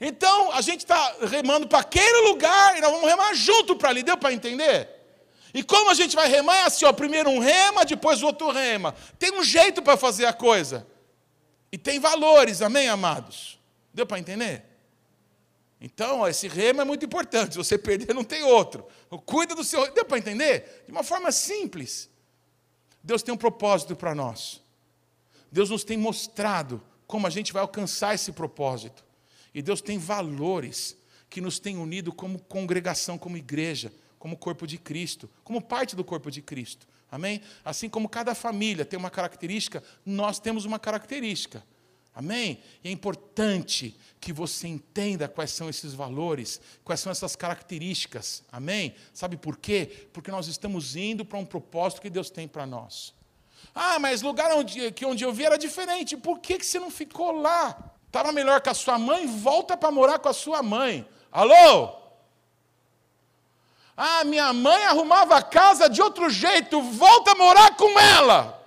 Então, 0.00 0.52
a 0.52 0.60
gente 0.60 0.80
está 0.80 1.16
remando 1.22 1.66
para 1.66 1.78
aquele 1.78 2.28
lugar 2.28 2.76
e 2.76 2.80
nós 2.80 2.90
vamos 2.90 3.08
remar 3.08 3.34
junto 3.34 3.76
para 3.76 3.88
ali, 3.88 4.02
deu 4.02 4.16
para 4.16 4.32
entender? 4.32 4.90
E 5.54 5.62
como 5.62 5.90
a 5.90 5.94
gente 5.94 6.14
vai 6.14 6.28
remar? 6.28 6.56
É 6.56 6.62
assim, 6.64 6.84
ó, 6.84 6.92
primeiro 6.92 7.30
um 7.30 7.38
rema, 7.38 7.84
depois 7.84 8.22
o 8.22 8.26
outro 8.26 8.50
rema. 8.50 8.94
Tem 9.18 9.32
um 9.32 9.42
jeito 9.42 9.80
para 9.80 9.96
fazer 9.96 10.26
a 10.26 10.32
coisa. 10.32 10.86
E 11.72 11.78
tem 11.78 11.98
valores, 11.98 12.60
amém, 12.60 12.88
amados? 12.88 13.58
Deu 13.94 14.04
para 14.04 14.18
entender? 14.18 14.64
Então, 15.80 16.26
esse 16.28 16.46
remo 16.46 16.82
é 16.82 16.84
muito 16.84 17.06
importante. 17.06 17.52
Se 17.52 17.58
você 17.58 17.78
perder, 17.78 18.14
não 18.14 18.24
tem 18.24 18.42
outro. 18.42 18.86
Cuida 19.24 19.54
do 19.54 19.64
seu. 19.64 19.90
Deu 19.92 20.04
para 20.04 20.18
entender? 20.18 20.84
De 20.84 20.92
uma 20.92 21.02
forma 21.02 21.32
simples. 21.32 22.10
Deus 23.02 23.22
tem 23.22 23.32
um 23.32 23.38
propósito 23.38 23.96
para 23.96 24.14
nós. 24.14 24.60
Deus 25.56 25.70
nos 25.70 25.84
tem 25.84 25.96
mostrado 25.96 26.82
como 27.06 27.26
a 27.26 27.30
gente 27.30 27.50
vai 27.50 27.62
alcançar 27.62 28.14
esse 28.14 28.30
propósito. 28.30 29.02
E 29.54 29.62
Deus 29.62 29.80
tem 29.80 29.96
valores 29.96 30.94
que 31.30 31.40
nos 31.40 31.58
têm 31.58 31.78
unido 31.78 32.12
como 32.12 32.38
congregação, 32.38 33.16
como 33.16 33.38
igreja, 33.38 33.90
como 34.18 34.36
corpo 34.36 34.66
de 34.66 34.76
Cristo, 34.76 35.30
como 35.42 35.62
parte 35.62 35.96
do 35.96 36.04
corpo 36.04 36.30
de 36.30 36.42
Cristo. 36.42 36.86
Amém? 37.10 37.40
Assim 37.64 37.88
como 37.88 38.06
cada 38.06 38.34
família 38.34 38.84
tem 38.84 38.98
uma 38.98 39.08
característica, 39.08 39.82
nós 40.04 40.38
temos 40.38 40.66
uma 40.66 40.78
característica. 40.78 41.64
Amém? 42.14 42.60
E 42.84 42.88
é 42.88 42.92
importante 42.92 43.96
que 44.20 44.34
você 44.34 44.68
entenda 44.68 45.26
quais 45.26 45.52
são 45.52 45.70
esses 45.70 45.94
valores, 45.94 46.60
quais 46.84 47.00
são 47.00 47.10
essas 47.10 47.34
características. 47.34 48.44
Amém? 48.52 48.94
Sabe 49.14 49.38
por 49.38 49.56
quê? 49.56 50.06
Porque 50.12 50.30
nós 50.30 50.48
estamos 50.48 50.96
indo 50.96 51.24
para 51.24 51.38
um 51.38 51.46
propósito 51.46 52.02
que 52.02 52.10
Deus 52.10 52.28
tem 52.28 52.46
para 52.46 52.66
nós. 52.66 53.15
Ah, 53.78 53.98
mas 53.98 54.22
lugar 54.22 54.50
onde, 54.52 54.90
que 54.92 55.04
onde 55.04 55.22
eu 55.22 55.30
vi 55.34 55.44
era 55.44 55.58
diferente. 55.58 56.16
Por 56.16 56.38
que, 56.38 56.56
que 56.56 56.64
você 56.64 56.80
não 56.80 56.90
ficou 56.90 57.30
lá? 57.30 57.76
Estava 58.06 58.32
melhor 58.32 58.58
com 58.62 58.70
a 58.70 58.74
sua 58.74 58.98
mãe? 58.98 59.26
Volta 59.26 59.76
para 59.76 59.90
morar 59.90 60.18
com 60.18 60.30
a 60.30 60.32
sua 60.32 60.62
mãe. 60.62 61.06
Alô? 61.30 61.94
Ah, 63.94 64.24
minha 64.24 64.50
mãe 64.54 64.82
arrumava 64.84 65.36
a 65.36 65.42
casa 65.42 65.90
de 65.90 66.00
outro 66.00 66.30
jeito. 66.30 66.80
Volta 66.80 67.32
a 67.32 67.34
morar 67.34 67.76
com 67.76 68.00
ela. 68.00 68.58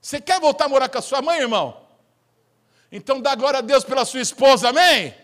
Você 0.00 0.18
quer 0.18 0.40
voltar 0.40 0.64
a 0.64 0.68
morar 0.70 0.88
com 0.88 0.96
a 0.96 1.02
sua 1.02 1.20
mãe, 1.20 1.40
irmão? 1.40 1.78
Então 2.90 3.20
dá 3.20 3.34
glória 3.34 3.58
a 3.58 3.62
Deus 3.62 3.84
pela 3.84 4.06
sua 4.06 4.22
esposa, 4.22 4.70
amém? 4.70 5.14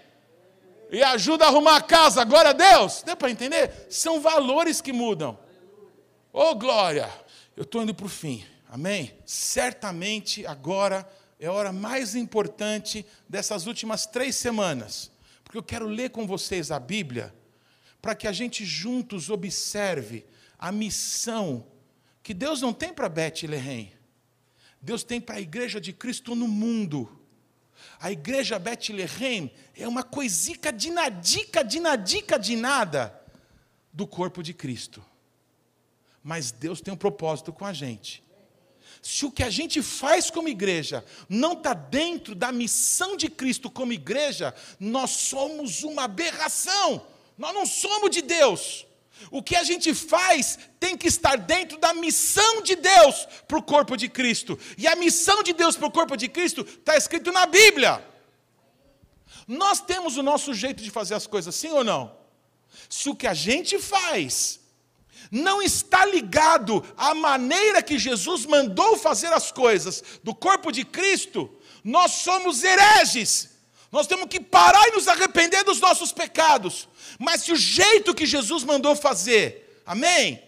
E 0.90 1.03
ajuda 1.03 1.47
a 1.47 1.49
arrumar 1.49 1.76
a 1.76 1.80
casa, 1.80 2.24
glória 2.24 2.51
a 2.51 2.53
Deus. 2.53 3.03
Deu 3.03 3.16
para 3.16 3.30
entender? 3.30 3.86
São 3.88 4.20
valores 4.20 4.82
que 4.82 4.93
mudam. 4.93 5.38
Oh, 6.30 6.55
glória! 6.55 7.11
Eu 7.57 7.62
estou 7.62 7.82
indo 7.82 7.95
para 7.95 8.05
o 8.05 8.11
fim, 8.11 8.45
amém? 8.72 9.12
Certamente 9.26 10.46
agora 10.46 11.06
é 11.38 11.46
a 11.46 11.52
hora 11.52 11.70
mais 11.74 12.14
importante 12.14 13.04
dessas 13.28 13.66
últimas 13.66 14.06
três 14.06 14.34
semanas, 14.34 15.12
porque 15.44 15.58
eu 15.58 15.62
quero 15.62 15.86
ler 15.86 16.08
com 16.08 16.26
vocês 16.26 16.70
a 16.70 16.80
Bíblia, 16.80 17.34
para 18.00 18.14
que 18.14 18.26
a 18.26 18.32
gente 18.32 18.64
juntos 18.64 19.28
observe 19.28 20.24
a 20.58 20.72
missão 20.72 21.66
que 22.22 22.32
Deus 22.32 22.62
não 22.62 22.72
tem 22.72 22.94
para 22.94 23.10
Bethlehem, 23.10 23.92
Deus 24.80 25.04
tem 25.04 25.20
para 25.20 25.34
a 25.34 25.40
igreja 25.40 25.78
de 25.78 25.92
Cristo 25.92 26.34
no 26.34 26.48
mundo. 26.48 27.20
A 28.00 28.10
igreja 28.10 28.58
Bethlehem 28.58 29.52
é 29.76 29.86
uma 29.86 30.02
coisica 30.02 30.72
de 30.72 30.90
nadica, 30.90 31.62
de 31.62 31.78
nadica, 31.78 32.38
de 32.38 32.56
nada 32.56 33.22
do 33.92 34.06
corpo 34.06 34.42
de 34.42 34.54
Cristo. 34.54 35.04
Mas 36.24 36.50
Deus 36.50 36.80
tem 36.80 36.94
um 36.94 36.96
propósito 36.96 37.52
com 37.52 37.66
a 37.66 37.72
gente. 37.74 38.22
Se 39.03 39.26
o 39.26 39.32
que 39.32 39.42
a 39.42 39.50
gente 39.50 39.82
faz 39.82 40.30
como 40.30 40.48
igreja 40.48 41.05
não 41.28 41.55
está 41.55 41.74
dentro 41.74 42.36
da 42.36 42.53
missão 42.53 43.16
de 43.16 43.28
Cristo 43.28 43.68
como 43.68 43.92
igreja, 43.92 44.55
nós 44.78 45.11
somos 45.11 45.82
uma 45.82 46.05
aberração. 46.05 47.05
Nós 47.36 47.53
não 47.53 47.66
somos 47.66 48.11
de 48.11 48.22
Deus. 48.22 48.86
O 49.28 49.42
que 49.42 49.57
a 49.57 49.64
gente 49.64 49.92
faz 49.92 50.57
tem 50.78 50.96
que 50.96 51.09
estar 51.09 51.36
dentro 51.36 51.78
da 51.78 51.92
missão 51.92 52.62
de 52.62 52.76
Deus 52.76 53.26
para 53.48 53.59
o 53.59 53.62
corpo 53.62 53.96
de 53.96 54.09
Cristo. 54.09 54.57
E 54.78 54.86
a 54.86 54.94
missão 54.94 55.42
de 55.42 55.53
Deus 55.53 55.76
para 55.76 55.88
o 55.88 55.92
corpo 55.92 56.16
de 56.16 56.28
Cristo 56.28 56.61
está 56.61 56.96
escrito 56.96 57.32
na 57.32 57.44
Bíblia. 57.44 58.07
Nós 59.48 59.80
temos 59.80 60.16
o 60.16 60.22
nosso 60.22 60.55
jeito 60.55 60.80
de 60.80 60.90
fazer 60.90 61.14
as 61.14 61.26
coisas, 61.26 61.53
sim 61.57 61.70
ou 61.70 61.82
não? 61.82 62.16
Se 62.88 63.09
o 63.09 63.16
que 63.16 63.26
a 63.26 63.34
gente 63.34 63.80
faz 63.80 64.61
não 65.33 65.62
está 65.62 66.05
ligado 66.05 66.85
à 66.95 67.14
maneira 67.14 67.83
que 67.83 67.99
Jesus 67.99 68.45
mandou 68.45 68.99
fazer 68.99 69.33
as 69.33 69.51
coisas 69.51 70.05
do 70.22 70.35
corpo 70.35 70.70
de 70.70 70.85
Cristo, 70.85 71.51
nós 71.83 72.12
somos 72.12 72.62
hereges. 72.62 73.49
Nós 73.91 74.07
temos 74.07 74.26
que 74.26 74.39
parar 74.39 74.89
e 74.89 74.93
nos 74.93 75.09
arrepender 75.09 75.64
dos 75.64 75.80
nossos 75.80 76.12
pecados. 76.12 76.87
Mas 77.18 77.43
se 77.43 77.53
o 77.53 77.57
jeito 77.57 78.14
que 78.14 78.26
Jesus 78.26 78.62
mandou 78.62 78.95
fazer, 78.95 79.83
amém, 79.87 80.43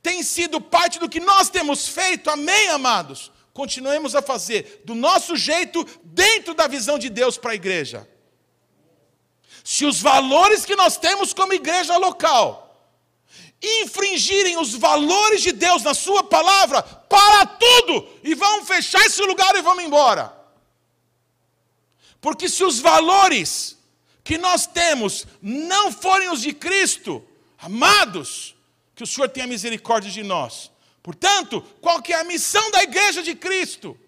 tem 0.00 0.22
sido 0.22 0.60
parte 0.60 1.00
do 1.00 1.08
que 1.08 1.18
nós 1.18 1.50
temos 1.50 1.88
feito, 1.88 2.30
amém, 2.30 2.68
amados, 2.68 3.32
continuemos 3.52 4.14
a 4.14 4.22
fazer 4.22 4.82
do 4.84 4.94
nosso 4.94 5.36
jeito, 5.36 5.84
dentro 6.04 6.54
da 6.54 6.68
visão 6.68 7.00
de 7.00 7.10
Deus 7.10 7.36
para 7.36 7.50
a 7.50 7.56
igreja. 7.56 8.08
Se 9.64 9.84
os 9.84 10.00
valores 10.00 10.64
que 10.64 10.76
nós 10.76 10.96
temos 10.96 11.34
como 11.34 11.52
igreja 11.52 11.96
local 11.96 12.69
infringirem 13.62 14.58
os 14.58 14.74
valores 14.74 15.42
de 15.42 15.52
Deus 15.52 15.82
na 15.82 15.94
Sua 15.94 16.22
palavra, 16.22 16.82
para 16.82 17.46
tudo 17.46 18.08
e 18.22 18.34
vão 18.34 18.64
fechar 18.64 19.04
esse 19.04 19.22
lugar 19.22 19.54
e 19.56 19.62
vamos 19.62 19.84
embora. 19.84 20.34
Porque 22.20 22.48
se 22.48 22.64
os 22.64 22.78
valores 22.78 23.78
que 24.22 24.38
nós 24.38 24.66
temos 24.66 25.26
não 25.40 25.90
forem 25.90 26.30
os 26.30 26.40
de 26.40 26.52
Cristo, 26.52 27.24
amados, 27.58 28.54
que 28.94 29.02
o 29.02 29.06
Senhor 29.06 29.28
tenha 29.28 29.46
misericórdia 29.46 30.10
de 30.10 30.22
nós. 30.22 30.70
Portanto, 31.02 31.62
qual 31.80 32.02
que 32.02 32.12
é 32.12 32.20
a 32.20 32.24
missão 32.24 32.70
da 32.70 32.82
igreja 32.82 33.22
de 33.22 33.34
Cristo? 33.34 33.98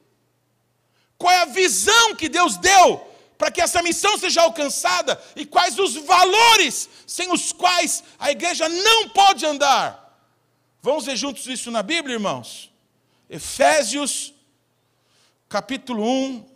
Qual 1.17 1.33
é 1.33 1.39
a 1.39 1.47
visão 1.47 2.15
que 2.15 2.29
Deus 2.29 2.57
deu 2.59 3.12
para 3.43 3.51
que 3.51 3.61
essa 3.61 3.83
missão 3.83 4.17
seja 4.17 4.43
alcançada 4.43 5.21
e 5.35 5.45
quais 5.45 5.77
os 5.77 5.97
valores 5.97 6.89
sem 7.05 7.33
os 7.33 7.51
quais 7.51 8.05
a 8.17 8.31
igreja 8.31 8.69
não 8.69 9.09
pode 9.09 9.45
andar. 9.45 10.17
Vamos 10.81 11.07
ver 11.07 11.17
juntos 11.17 11.45
isso 11.49 11.69
na 11.69 11.83
Bíblia, 11.83 12.15
irmãos? 12.15 12.73
Efésios, 13.29 14.33
capítulo 15.49 16.09
1, 16.09 16.47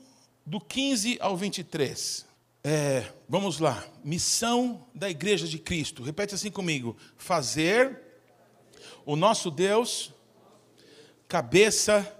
do 0.47 0.61
15 0.61 1.19
ao 1.21 1.37
23. 1.37 2.25
É, 2.63 3.11
vamos 3.29 3.59
lá. 3.59 3.85
Missão 4.05 4.87
da 4.95 5.11
igreja 5.11 5.49
de 5.49 5.59
Cristo. 5.59 6.05
Repete 6.05 6.37
assim 6.37 6.53
comigo: 6.53 6.97
fazer 7.17 8.01
o 9.05 9.17
nosso 9.17 9.51
Deus 9.51 10.13
cabeça 11.27 12.17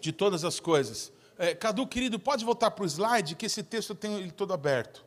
de 0.00 0.12
todas 0.12 0.44
as 0.44 0.60
coisas. 0.60 1.12
É, 1.36 1.54
Cadu, 1.54 1.86
querido, 1.86 2.18
pode 2.18 2.44
voltar 2.44 2.70
para 2.70 2.84
o 2.84 2.86
slide, 2.86 3.34
que 3.34 3.46
esse 3.46 3.62
texto 3.62 3.90
eu 3.90 3.96
tenho 3.96 4.18
ele 4.18 4.30
todo 4.30 4.52
aberto. 4.52 5.04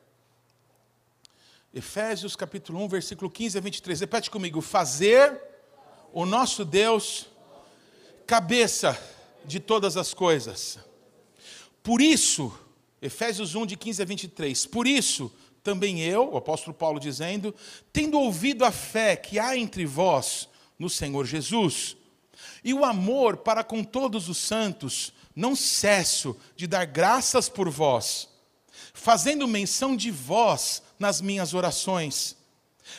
Efésios 1.74 2.36
capítulo 2.36 2.84
1, 2.84 2.88
versículo 2.90 3.32
15 3.32 3.58
a 3.58 3.62
23. 3.62 4.00
Repete 4.02 4.30
comigo: 4.30 4.60
fazer 4.60 5.42
o 6.12 6.26
nosso 6.26 6.66
Deus 6.66 7.28
cabeça 8.26 9.00
de 9.46 9.60
todas 9.60 9.96
as 9.96 10.14
coisas. 10.14 10.80
Por 11.82 12.02
isso, 12.02 12.52
Efésios 13.02 13.56
1, 13.56 13.66
de 13.66 13.78
15 13.78 14.02
a 14.02 14.06
23. 14.06 14.66
Por 14.66 14.86
isso, 14.86 15.32
também 15.64 16.02
eu, 16.02 16.34
o 16.34 16.38
apóstolo 16.38 16.74
Paulo 16.74 17.00
dizendo, 17.00 17.56
tendo 17.94 18.20
ouvido 18.20 18.66
a 18.66 18.72
fé 18.72 19.16
que 19.16 19.40
há 19.40 19.58
entre 19.58 19.86
vós 19.86 20.50
no 20.78 20.90
Senhor 20.90 21.26
Jesus, 21.26 21.96
e 22.64 22.74
o 22.74 22.84
amor 22.84 23.38
para 23.38 23.64
com 23.64 23.84
todos 23.84 24.28
os 24.28 24.38
santos, 24.38 25.14
não 25.38 25.56
cesso 25.56 26.36
de 26.56 26.66
dar 26.66 26.86
graças 26.86 27.48
por 27.48 27.70
vós, 27.70 28.28
fazendo 28.92 29.48
menção 29.48 29.96
de 29.96 30.10
vós 30.10 30.82
nas 30.98 31.22
minhas 31.22 31.54
orações, 31.54 32.36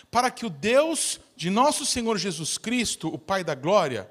para 0.08 0.30
que 0.30 0.46
o 0.46 0.50
Deus 0.50 1.18
de 1.36 1.50
nosso 1.50 1.84
Senhor 1.84 2.16
Jesus 2.16 2.56
Cristo, 2.56 3.08
o 3.08 3.18
Pai 3.18 3.42
da 3.42 3.56
glória, 3.56 4.08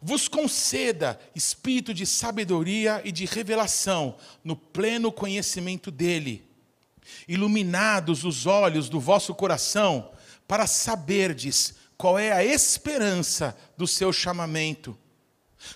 vos 0.00 0.26
conceda 0.26 1.20
espírito 1.34 1.92
de 1.92 2.06
sabedoria 2.06 3.02
e 3.04 3.12
de 3.12 3.26
revelação 3.26 4.16
no 4.42 4.56
pleno 4.56 5.12
conhecimento 5.12 5.90
dele, 5.90 6.48
iluminados 7.28 8.24
os 8.24 8.46
olhos 8.46 8.88
do 8.88 8.98
vosso 8.98 9.34
coração, 9.34 10.12
para 10.48 10.66
saberdes 10.66 11.74
qual 11.98 12.18
é 12.18 12.32
a 12.32 12.42
esperança 12.42 13.54
do 13.76 13.86
seu 13.86 14.14
chamamento 14.14 14.96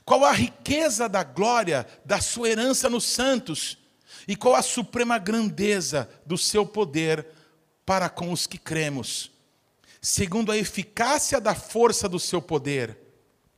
qual 0.04 0.24
a 0.24 0.32
riqueza 0.32 1.08
da 1.08 1.22
glória 1.22 1.86
da 2.04 2.20
sua 2.20 2.48
herança 2.48 2.88
nos 2.88 3.04
santos? 3.04 3.78
E 4.26 4.36
qual 4.36 4.54
a 4.54 4.62
suprema 4.62 5.18
grandeza 5.18 6.08
do 6.24 6.36
seu 6.36 6.66
poder 6.66 7.26
para 7.84 8.08
com 8.08 8.32
os 8.32 8.46
que 8.46 8.58
cremos? 8.58 9.30
Segundo 10.00 10.52
a 10.52 10.56
eficácia 10.56 11.40
da 11.40 11.54
força 11.54 12.08
do 12.08 12.18
seu 12.18 12.40
poder, 12.40 12.96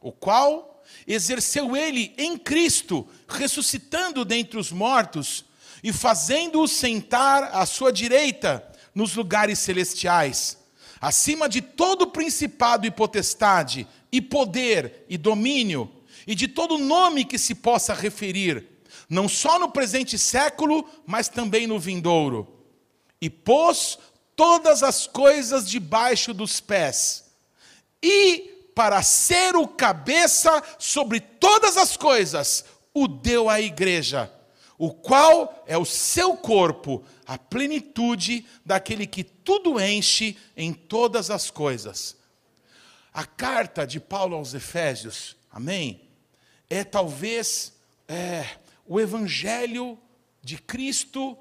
o 0.00 0.10
qual 0.10 0.82
exerceu 1.06 1.76
ele 1.76 2.12
em 2.18 2.36
Cristo, 2.36 3.06
ressuscitando 3.28 4.24
dentre 4.24 4.58
os 4.58 4.72
mortos 4.72 5.44
e 5.82 5.92
fazendo-o 5.92 6.66
sentar 6.66 7.44
à 7.54 7.64
sua 7.66 7.92
direita 7.92 8.66
nos 8.94 9.14
lugares 9.14 9.58
celestiais, 9.58 10.58
acima 11.00 11.48
de 11.48 11.60
todo 11.60 12.08
principado 12.08 12.86
e 12.86 12.90
potestade, 12.90 13.86
e 14.10 14.20
poder 14.20 15.06
e 15.08 15.16
domínio 15.16 15.90
e 16.26 16.34
de 16.34 16.48
todo 16.48 16.78
nome 16.78 17.24
que 17.24 17.38
se 17.38 17.54
possa 17.54 17.94
referir, 17.94 18.66
não 19.08 19.28
só 19.28 19.58
no 19.58 19.70
presente 19.70 20.18
século, 20.18 20.88
mas 21.06 21.28
também 21.28 21.66
no 21.66 21.78
vindouro. 21.78 22.48
E 23.20 23.28
pôs 23.28 23.98
todas 24.34 24.82
as 24.82 25.06
coisas 25.06 25.68
debaixo 25.68 26.32
dos 26.32 26.60
pés, 26.60 27.24
e 28.02 28.52
para 28.74 29.02
ser 29.02 29.54
o 29.54 29.68
cabeça 29.68 30.62
sobre 30.78 31.20
todas 31.20 31.76
as 31.76 31.96
coisas, 31.96 32.64
o 32.94 33.06
deu 33.06 33.48
à 33.48 33.60
igreja, 33.60 34.32
o 34.78 34.92
qual 34.92 35.64
é 35.66 35.76
o 35.76 35.84
seu 35.84 36.36
corpo, 36.36 37.04
a 37.26 37.38
plenitude 37.38 38.46
daquele 38.64 39.06
que 39.06 39.22
tudo 39.22 39.80
enche 39.80 40.36
em 40.56 40.72
todas 40.72 41.30
as 41.30 41.50
coisas. 41.50 42.16
A 43.12 43.24
carta 43.24 43.86
de 43.86 44.00
Paulo 44.00 44.36
aos 44.36 44.54
Efésios, 44.54 45.36
amém? 45.50 46.00
É 46.72 46.84
talvez 46.84 47.74
é, 48.08 48.46
o 48.86 48.98
Evangelho 48.98 49.98
de 50.40 50.56
Cristo 50.56 51.36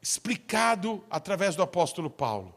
explicado 0.00 1.04
através 1.10 1.56
do 1.56 1.62
apóstolo 1.62 2.08
Paulo. 2.08 2.54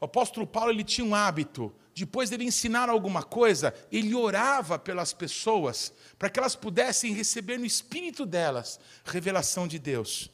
O 0.00 0.04
apóstolo 0.04 0.46
Paulo 0.46 0.70
ele 0.70 0.84
tinha 0.84 1.04
um 1.04 1.16
hábito, 1.16 1.74
depois 1.92 2.30
dele 2.30 2.44
ensinar 2.44 2.88
alguma 2.88 3.24
coisa, 3.24 3.74
ele 3.90 4.14
orava 4.14 4.78
pelas 4.78 5.12
pessoas 5.12 5.92
para 6.16 6.30
que 6.30 6.38
elas 6.38 6.54
pudessem 6.54 7.12
receber 7.12 7.58
no 7.58 7.66
espírito 7.66 8.24
delas 8.24 8.78
revelação 9.04 9.66
de 9.66 9.80
Deus. 9.80 10.30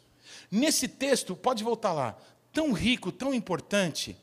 Nesse 0.50 0.86
texto, 0.86 1.34
pode 1.34 1.64
voltar 1.64 1.94
lá, 1.94 2.18
tão 2.52 2.70
rico, 2.72 3.10
tão 3.10 3.32
importante, 3.32 4.14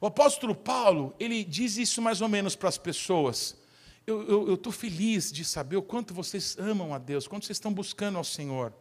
o 0.00 0.06
apóstolo 0.06 0.54
Paulo, 0.54 1.14
ele 1.20 1.44
diz 1.44 1.76
isso 1.76 2.02
mais 2.02 2.20
ou 2.20 2.28
menos 2.28 2.56
para 2.56 2.68
as 2.68 2.78
pessoas 2.78 3.56
eu 4.08 4.54
estou 4.54 4.72
feliz 4.72 5.30
de 5.30 5.44
saber 5.44 5.76
o 5.76 5.82
quanto 5.82 6.14
vocês 6.14 6.56
amam 6.58 6.94
a 6.94 6.98
Deus, 6.98 7.28
quanto 7.28 7.44
vocês 7.44 7.56
estão 7.56 7.72
buscando 7.72 8.16
ao 8.16 8.24
Senhor. 8.24 8.72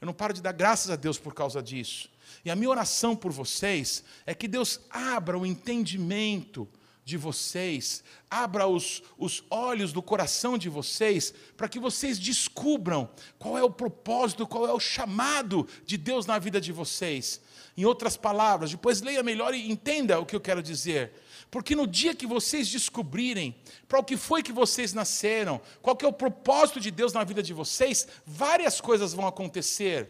Eu 0.00 0.06
não 0.06 0.14
paro 0.14 0.32
de 0.32 0.40
dar 0.40 0.52
graças 0.52 0.90
a 0.90 0.96
Deus 0.96 1.18
por 1.18 1.34
causa 1.34 1.62
disso. 1.62 2.08
E 2.44 2.50
a 2.50 2.56
minha 2.56 2.70
oração 2.70 3.16
por 3.16 3.32
vocês 3.32 4.04
é 4.24 4.34
que 4.34 4.46
Deus 4.46 4.80
abra 4.90 5.36
o 5.38 5.44
entendimento 5.44 6.68
de 7.04 7.16
vocês, 7.16 8.04
abra 8.30 8.66
os, 8.66 9.02
os 9.18 9.42
olhos 9.50 9.92
do 9.92 10.00
coração 10.00 10.56
de 10.56 10.68
vocês, 10.68 11.34
para 11.56 11.68
que 11.68 11.78
vocês 11.78 12.18
descubram 12.18 13.10
qual 13.38 13.58
é 13.58 13.62
o 13.62 13.70
propósito, 13.70 14.46
qual 14.46 14.68
é 14.68 14.72
o 14.72 14.78
chamado 14.78 15.66
de 15.84 15.96
Deus 15.96 16.26
na 16.26 16.38
vida 16.38 16.60
de 16.60 16.70
vocês. 16.70 17.40
Em 17.76 17.84
outras 17.84 18.16
palavras, 18.16 18.70
depois 18.70 19.00
leia 19.00 19.22
melhor 19.22 19.54
e 19.54 19.70
entenda 19.70 20.20
o 20.20 20.26
que 20.26 20.36
eu 20.36 20.40
quero 20.40 20.62
dizer. 20.62 21.12
Porque 21.50 21.74
no 21.74 21.86
dia 21.86 22.14
que 22.14 22.26
vocês 22.26 22.68
descobrirem 22.68 23.56
para 23.88 23.98
o 23.98 24.04
que 24.04 24.16
foi 24.16 24.42
que 24.42 24.52
vocês 24.52 24.92
nasceram, 24.92 25.60
qual 25.82 25.96
que 25.96 26.04
é 26.04 26.08
o 26.08 26.12
propósito 26.12 26.78
de 26.78 26.90
Deus 26.90 27.12
na 27.12 27.24
vida 27.24 27.42
de 27.42 27.52
vocês, 27.52 28.06
várias 28.24 28.80
coisas 28.80 29.12
vão 29.12 29.26
acontecer. 29.26 30.08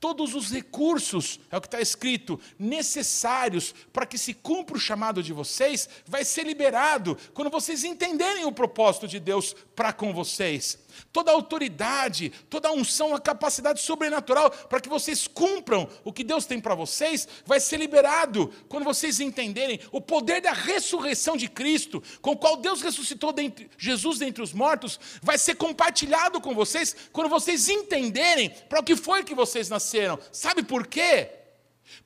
Todos 0.00 0.34
os 0.34 0.50
recursos, 0.50 1.38
é 1.50 1.58
o 1.58 1.60
que 1.60 1.66
está 1.66 1.78
escrito, 1.78 2.40
necessários 2.58 3.74
para 3.92 4.06
que 4.06 4.16
se 4.16 4.32
cumpra 4.32 4.74
o 4.74 4.80
chamado 4.80 5.22
de 5.22 5.34
vocês, 5.34 5.86
vai 6.06 6.24
ser 6.24 6.46
liberado 6.46 7.18
quando 7.34 7.50
vocês 7.50 7.84
entenderem 7.84 8.46
o 8.46 8.52
propósito 8.52 9.06
de 9.06 9.20
Deus 9.20 9.54
para 9.76 9.92
com 9.92 10.14
vocês. 10.14 10.78
Toda 11.12 11.30
a 11.30 11.34
autoridade, 11.34 12.30
toda 12.48 12.68
a 12.68 12.72
unção, 12.72 13.14
a 13.14 13.20
capacidade 13.20 13.80
sobrenatural 13.80 14.50
para 14.50 14.80
que 14.80 14.88
vocês 14.88 15.26
cumpram 15.26 15.88
o 16.04 16.12
que 16.12 16.24
Deus 16.24 16.46
tem 16.46 16.60
para 16.60 16.74
vocês, 16.74 17.26
vai 17.44 17.60
ser 17.60 17.76
liberado 17.78 18.52
quando 18.68 18.84
vocês 18.84 19.20
entenderem 19.20 19.80
o 19.90 20.00
poder 20.00 20.40
da 20.40 20.52
ressurreição 20.52 21.36
de 21.36 21.48
Cristo, 21.48 22.02
com 22.20 22.32
o 22.32 22.36
qual 22.36 22.56
Deus 22.56 22.82
ressuscitou 22.82 23.34
Jesus 23.78 24.18
dentre 24.18 24.42
os 24.42 24.52
mortos, 24.52 24.98
vai 25.22 25.38
ser 25.38 25.54
compartilhado 25.54 26.40
com 26.40 26.54
vocês 26.54 26.94
quando 27.12 27.28
vocês 27.28 27.68
entenderem 27.68 28.50
para 28.68 28.80
o 28.80 28.84
que 28.84 28.96
foi 28.96 29.24
que 29.24 29.34
vocês 29.34 29.68
nasceram. 29.68 30.18
Sabe 30.32 30.62
por 30.62 30.86
quê? 30.86 31.30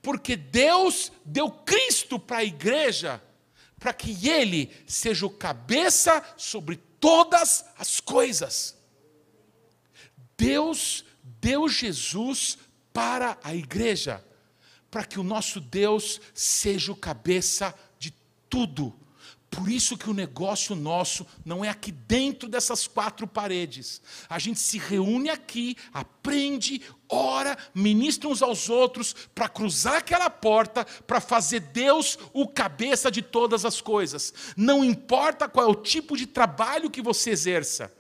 Porque 0.01 0.37
Deus 0.37 1.13
deu 1.25 1.51
Cristo 1.51 2.19
para 2.19 2.39
a 2.39 2.45
igreja, 2.45 3.23
para 3.79 3.93
que 3.93 4.29
ele 4.29 4.71
seja 4.87 5.27
o 5.27 5.31
cabeça 5.31 6.23
sobre 6.37 6.77
todas 6.99 7.65
as 7.79 8.01
coisas. 8.01 8.77
Deus 10.37 11.05
deu 11.41 11.69
Jesus 11.69 12.59
para 12.93 13.39
a 13.43 13.55
igreja, 13.55 14.25
para 14.91 15.05
que 15.05 15.19
o 15.19 15.25
nosso 15.25 15.61
Deus 15.61 16.21
seja 16.33 16.93
o 16.93 16.97
cabeça 16.97 17.75
de 17.99 18.13
tudo. 18.49 18.95
Por 19.55 19.69
isso 19.69 19.97
que 19.97 20.11
o 20.11 20.15
negócio 20.15 20.75
nosso 20.75 21.25
não 21.45 21.65
é 21.65 21.69
aqui 21.69 21.93
dentro 21.93 22.49
dessas 22.49 22.89
quatro 22.89 23.25
paredes. 23.25 24.03
A 24.29 24.37
gente 24.39 24.59
se 24.59 24.79
reúne 24.79 25.31
aqui, 25.31 25.77
aprende, 25.93 26.83
ora, 27.09 27.57
ministra 27.73 28.29
uns 28.29 28.43
aos 28.43 28.69
outros 28.69 29.15
para 29.33 29.49
cruzar 29.49 29.95
aquela 29.95 30.29
porta, 30.29 30.85
para 31.07 31.21
fazer 31.21 31.61
Deus 31.61 32.19
o 32.33 32.49
cabeça 32.49 33.13
de 33.13 33.23
todas 33.23 33.65
as 33.65 33.81
coisas. 33.81 34.35
Não 34.57 34.85
importa 34.85 35.49
qual 35.49 35.67
é 35.67 35.71
o 35.71 35.77
tipo 35.77 36.17
de 36.17 36.27
trabalho 36.27 36.91
que 36.91 37.01
você 37.01 37.31
exerça. 37.31 37.93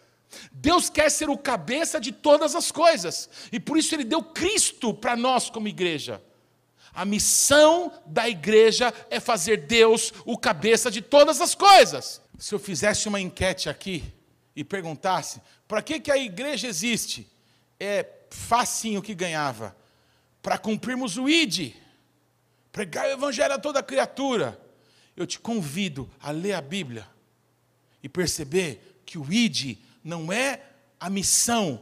Deus 0.52 0.88
quer 0.88 1.10
ser 1.10 1.28
o 1.28 1.38
cabeça 1.38 2.00
de 2.00 2.12
todas 2.12 2.54
as 2.54 2.70
coisas. 2.70 3.28
E 3.52 3.60
por 3.60 3.78
isso 3.78 3.94
ele 3.94 4.04
deu 4.04 4.22
Cristo 4.22 4.92
para 4.94 5.16
nós 5.16 5.50
como 5.50 5.68
igreja. 5.68 6.22
A 6.94 7.04
missão 7.04 7.92
da 8.06 8.28
igreja 8.28 8.94
é 9.10 9.18
fazer 9.18 9.66
Deus 9.66 10.12
o 10.24 10.38
cabeça 10.38 10.90
de 10.90 11.02
todas 11.02 11.40
as 11.40 11.54
coisas. 11.54 12.22
Se 12.38 12.54
eu 12.54 12.58
fizesse 12.58 13.08
uma 13.08 13.20
enquete 13.20 13.68
aqui 13.68 14.04
e 14.54 14.62
perguntasse 14.62 15.40
para 15.66 15.82
que, 15.82 15.98
que 15.98 16.10
a 16.10 16.16
igreja 16.16 16.68
existe, 16.68 17.28
é 17.80 18.06
facinho 18.30 19.02
que 19.02 19.14
ganhava. 19.14 19.76
Para 20.40 20.58
cumprirmos 20.58 21.16
o 21.16 21.28
ID, 21.28 21.74
pregar 22.70 23.06
o 23.06 23.12
evangelho 23.12 23.54
a 23.54 23.58
toda 23.58 23.82
criatura. 23.82 24.60
Eu 25.16 25.26
te 25.26 25.38
convido 25.38 26.10
a 26.20 26.30
ler 26.30 26.52
a 26.52 26.60
Bíblia 26.60 27.08
e 28.02 28.08
perceber 28.08 29.00
que 29.06 29.16
o 29.16 29.32
ID 29.32 29.78
não 30.04 30.30
é 30.30 30.62
a 31.00 31.08
missão, 31.08 31.80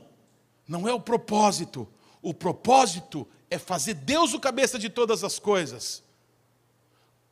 não 0.67 0.89
é 0.89 0.95
o 0.95 1.01
propósito. 1.01 1.89
O 2.23 2.33
propósito 2.33 3.29
é 3.51 3.59
fazer 3.59 3.95
Deus 3.95 4.33
o 4.33 4.41
cabeça 4.41 4.79
de 4.79 4.89
todas 4.89 5.25
as 5.25 5.41
coisas. 5.41 6.03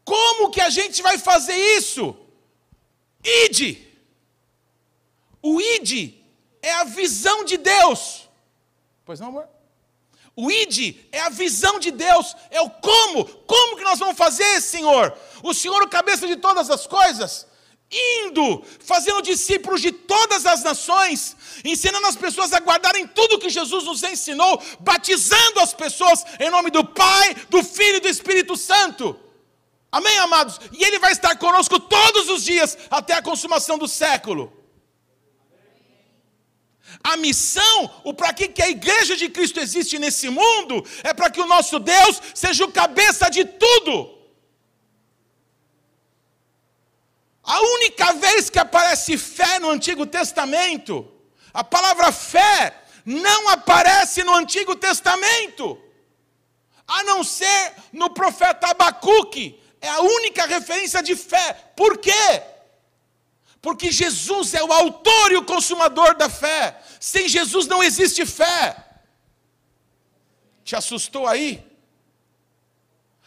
Como 0.05 0.51
que 0.51 0.61
a 0.61 0.69
gente 0.69 1.01
vai 1.01 1.17
fazer 1.17 1.55
isso? 1.55 2.17
Ide. 3.23 3.87
O 5.41 5.61
ide 5.61 6.21
é 6.61 6.73
a 6.73 6.85
visão 6.85 7.45
de 7.45 7.57
Deus. 7.57 8.29
Pois 9.05 9.21
não, 9.21 9.29
amor? 9.29 9.49
O 10.37 10.51
id 10.51 10.97
é 11.13 11.21
a 11.21 11.29
visão 11.29 11.79
de 11.79 11.91
Deus, 11.91 12.35
é 12.51 12.61
o 12.61 12.71
como. 12.71 13.25
Como 13.25 13.77
que 13.77 13.85
nós 13.85 13.99
vamos 13.99 14.17
fazer, 14.17 14.61
Senhor? 14.61 15.17
O 15.43 15.53
Senhor, 15.53 15.83
o 15.83 15.89
cabeça 15.89 16.27
de 16.27 16.37
todas 16.37 16.71
as 16.71 16.87
coisas 16.87 17.47
indo, 17.91 18.65
fazendo 18.79 19.21
discípulos 19.21 19.81
de 19.81 19.91
todas 19.91 20.47
as 20.47 20.63
nações, 20.63 21.37
ensinando 21.65 22.07
as 22.07 22.17
pessoas 22.17 22.53
a 22.53 22.61
guardarem 22.61 23.07
tudo 23.07 23.39
que 23.39 23.51
Jesus 23.51 23.85
nos 23.85 24.03
ensinou, 24.03 24.63
batizando 24.79 25.61
as 25.61 25.75
pessoas 25.75 26.25
em 26.39 26.51
nome 26.51 26.71
do 26.71 26.85
Pai, 26.85 27.35
do 27.49 27.65
Filho 27.65 27.97
e 27.97 28.01
do 28.01 28.09
Espírito 28.09 28.57
Santo. 28.57 29.19
Amém, 29.91 30.17
amados? 30.19 30.61
E 30.73 30.85
Ele 30.85 31.01
vai 31.01 31.11
estar 31.11 31.37
conosco 31.37 31.81
todos 31.81 32.29
os 32.29 32.45
dias 32.45 32.79
até 32.89 33.15
a 33.15 33.23
consumação 33.23 33.77
do 33.77 33.89
século. 33.89 34.53
A 37.03 37.17
missão, 37.17 37.91
o 38.05 38.15
para 38.15 38.33
que, 38.33 38.49
que 38.49 38.63
a 38.63 38.69
igreja 38.69 39.17
de 39.17 39.29
Cristo 39.29 39.59
existe 39.59 39.99
nesse 39.99 40.29
mundo, 40.29 40.85
é 41.03 41.13
para 41.13 41.31
que 41.31 41.41
o 41.41 41.47
nosso 41.47 41.79
Deus 41.81 42.21
seja 42.35 42.65
o 42.65 42.73
cabeça 42.73 43.29
de 43.29 43.45
tudo. 43.45 44.20
A 47.51 47.61
única 47.61 48.13
vez 48.13 48.49
que 48.49 48.61
aparece 48.61 49.19
fé 49.19 49.59
no 49.59 49.71
Antigo 49.71 50.07
Testamento, 50.07 51.13
a 51.53 51.65
palavra 51.65 52.13
fé 52.13 52.81
não 53.05 53.49
aparece 53.49 54.23
no 54.23 54.33
Antigo 54.33 54.77
Testamento, 54.77 55.77
a 56.87 57.03
não 57.03 57.25
ser 57.25 57.75
no 57.93 58.09
profeta 58.11 58.69
Abacuque, 58.69 59.61
é 59.81 59.89
a 59.89 60.01
única 60.01 60.47
referência 60.47 61.03
de 61.03 61.17
fé. 61.17 61.53
Por 61.75 61.99
quê? 61.99 62.41
Porque 63.61 63.91
Jesus 63.91 64.55
é 64.55 64.63
o 64.63 64.73
autor 64.73 65.33
e 65.33 65.37
o 65.37 65.45
consumador 65.45 66.17
da 66.17 66.29
fé. 66.31 66.81
Sem 67.01 67.29
Jesus 67.29 67.67
não 67.67 67.83
existe 67.83 68.25
fé. 68.25 68.77
Te 70.63 70.77
assustou 70.77 71.27
aí? 71.27 71.67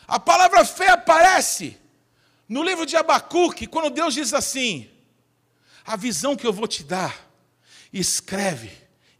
A 0.07 0.17
palavra 0.17 0.63
fé 0.63 0.91
aparece 0.91 1.82
no 2.47 2.63
livro 2.63 2.85
de 2.85 2.95
Abacuque, 2.95 3.67
quando 3.67 3.89
Deus 3.89 4.13
diz 4.13 4.33
assim: 4.33 4.89
a 5.85 5.95
visão 5.95 6.35
que 6.35 6.45
eu 6.45 6.53
vou 6.53 6.67
te 6.67 6.83
dar, 6.83 7.29
escreve 7.91 8.71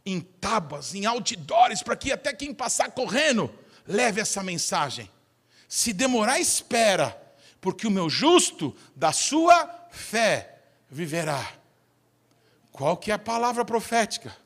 em 0.04 0.20
tábuas, 0.20 0.94
em 0.94 1.06
outdoors, 1.06 1.82
para 1.82 1.96
que 1.96 2.12
até 2.12 2.32
quem 2.32 2.52
passar 2.52 2.90
correndo 2.90 3.52
leve 3.86 4.20
essa 4.20 4.42
mensagem. 4.42 5.10
Se 5.68 5.92
demorar, 5.92 6.38
espera, 6.38 7.20
porque 7.60 7.86
o 7.86 7.90
meu 7.90 8.10
justo 8.10 8.76
da 8.94 9.12
sua 9.12 9.88
fé 9.90 10.58
viverá. 10.90 11.52
Qual 12.70 12.96
que 12.96 13.10
é 13.10 13.14
a 13.14 13.18
palavra 13.18 13.64
profética? 13.64 14.36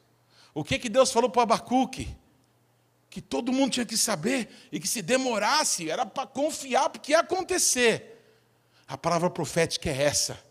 O 0.55 0.63
que 0.63 0.79
que 0.79 0.89
Deus 0.89 1.11
falou 1.11 1.31
para 1.31 1.43
Abacuque? 1.43 2.15
Que 3.11 3.21
todo 3.21 3.53
mundo 3.53 3.73
tinha 3.73 3.87
que 3.87 3.97
saber 3.97 4.49
e 4.71 4.79
que 4.79 4.87
se 4.87 5.03
demorasse 5.03 5.91
era 5.91 6.05
para 6.05 6.27
confiar 6.27 6.91
porque 6.91 7.13
ia 7.13 7.21
acontecer. 7.21 8.18
A 8.89 8.97
palavra 8.97 9.29
profética 9.29 9.91
é 9.91 10.03
essa. 10.03 10.43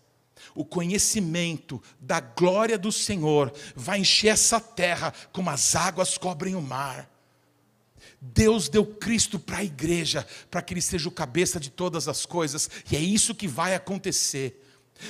O 0.53 0.63
conhecimento 0.63 1.81
da 1.99 2.19
glória 2.19 2.77
do 2.77 2.91
Senhor 2.91 3.51
vai 3.75 3.99
encher 3.99 4.29
essa 4.29 4.59
terra 4.59 5.11
como 5.33 5.49
as 5.49 5.75
águas 5.75 6.17
cobrem 6.17 6.53
o 6.53 6.61
mar. 6.61 7.09
Deus 8.21 8.69
deu 8.69 8.85
Cristo 8.85 9.39
para 9.39 9.57
a 9.57 9.63
igreja, 9.63 10.25
para 10.49 10.61
que 10.61 10.73
Ele 10.73 10.81
seja 10.81 11.09
o 11.09 11.11
cabeça 11.11 11.59
de 11.59 11.69
todas 11.69 12.07
as 12.07 12.25
coisas, 12.25 12.69
e 12.91 12.95
é 12.95 12.99
isso 12.99 13.35
que 13.35 13.47
vai 13.47 13.75
acontecer. 13.75 14.63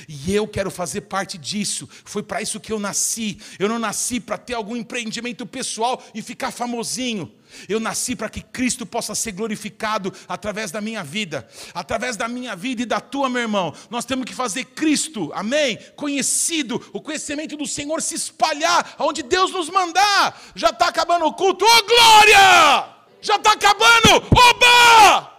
E 0.08 0.34
eu 0.34 0.48
quero 0.48 0.72
fazer 0.72 1.02
parte 1.02 1.38
disso. 1.38 1.88
Foi 2.06 2.24
para 2.24 2.42
isso 2.42 2.60
que 2.60 2.72
eu 2.72 2.80
nasci. 2.80 3.40
Eu 3.60 3.70
não 3.70 3.80
nasci 3.80 4.20
para 4.20 4.38
ter 4.38 4.54
algum 4.54 4.76
empreendimento 4.76 5.46
pessoal 5.46 6.04
e 6.14 6.22
ficar 6.22 6.52
famosinho. 6.52 7.32
Eu 7.68 7.80
nasci 7.80 8.16
para 8.16 8.30
que 8.30 8.42
Cristo 8.42 8.86
possa 8.86 9.16
ser 9.16 9.32
glorificado 9.32 10.14
através 10.28 10.72
da 10.72 10.82
minha 10.82 11.04
vida, 11.04 11.48
através 11.74 12.18
da 12.18 12.28
minha 12.28 12.56
vida 12.56 12.82
e 12.82 12.86
da 12.86 13.00
tua, 13.00 13.30
meu 13.30 13.42
irmão. 13.42 13.74
Nós 13.90 14.06
temos 14.06 14.26
que 14.26 14.36
fazer 14.36 14.66
Cristo, 14.66 15.32
amém? 15.34 15.78
Conhecido, 15.96 16.84
o 16.94 17.02
conhecimento 17.02 17.56
do 17.56 17.66
Senhor 17.66 18.02
se 18.02 18.16
espalhar 18.16 18.96
aonde 18.98 19.24
Deus 19.24 19.52
nos 19.52 19.70
mandar. 19.70 20.42
Já 20.56 20.70
está 20.70 20.88
acabando 20.88 21.26
o 21.26 21.34
culto, 21.34 21.66
ô 21.66 21.68
oh, 21.68 21.84
glória! 21.84 22.98
Já 23.22 23.36
está 23.36 23.54
acabando, 23.54 24.28
oba! 24.32 25.37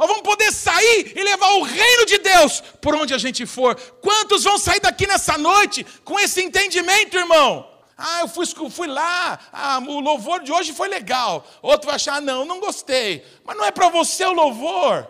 Nós 0.00 0.08
vamos 0.08 0.22
poder 0.22 0.50
sair 0.50 1.12
e 1.14 1.22
levar 1.22 1.50
o 1.56 1.62
reino 1.62 2.06
de 2.06 2.16
Deus 2.16 2.62
por 2.80 2.94
onde 2.94 3.12
a 3.12 3.18
gente 3.18 3.44
for. 3.44 3.74
Quantos 4.00 4.44
vão 4.44 4.56
sair 4.56 4.80
daqui 4.80 5.06
nessa 5.06 5.36
noite 5.36 5.84
com 6.06 6.18
esse 6.18 6.42
entendimento, 6.42 7.18
irmão? 7.18 7.70
Ah, 7.98 8.20
eu 8.20 8.28
fui, 8.28 8.46
fui 8.70 8.86
lá, 8.86 9.38
ah, 9.52 9.78
o 9.86 10.00
louvor 10.00 10.42
de 10.42 10.50
hoje 10.50 10.72
foi 10.72 10.88
legal. 10.88 11.46
Outro 11.60 11.88
vai 11.88 11.96
achar, 11.96 12.14
ah, 12.14 12.20
não, 12.22 12.46
não 12.46 12.60
gostei. 12.60 13.22
Mas 13.44 13.58
não 13.58 13.64
é 13.66 13.70
para 13.70 13.90
você 13.90 14.24
o 14.24 14.32
louvor. 14.32 15.06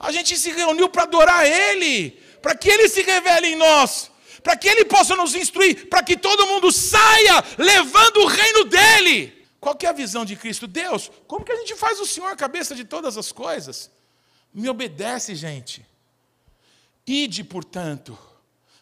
A 0.00 0.10
gente 0.12 0.34
se 0.38 0.50
reuniu 0.50 0.88
para 0.88 1.02
adorar 1.02 1.46
Ele, 1.46 2.12
para 2.40 2.54
que 2.54 2.70
Ele 2.70 2.88
se 2.88 3.02
revele 3.02 3.48
em 3.48 3.56
nós, 3.56 4.10
para 4.42 4.56
que 4.56 4.66
Ele 4.66 4.86
possa 4.86 5.14
nos 5.14 5.34
instruir, 5.34 5.90
para 5.90 6.02
que 6.02 6.16
todo 6.16 6.46
mundo 6.46 6.72
saia 6.72 7.44
levando 7.58 8.20
o 8.20 8.26
reino 8.26 8.64
dEle. 8.64 9.37
Qual 9.68 9.76
que 9.76 9.84
é 9.84 9.90
a 9.90 9.92
visão 9.92 10.24
de 10.24 10.34
Cristo? 10.34 10.66
Deus, 10.66 11.10
como 11.26 11.44
que 11.44 11.52
a 11.52 11.56
gente 11.56 11.76
faz 11.76 12.00
o 12.00 12.06
Senhor 12.06 12.28
a 12.28 12.36
cabeça 12.36 12.74
de 12.74 12.86
todas 12.86 13.18
as 13.18 13.30
coisas? 13.30 13.90
Me 14.54 14.66
obedece, 14.66 15.34
gente. 15.34 15.84
Ide, 17.06 17.44
portanto, 17.44 18.18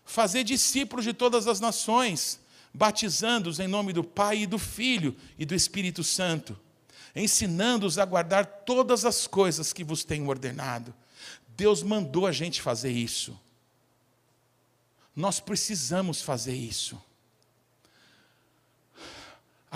fazer 0.04 0.44
discípulos 0.44 1.04
de 1.04 1.12
todas 1.12 1.48
as 1.48 1.58
nações, 1.58 2.38
batizando-os 2.72 3.58
em 3.58 3.66
nome 3.66 3.92
do 3.92 4.04
Pai 4.04 4.42
e 4.42 4.46
do 4.46 4.60
Filho 4.60 5.16
e 5.36 5.44
do 5.44 5.56
Espírito 5.56 6.04
Santo, 6.04 6.56
ensinando-os 7.16 7.98
a 7.98 8.04
guardar 8.04 8.46
todas 8.46 9.04
as 9.04 9.26
coisas 9.26 9.72
que 9.72 9.82
vos 9.82 10.04
tenho 10.04 10.28
ordenado. 10.28 10.94
Deus 11.48 11.82
mandou 11.82 12.28
a 12.28 12.30
gente 12.30 12.62
fazer 12.62 12.92
isso. 12.92 13.36
Nós 15.16 15.40
precisamos 15.40 16.22
fazer 16.22 16.54
isso. 16.54 16.96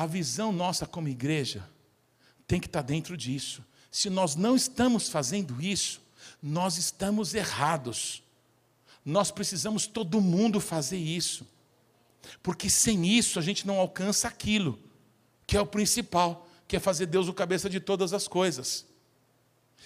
A 0.01 0.07
visão 0.07 0.51
nossa 0.51 0.87
como 0.87 1.09
igreja 1.09 1.63
tem 2.47 2.59
que 2.59 2.67
estar 2.67 2.81
dentro 2.81 3.19
disso. 3.19 3.63
Se 3.91 4.09
nós 4.09 4.35
não 4.35 4.57
estamos 4.57 5.11
fazendo 5.11 5.61
isso, 5.61 6.01
nós 6.43 6.79
estamos 6.79 7.35
errados. 7.35 8.23
Nós 9.05 9.31
precisamos 9.31 9.87
todo 9.87 10.19
mundo 10.19 10.59
fazer 10.59 10.97
isso. 10.97 11.47
Porque 12.43 12.71
sem 12.71 13.07
isso 13.07 13.39
a 13.39 13.43
gente 13.43 13.67
não 13.67 13.79
alcança 13.79 14.27
aquilo, 14.27 14.79
que 15.47 15.55
é 15.55 15.61
o 15.61 15.67
principal, 15.67 16.49
que 16.67 16.77
é 16.77 16.81
fazer 16.81 17.05
Deus 17.05 17.29
o 17.29 17.35
cabeça 17.35 17.69
de 17.69 17.79
todas 17.79 18.15
as 18.15 18.27
coisas. 18.27 18.87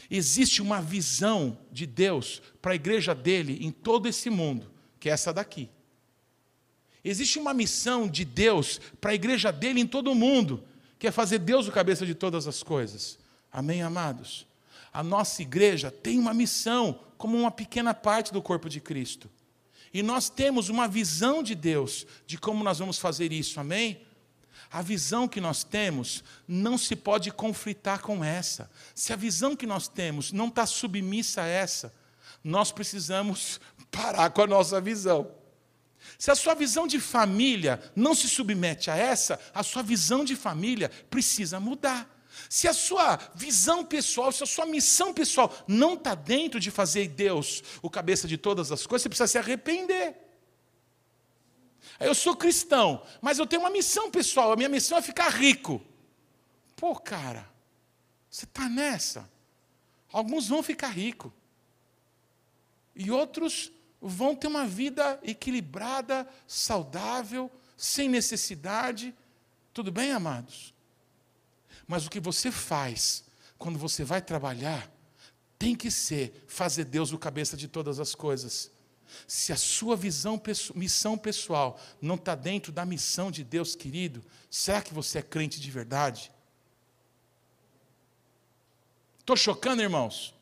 Existe 0.08 0.62
uma 0.62 0.80
visão 0.80 1.58
de 1.72 1.86
Deus 1.86 2.40
para 2.62 2.70
a 2.70 2.76
igreja 2.76 3.16
dele 3.16 3.58
em 3.60 3.72
todo 3.72 4.08
esse 4.08 4.30
mundo, 4.30 4.70
que 5.00 5.08
é 5.08 5.12
essa 5.12 5.32
daqui. 5.32 5.68
Existe 7.04 7.38
uma 7.38 7.52
missão 7.52 8.08
de 8.08 8.24
Deus 8.24 8.80
para 9.00 9.10
a 9.10 9.14
igreja 9.14 9.52
dele 9.52 9.80
em 9.80 9.86
todo 9.86 10.10
o 10.10 10.14
mundo, 10.14 10.64
que 10.98 11.06
é 11.06 11.10
fazer 11.10 11.38
Deus 11.38 11.68
o 11.68 11.72
cabeça 11.72 12.06
de 12.06 12.14
todas 12.14 12.46
as 12.46 12.62
coisas. 12.62 13.18
Amém, 13.52 13.82
amados? 13.82 14.46
A 14.92 15.02
nossa 15.02 15.42
igreja 15.42 15.90
tem 15.90 16.18
uma 16.18 16.32
missão, 16.32 17.00
como 17.18 17.36
uma 17.36 17.50
pequena 17.50 17.92
parte 17.92 18.32
do 18.32 18.40
corpo 18.40 18.68
de 18.68 18.80
Cristo. 18.80 19.30
E 19.92 20.02
nós 20.02 20.28
temos 20.30 20.68
uma 20.70 20.88
visão 20.88 21.42
de 21.42 21.54
Deus, 21.54 22.06
de 22.26 22.38
como 22.38 22.64
nós 22.64 22.78
vamos 22.78 22.98
fazer 22.98 23.32
isso, 23.32 23.60
amém? 23.60 24.00
A 24.70 24.82
visão 24.82 25.28
que 25.28 25.40
nós 25.40 25.62
temos 25.62 26.24
não 26.48 26.78
se 26.78 26.96
pode 26.96 27.30
conflitar 27.30 28.00
com 28.00 28.24
essa. 28.24 28.70
Se 28.94 29.12
a 29.12 29.16
visão 29.16 29.54
que 29.54 29.66
nós 29.66 29.86
temos 29.86 30.32
não 30.32 30.48
está 30.48 30.66
submissa 30.66 31.42
a 31.42 31.46
essa, 31.46 31.94
nós 32.42 32.72
precisamos 32.72 33.60
parar 33.90 34.30
com 34.30 34.42
a 34.42 34.46
nossa 34.46 34.80
visão. 34.80 35.30
Se 36.18 36.30
a 36.30 36.34
sua 36.34 36.54
visão 36.54 36.86
de 36.86 37.00
família 37.00 37.82
não 37.94 38.14
se 38.14 38.28
submete 38.28 38.90
a 38.90 38.96
essa, 38.96 39.40
a 39.52 39.62
sua 39.62 39.82
visão 39.82 40.24
de 40.24 40.36
família 40.36 40.90
precisa 41.10 41.58
mudar. 41.58 42.10
Se 42.48 42.66
a 42.68 42.72
sua 42.72 43.16
visão 43.34 43.84
pessoal, 43.84 44.32
se 44.32 44.42
a 44.42 44.46
sua 44.46 44.66
missão 44.66 45.12
pessoal 45.12 45.52
não 45.66 45.94
está 45.94 46.14
dentro 46.14 46.58
de 46.58 46.70
fazer 46.70 47.08
Deus 47.08 47.62
o 47.82 47.90
cabeça 47.90 48.26
de 48.26 48.36
todas 48.36 48.72
as 48.72 48.86
coisas, 48.86 49.02
você 49.02 49.08
precisa 49.08 49.28
se 49.28 49.38
arrepender. 49.38 50.16
Eu 52.00 52.14
sou 52.14 52.36
cristão, 52.36 53.02
mas 53.20 53.38
eu 53.38 53.46
tenho 53.46 53.62
uma 53.62 53.70
missão 53.70 54.10
pessoal, 54.10 54.52
a 54.52 54.56
minha 54.56 54.68
missão 54.68 54.98
é 54.98 55.02
ficar 55.02 55.28
rico. 55.28 55.80
Pô, 56.76 56.96
cara, 56.96 57.48
você 58.28 58.44
está 58.44 58.68
nessa. 58.68 59.30
Alguns 60.12 60.48
vão 60.48 60.62
ficar 60.62 60.88
ricos. 60.88 61.32
E 62.96 63.10
outros 63.10 63.72
vão 64.04 64.36
ter 64.36 64.46
uma 64.46 64.66
vida 64.66 65.18
equilibrada, 65.22 66.28
saudável, 66.46 67.50
sem 67.76 68.08
necessidade. 68.08 69.14
Tudo 69.72 69.90
bem, 69.90 70.12
amados? 70.12 70.74
Mas 71.86 72.06
o 72.06 72.10
que 72.10 72.20
você 72.20 72.52
faz 72.52 73.24
quando 73.58 73.78
você 73.78 74.04
vai 74.04 74.20
trabalhar 74.20 74.90
tem 75.58 75.74
que 75.74 75.90
ser 75.90 76.44
fazer 76.46 76.84
Deus 76.84 77.12
o 77.12 77.18
cabeça 77.18 77.56
de 77.56 77.66
todas 77.66 77.98
as 77.98 78.14
coisas. 78.14 78.70
Se 79.26 79.52
a 79.52 79.56
sua 79.56 79.96
visão, 79.96 80.40
missão 80.74 81.16
pessoal 81.16 81.80
não 82.00 82.16
está 82.16 82.34
dentro 82.34 82.70
da 82.72 82.84
missão 82.84 83.30
de 83.30 83.42
Deus, 83.42 83.74
querido, 83.74 84.22
será 84.50 84.82
que 84.82 84.92
você 84.92 85.18
é 85.18 85.22
crente 85.22 85.60
de 85.60 85.70
verdade? 85.70 86.30
Estou 89.18 89.36
chocando, 89.36 89.80
irmãos? 89.80 90.34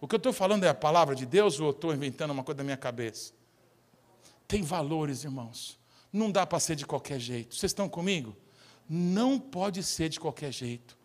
O 0.00 0.06
que 0.06 0.14
eu 0.14 0.18
estou 0.18 0.32
falando 0.32 0.64
é 0.64 0.68
a 0.68 0.74
palavra 0.74 1.14
de 1.14 1.24
Deus 1.24 1.58
ou 1.58 1.70
estou 1.70 1.92
inventando 1.92 2.30
uma 2.30 2.44
coisa 2.44 2.58
da 2.58 2.64
minha 2.64 2.76
cabeça? 2.76 3.32
Tem 4.46 4.62
valores, 4.62 5.24
irmãos. 5.24 5.78
Não 6.12 6.30
dá 6.30 6.46
para 6.46 6.60
ser 6.60 6.76
de 6.76 6.86
qualquer 6.86 7.18
jeito. 7.18 7.54
Vocês 7.54 7.70
estão 7.70 7.88
comigo? 7.88 8.36
Não 8.88 9.38
pode 9.38 9.82
ser 9.82 10.08
de 10.08 10.20
qualquer 10.20 10.52
jeito. 10.52 10.96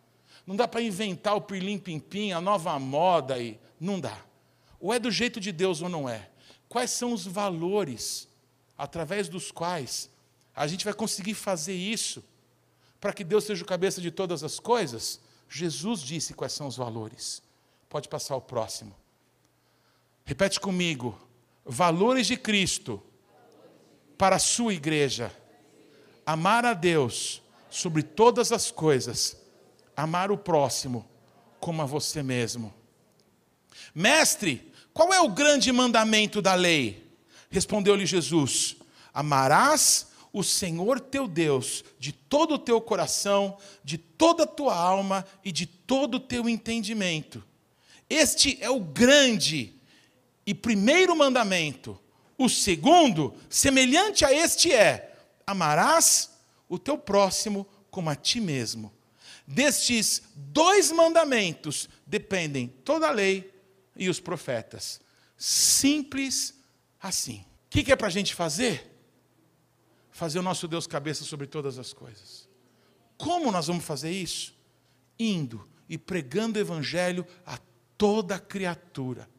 Não 0.46 0.56
dá 0.56 0.68
para 0.68 0.82
inventar 0.82 1.36
o 1.36 1.40
pirlim-pim-pim, 1.40 2.32
a 2.32 2.40
nova 2.40 2.78
moda 2.78 3.34
aí. 3.34 3.58
Não 3.80 3.98
dá. 3.98 4.18
Ou 4.78 4.92
é 4.92 4.98
do 4.98 5.10
jeito 5.10 5.40
de 5.40 5.52
Deus 5.52 5.80
ou 5.80 5.88
não 5.88 6.08
é. 6.08 6.28
Quais 6.68 6.90
são 6.90 7.12
os 7.12 7.26
valores 7.26 8.28
através 8.76 9.28
dos 9.28 9.50
quais 9.50 10.10
a 10.54 10.66
gente 10.66 10.84
vai 10.84 10.94
conseguir 10.94 11.34
fazer 11.34 11.74
isso 11.74 12.22
para 13.00 13.12
que 13.12 13.24
Deus 13.24 13.44
seja 13.44 13.62
o 13.62 13.66
cabeça 13.66 14.00
de 14.00 14.10
todas 14.10 14.44
as 14.44 14.58
coisas? 14.58 15.20
Jesus 15.48 16.00
disse 16.00 16.34
quais 16.34 16.52
são 16.52 16.66
os 16.66 16.76
valores. 16.76 17.42
Pode 17.92 18.08
passar 18.08 18.36
o 18.36 18.40
próximo. 18.40 18.96
Repete 20.24 20.58
comigo. 20.58 21.14
Valores 21.62 22.26
de 22.26 22.38
Cristo 22.38 23.02
para 24.16 24.36
a 24.36 24.38
sua 24.38 24.72
igreja. 24.72 25.30
Amar 26.24 26.64
a 26.64 26.72
Deus 26.72 27.42
sobre 27.68 28.02
todas 28.02 28.50
as 28.50 28.70
coisas. 28.70 29.36
Amar 29.94 30.32
o 30.32 30.38
próximo 30.38 31.06
como 31.60 31.82
a 31.82 31.84
você 31.84 32.22
mesmo. 32.22 32.72
Mestre, 33.94 34.72
qual 34.94 35.12
é 35.12 35.20
o 35.20 35.28
grande 35.28 35.70
mandamento 35.70 36.40
da 36.40 36.54
lei? 36.54 37.14
Respondeu-lhe 37.50 38.06
Jesus: 38.06 38.74
Amarás 39.12 40.06
o 40.32 40.42
Senhor 40.42 40.98
teu 40.98 41.28
Deus 41.28 41.84
de 41.98 42.10
todo 42.10 42.54
o 42.54 42.58
teu 42.58 42.80
coração, 42.80 43.58
de 43.84 43.98
toda 43.98 44.44
a 44.44 44.46
tua 44.46 44.74
alma 44.74 45.26
e 45.44 45.52
de 45.52 45.66
todo 45.66 46.14
o 46.14 46.20
teu 46.20 46.48
entendimento 46.48 47.51
este 48.12 48.58
é 48.60 48.68
o 48.68 48.80
grande 48.80 49.74
e 50.46 50.54
primeiro 50.54 51.16
mandamento. 51.16 51.98
O 52.36 52.48
segundo, 52.48 53.34
semelhante 53.48 54.24
a 54.24 54.32
este, 54.32 54.72
é: 54.72 55.16
amarás 55.46 56.30
o 56.68 56.78
teu 56.78 56.98
próximo 56.98 57.66
como 57.90 58.10
a 58.10 58.14
ti 58.14 58.40
mesmo. 58.40 58.92
Destes 59.46 60.22
dois 60.34 60.90
mandamentos 60.92 61.88
dependem 62.06 62.68
toda 62.84 63.08
a 63.08 63.10
lei 63.10 63.52
e 63.96 64.08
os 64.08 64.20
profetas. 64.20 65.00
Simples 65.36 66.54
assim. 67.00 67.44
O 67.66 67.70
que, 67.70 67.90
é 67.90 67.96
para 67.96 68.06
a 68.06 68.10
gente 68.10 68.34
fazer? 68.34 68.90
Fazer 70.10 70.38
o 70.38 70.42
nosso 70.42 70.68
Deus 70.68 70.86
cabeça 70.86 71.24
sobre 71.24 71.46
todas 71.46 71.78
as 71.78 71.92
coisas. 71.92 72.48
Como 73.16 73.50
nós 73.50 73.66
vamos 73.66 73.84
fazer 73.84 74.10
isso? 74.10 74.54
Indo 75.18 75.66
e 75.88 75.96
pregando 75.96 76.58
o 76.58 76.62
Evangelho 76.62 77.26
a 77.46 77.58
toda 78.02 78.36
criatura, 78.36 79.30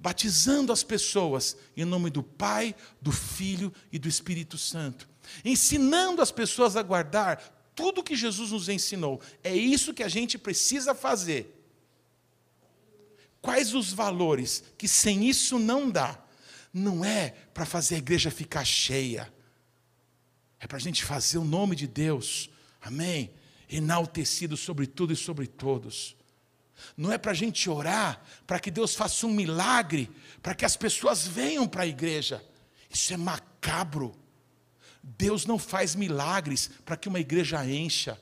batizando 0.00 0.72
as 0.72 0.82
pessoas 0.82 1.56
em 1.76 1.84
nome 1.84 2.10
do 2.10 2.24
Pai, 2.24 2.74
do 3.00 3.12
Filho 3.12 3.72
e 3.92 4.00
do 4.00 4.08
Espírito 4.08 4.58
Santo, 4.58 5.08
ensinando 5.44 6.20
as 6.20 6.32
pessoas 6.32 6.74
a 6.74 6.82
guardar 6.82 7.70
tudo 7.72 8.02
que 8.02 8.16
Jesus 8.16 8.50
nos 8.50 8.68
ensinou. 8.68 9.20
É 9.44 9.54
isso 9.54 9.94
que 9.94 10.02
a 10.02 10.08
gente 10.08 10.36
precisa 10.36 10.92
fazer. 10.92 11.56
Quais 13.40 13.74
os 13.74 13.92
valores 13.92 14.64
que 14.76 14.88
sem 14.88 15.28
isso 15.28 15.56
não 15.56 15.88
dá? 15.88 16.18
Não 16.72 17.04
é 17.04 17.30
para 17.30 17.64
fazer 17.64 17.94
a 17.94 17.98
igreja 17.98 18.28
ficar 18.28 18.64
cheia, 18.64 19.32
é 20.58 20.66
para 20.66 20.78
a 20.78 20.80
gente 20.80 21.04
fazer 21.04 21.38
o 21.38 21.44
nome 21.44 21.76
de 21.76 21.86
Deus, 21.86 22.50
amém? 22.82 23.30
Enaltecido 23.68 24.56
sobre 24.56 24.84
tudo 24.88 25.12
e 25.12 25.16
sobre 25.16 25.46
todos. 25.46 26.16
Não 26.96 27.12
é 27.12 27.18
para 27.18 27.32
a 27.32 27.34
gente 27.34 27.68
orar 27.68 28.22
para 28.46 28.60
que 28.60 28.70
Deus 28.70 28.94
faça 28.94 29.26
um 29.26 29.32
milagre, 29.32 30.10
para 30.42 30.54
que 30.54 30.64
as 30.64 30.76
pessoas 30.76 31.26
venham 31.26 31.66
para 31.66 31.82
a 31.82 31.86
igreja. 31.86 32.44
Isso 32.90 33.12
é 33.12 33.16
macabro. 33.16 34.14
Deus 35.02 35.44
não 35.44 35.58
faz 35.58 35.94
milagres 35.94 36.70
para 36.84 36.96
que 36.96 37.08
uma 37.08 37.20
igreja 37.20 37.64
encha. 37.66 38.20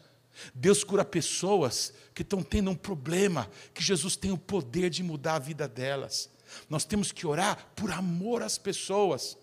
Deus 0.54 0.82
cura 0.82 1.04
pessoas 1.04 1.92
que 2.14 2.22
estão 2.22 2.42
tendo 2.42 2.70
um 2.70 2.74
problema, 2.74 3.50
que 3.72 3.82
Jesus 3.82 4.16
tem 4.16 4.32
o 4.32 4.38
poder 4.38 4.90
de 4.90 5.02
mudar 5.02 5.34
a 5.36 5.38
vida 5.38 5.68
delas. 5.68 6.30
Nós 6.68 6.84
temos 6.84 7.12
que 7.12 7.26
orar 7.26 7.72
por 7.76 7.90
amor 7.90 8.42
às 8.42 8.58
pessoas. 8.58 9.36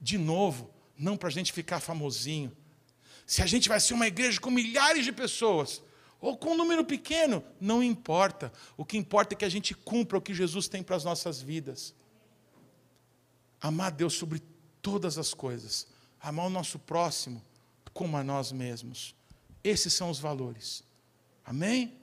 De 0.00 0.18
novo, 0.18 0.70
não 0.98 1.16
para 1.16 1.28
a 1.28 1.32
gente 1.32 1.52
ficar 1.52 1.80
famosinho. 1.80 2.54
Se 3.26 3.42
a 3.42 3.46
gente 3.46 3.68
vai 3.68 3.80
ser 3.80 3.94
uma 3.94 4.06
igreja 4.06 4.40
com 4.40 4.50
milhares 4.50 5.04
de 5.04 5.12
pessoas, 5.12 5.82
ou 6.20 6.36
com 6.36 6.50
um 6.50 6.56
número 6.56 6.84
pequeno, 6.84 7.42
não 7.60 7.82
importa. 7.82 8.52
O 8.76 8.84
que 8.84 8.96
importa 8.96 9.34
é 9.34 9.36
que 9.36 9.44
a 9.44 9.48
gente 9.48 9.74
cumpra 9.74 10.18
o 10.18 10.22
que 10.22 10.34
Jesus 10.34 10.68
tem 10.68 10.82
para 10.82 10.96
as 10.96 11.04
nossas 11.04 11.40
vidas. 11.40 11.94
Amar 13.60 13.92
Deus 13.92 14.14
sobre 14.14 14.42
todas 14.80 15.18
as 15.18 15.34
coisas, 15.34 15.86
amar 16.20 16.46
o 16.46 16.50
nosso 16.50 16.78
próximo 16.78 17.42
como 17.92 18.16
a 18.16 18.22
nós 18.22 18.52
mesmos. 18.52 19.14
Esses 19.64 19.92
são 19.94 20.10
os 20.10 20.18
valores. 20.18 20.84
Amém? 21.44 21.98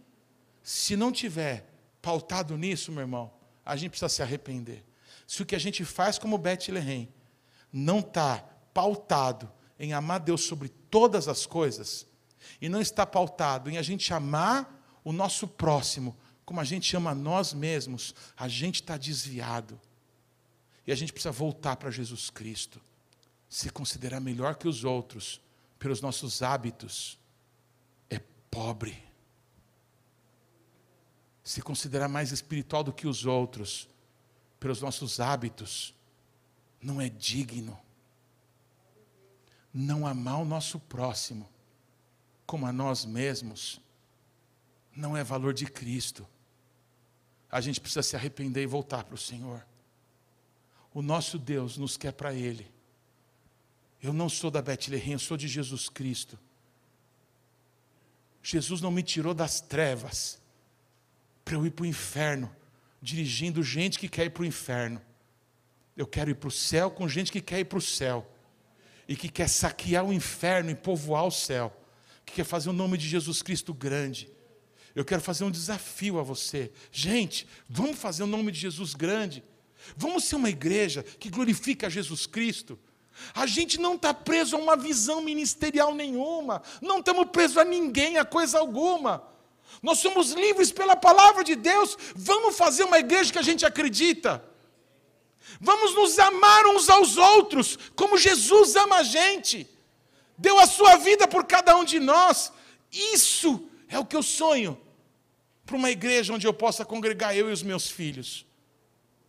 Se 0.64 0.96
não 0.96 1.12
tiver 1.12 1.70
pautado 2.02 2.58
nisso, 2.58 2.92
meu 2.92 3.02
irmão, 3.02 3.32
a 3.66 3.76
gente 3.76 3.92
precisa 3.92 4.10
se 4.10 4.22
arrepender. 4.22 4.84
Se 5.28 5.42
o 5.42 5.46
que 5.46 5.56
a 5.56 5.60
gente 5.60 5.86
faz 5.86 6.18
como 6.18 6.38
Bethlehem 6.38 7.08
não 7.72 8.00
está 8.00 8.44
pautado 8.74 9.52
em 9.80 9.94
amar 9.94 10.20
Deus 10.20 10.44
sobre 10.44 10.70
todas 10.70 11.28
as 11.28 11.46
coisas, 11.46 12.06
e 12.62 12.70
não 12.70 12.82
está 12.82 13.06
pautado 13.06 13.70
em 13.70 13.78
a 13.78 13.82
gente 13.82 14.14
amar 14.14 14.82
o 15.04 15.12
nosso 15.12 15.48
próximo 15.48 16.18
como 16.46 16.60
a 16.60 16.64
gente 16.64 16.96
ama 16.96 17.16
nós 17.16 17.54
mesmos, 17.54 18.14
a 18.36 18.48
gente 18.48 18.76
está 18.76 18.98
desviado. 18.98 19.80
E 20.86 20.92
a 20.92 20.96
gente 20.96 21.14
precisa 21.14 21.32
voltar 21.32 21.78
para 21.78 21.90
Jesus 21.90 22.30
Cristo, 22.30 22.82
se 23.48 23.70
considerar 23.70 24.20
melhor 24.20 24.56
que 24.56 24.68
os 24.68 24.84
outros, 24.84 25.40
pelos 25.80 26.02
nossos 26.02 26.42
hábitos, 26.42 27.18
é 28.10 28.20
pobre. 28.52 29.02
Se 31.44 31.62
considerar 31.62 32.10
mais 32.10 32.32
espiritual 32.32 32.84
do 32.84 32.92
que 32.92 33.08
os 33.08 33.26
outros, 33.26 33.88
pelos 34.60 34.82
nossos 34.82 35.20
hábitos, 35.20 35.94
não 36.82 37.00
é 37.00 37.08
digno. 37.08 37.80
Não 39.74 40.06
amar 40.06 40.42
o 40.42 40.46
nosso 40.46 40.80
próximo 40.80 41.53
como 42.46 42.66
a 42.66 42.74
nós 42.74 43.06
mesmos, 43.06 43.80
não 44.96 45.16
é 45.18 45.24
valor 45.24 45.54
de 45.54 45.66
Cristo. 45.66 46.28
A 47.50 47.62
gente 47.62 47.80
precisa 47.80 48.04
se 48.04 48.16
arrepender 48.16 48.64
e 48.64 48.68
voltar 48.68 49.04
para 49.04 49.16
o 49.16 49.18
Senhor. 49.18 49.66
O 50.94 51.02
nosso 51.02 51.40
Deus 51.40 51.78
nos 51.78 51.98
quer 51.98 52.14
para 52.14 52.34
Ele. 52.34 52.72
Eu 54.02 54.14
não 54.14 54.28
sou 54.28 54.52
da 54.52 54.62
Betlehem, 54.62 55.14
eu 55.14 55.20
sou 55.20 55.38
de 55.38 55.48
Jesus 55.48 55.90
Cristo. 55.90 56.38
Jesus 58.44 58.82
não 58.82 58.92
me 58.92 59.02
tirou 59.02 59.34
das 59.34 59.62
trevas 59.62 60.42
para 61.46 61.56
eu 61.56 61.66
ir 61.66 61.72
para 61.72 61.84
o 61.84 61.86
inferno, 61.86 62.54
dirigindo 63.02 63.64
gente 63.64 63.98
que 63.98 64.10
quer 64.10 64.26
ir 64.26 64.30
para 64.30 64.44
o 64.44 64.46
inferno. 64.46 65.02
Eu 65.96 66.06
quero 66.06 66.30
ir 66.30 66.36
para 66.36 66.48
o 66.48 66.52
céu 66.52 66.92
com 66.92 67.08
gente 67.08 67.32
que 67.32 67.42
quer 67.42 67.60
ir 67.60 67.66
para 67.66 67.78
o 67.78 67.82
céu 67.82 68.30
e 69.08 69.16
que 69.16 69.30
quer 69.30 69.48
saquear 69.48 70.06
o 70.06 70.14
inferno 70.14 70.70
e 70.70 70.76
povoar 70.76 71.26
o 71.26 71.32
céu, 71.32 71.76
que 72.26 72.34
quer 72.34 72.46
fazer 72.46 72.70
o 72.70 72.74
nome 72.74 72.98
de 72.98 73.08
Jesus 73.08 73.42
Cristo 73.42 73.74
grande. 73.74 74.32
Eu 74.96 75.04
quero 75.04 75.22
fazer 75.22 75.44
um 75.44 75.52
desafio 75.52 76.20
a 76.20 76.24
você. 76.24 76.72
Gente, 76.92 77.48
vamos 77.68 77.98
fazer 77.98 78.24
o 78.24 78.28
nome 78.28 78.52
de 78.52 78.60
Jesus 78.60 78.94
grande. 78.94 79.44
Vamos 79.98 80.26
ser 80.26 80.36
uma 80.36 80.50
igreja 80.50 81.04
que 81.04 81.30
glorifica 81.30 81.90
Jesus 81.90 82.26
Cristo. 82.26 82.80
A 83.34 83.46
gente 83.46 83.80
não 83.80 83.96
está 83.96 84.14
preso 84.14 84.56
a 84.56 84.60
uma 84.60 84.76
visão 84.76 85.22
ministerial 85.22 85.94
nenhuma, 85.94 86.64
não 86.82 87.00
estamos 87.00 87.30
presos 87.30 87.58
a 87.58 87.64
ninguém, 87.64 88.18
a 88.18 88.26
coisa 88.26 88.60
alguma. 88.60 89.24
Nós 89.82 90.00
somos 90.00 90.32
livres 90.32 90.72
pela 90.72 90.96
palavra 90.96 91.44
de 91.44 91.56
Deus. 91.56 91.98
Vamos 92.16 92.58
fazer 92.58 92.84
uma 92.84 93.00
igreja 93.00 93.32
que 93.32 93.40
a 93.40 93.44
gente 93.44 93.66
acredita. 93.66 94.44
Vamos 95.60 95.96
nos 95.96 96.18
amar 96.20 96.66
uns 96.68 96.90
aos 96.90 97.18
outros, 97.18 97.78
como 97.96 98.18
Jesus 98.18 98.76
ama 98.76 98.98
a 98.98 99.04
gente 99.04 99.68
Deu 100.37 100.59
a 100.59 100.67
sua 100.67 100.97
vida 100.97 101.27
por 101.27 101.45
cada 101.45 101.77
um 101.77 101.85
de 101.85 101.99
nós. 101.99 102.53
Isso 102.93 103.69
é 103.89 103.99
o 103.99 104.05
que 104.05 104.17
eu 104.17 104.23
sonho 104.23 104.79
para 105.67 105.77
uma 105.77 105.91
igreja 105.91 106.33
onde 106.33 106.47
eu 106.47 106.55
possa 106.55 106.85
congregar 106.85 107.37
eu 107.37 107.51
e 107.51 107.53
os 107.53 107.63
meus 107.63 107.91
filhos. 107.91 108.47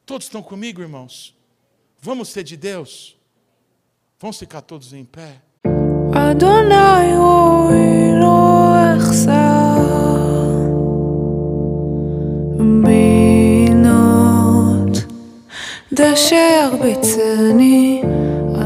Todos 0.06 0.28
estão 0.28 0.42
comigo, 0.42 0.82
irmãos? 0.82 1.36
Vamos 2.02 2.30
ser 2.30 2.44
de 2.44 2.56
Deus? 2.56 3.18
Vamos 4.20 4.40
ficar 4.40 4.62
todos 4.62 4.94
em 4.94 5.06
pé? 5.06 5.42
אדוני 6.14 7.18
רואי 7.18 8.20
לא 8.22 8.74
אחסר 8.98 9.80
בינות 12.84 14.98
דשר 15.94 16.72
ביצני 16.82 18.02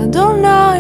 אדוני 0.04 0.48
רואי 0.48 0.77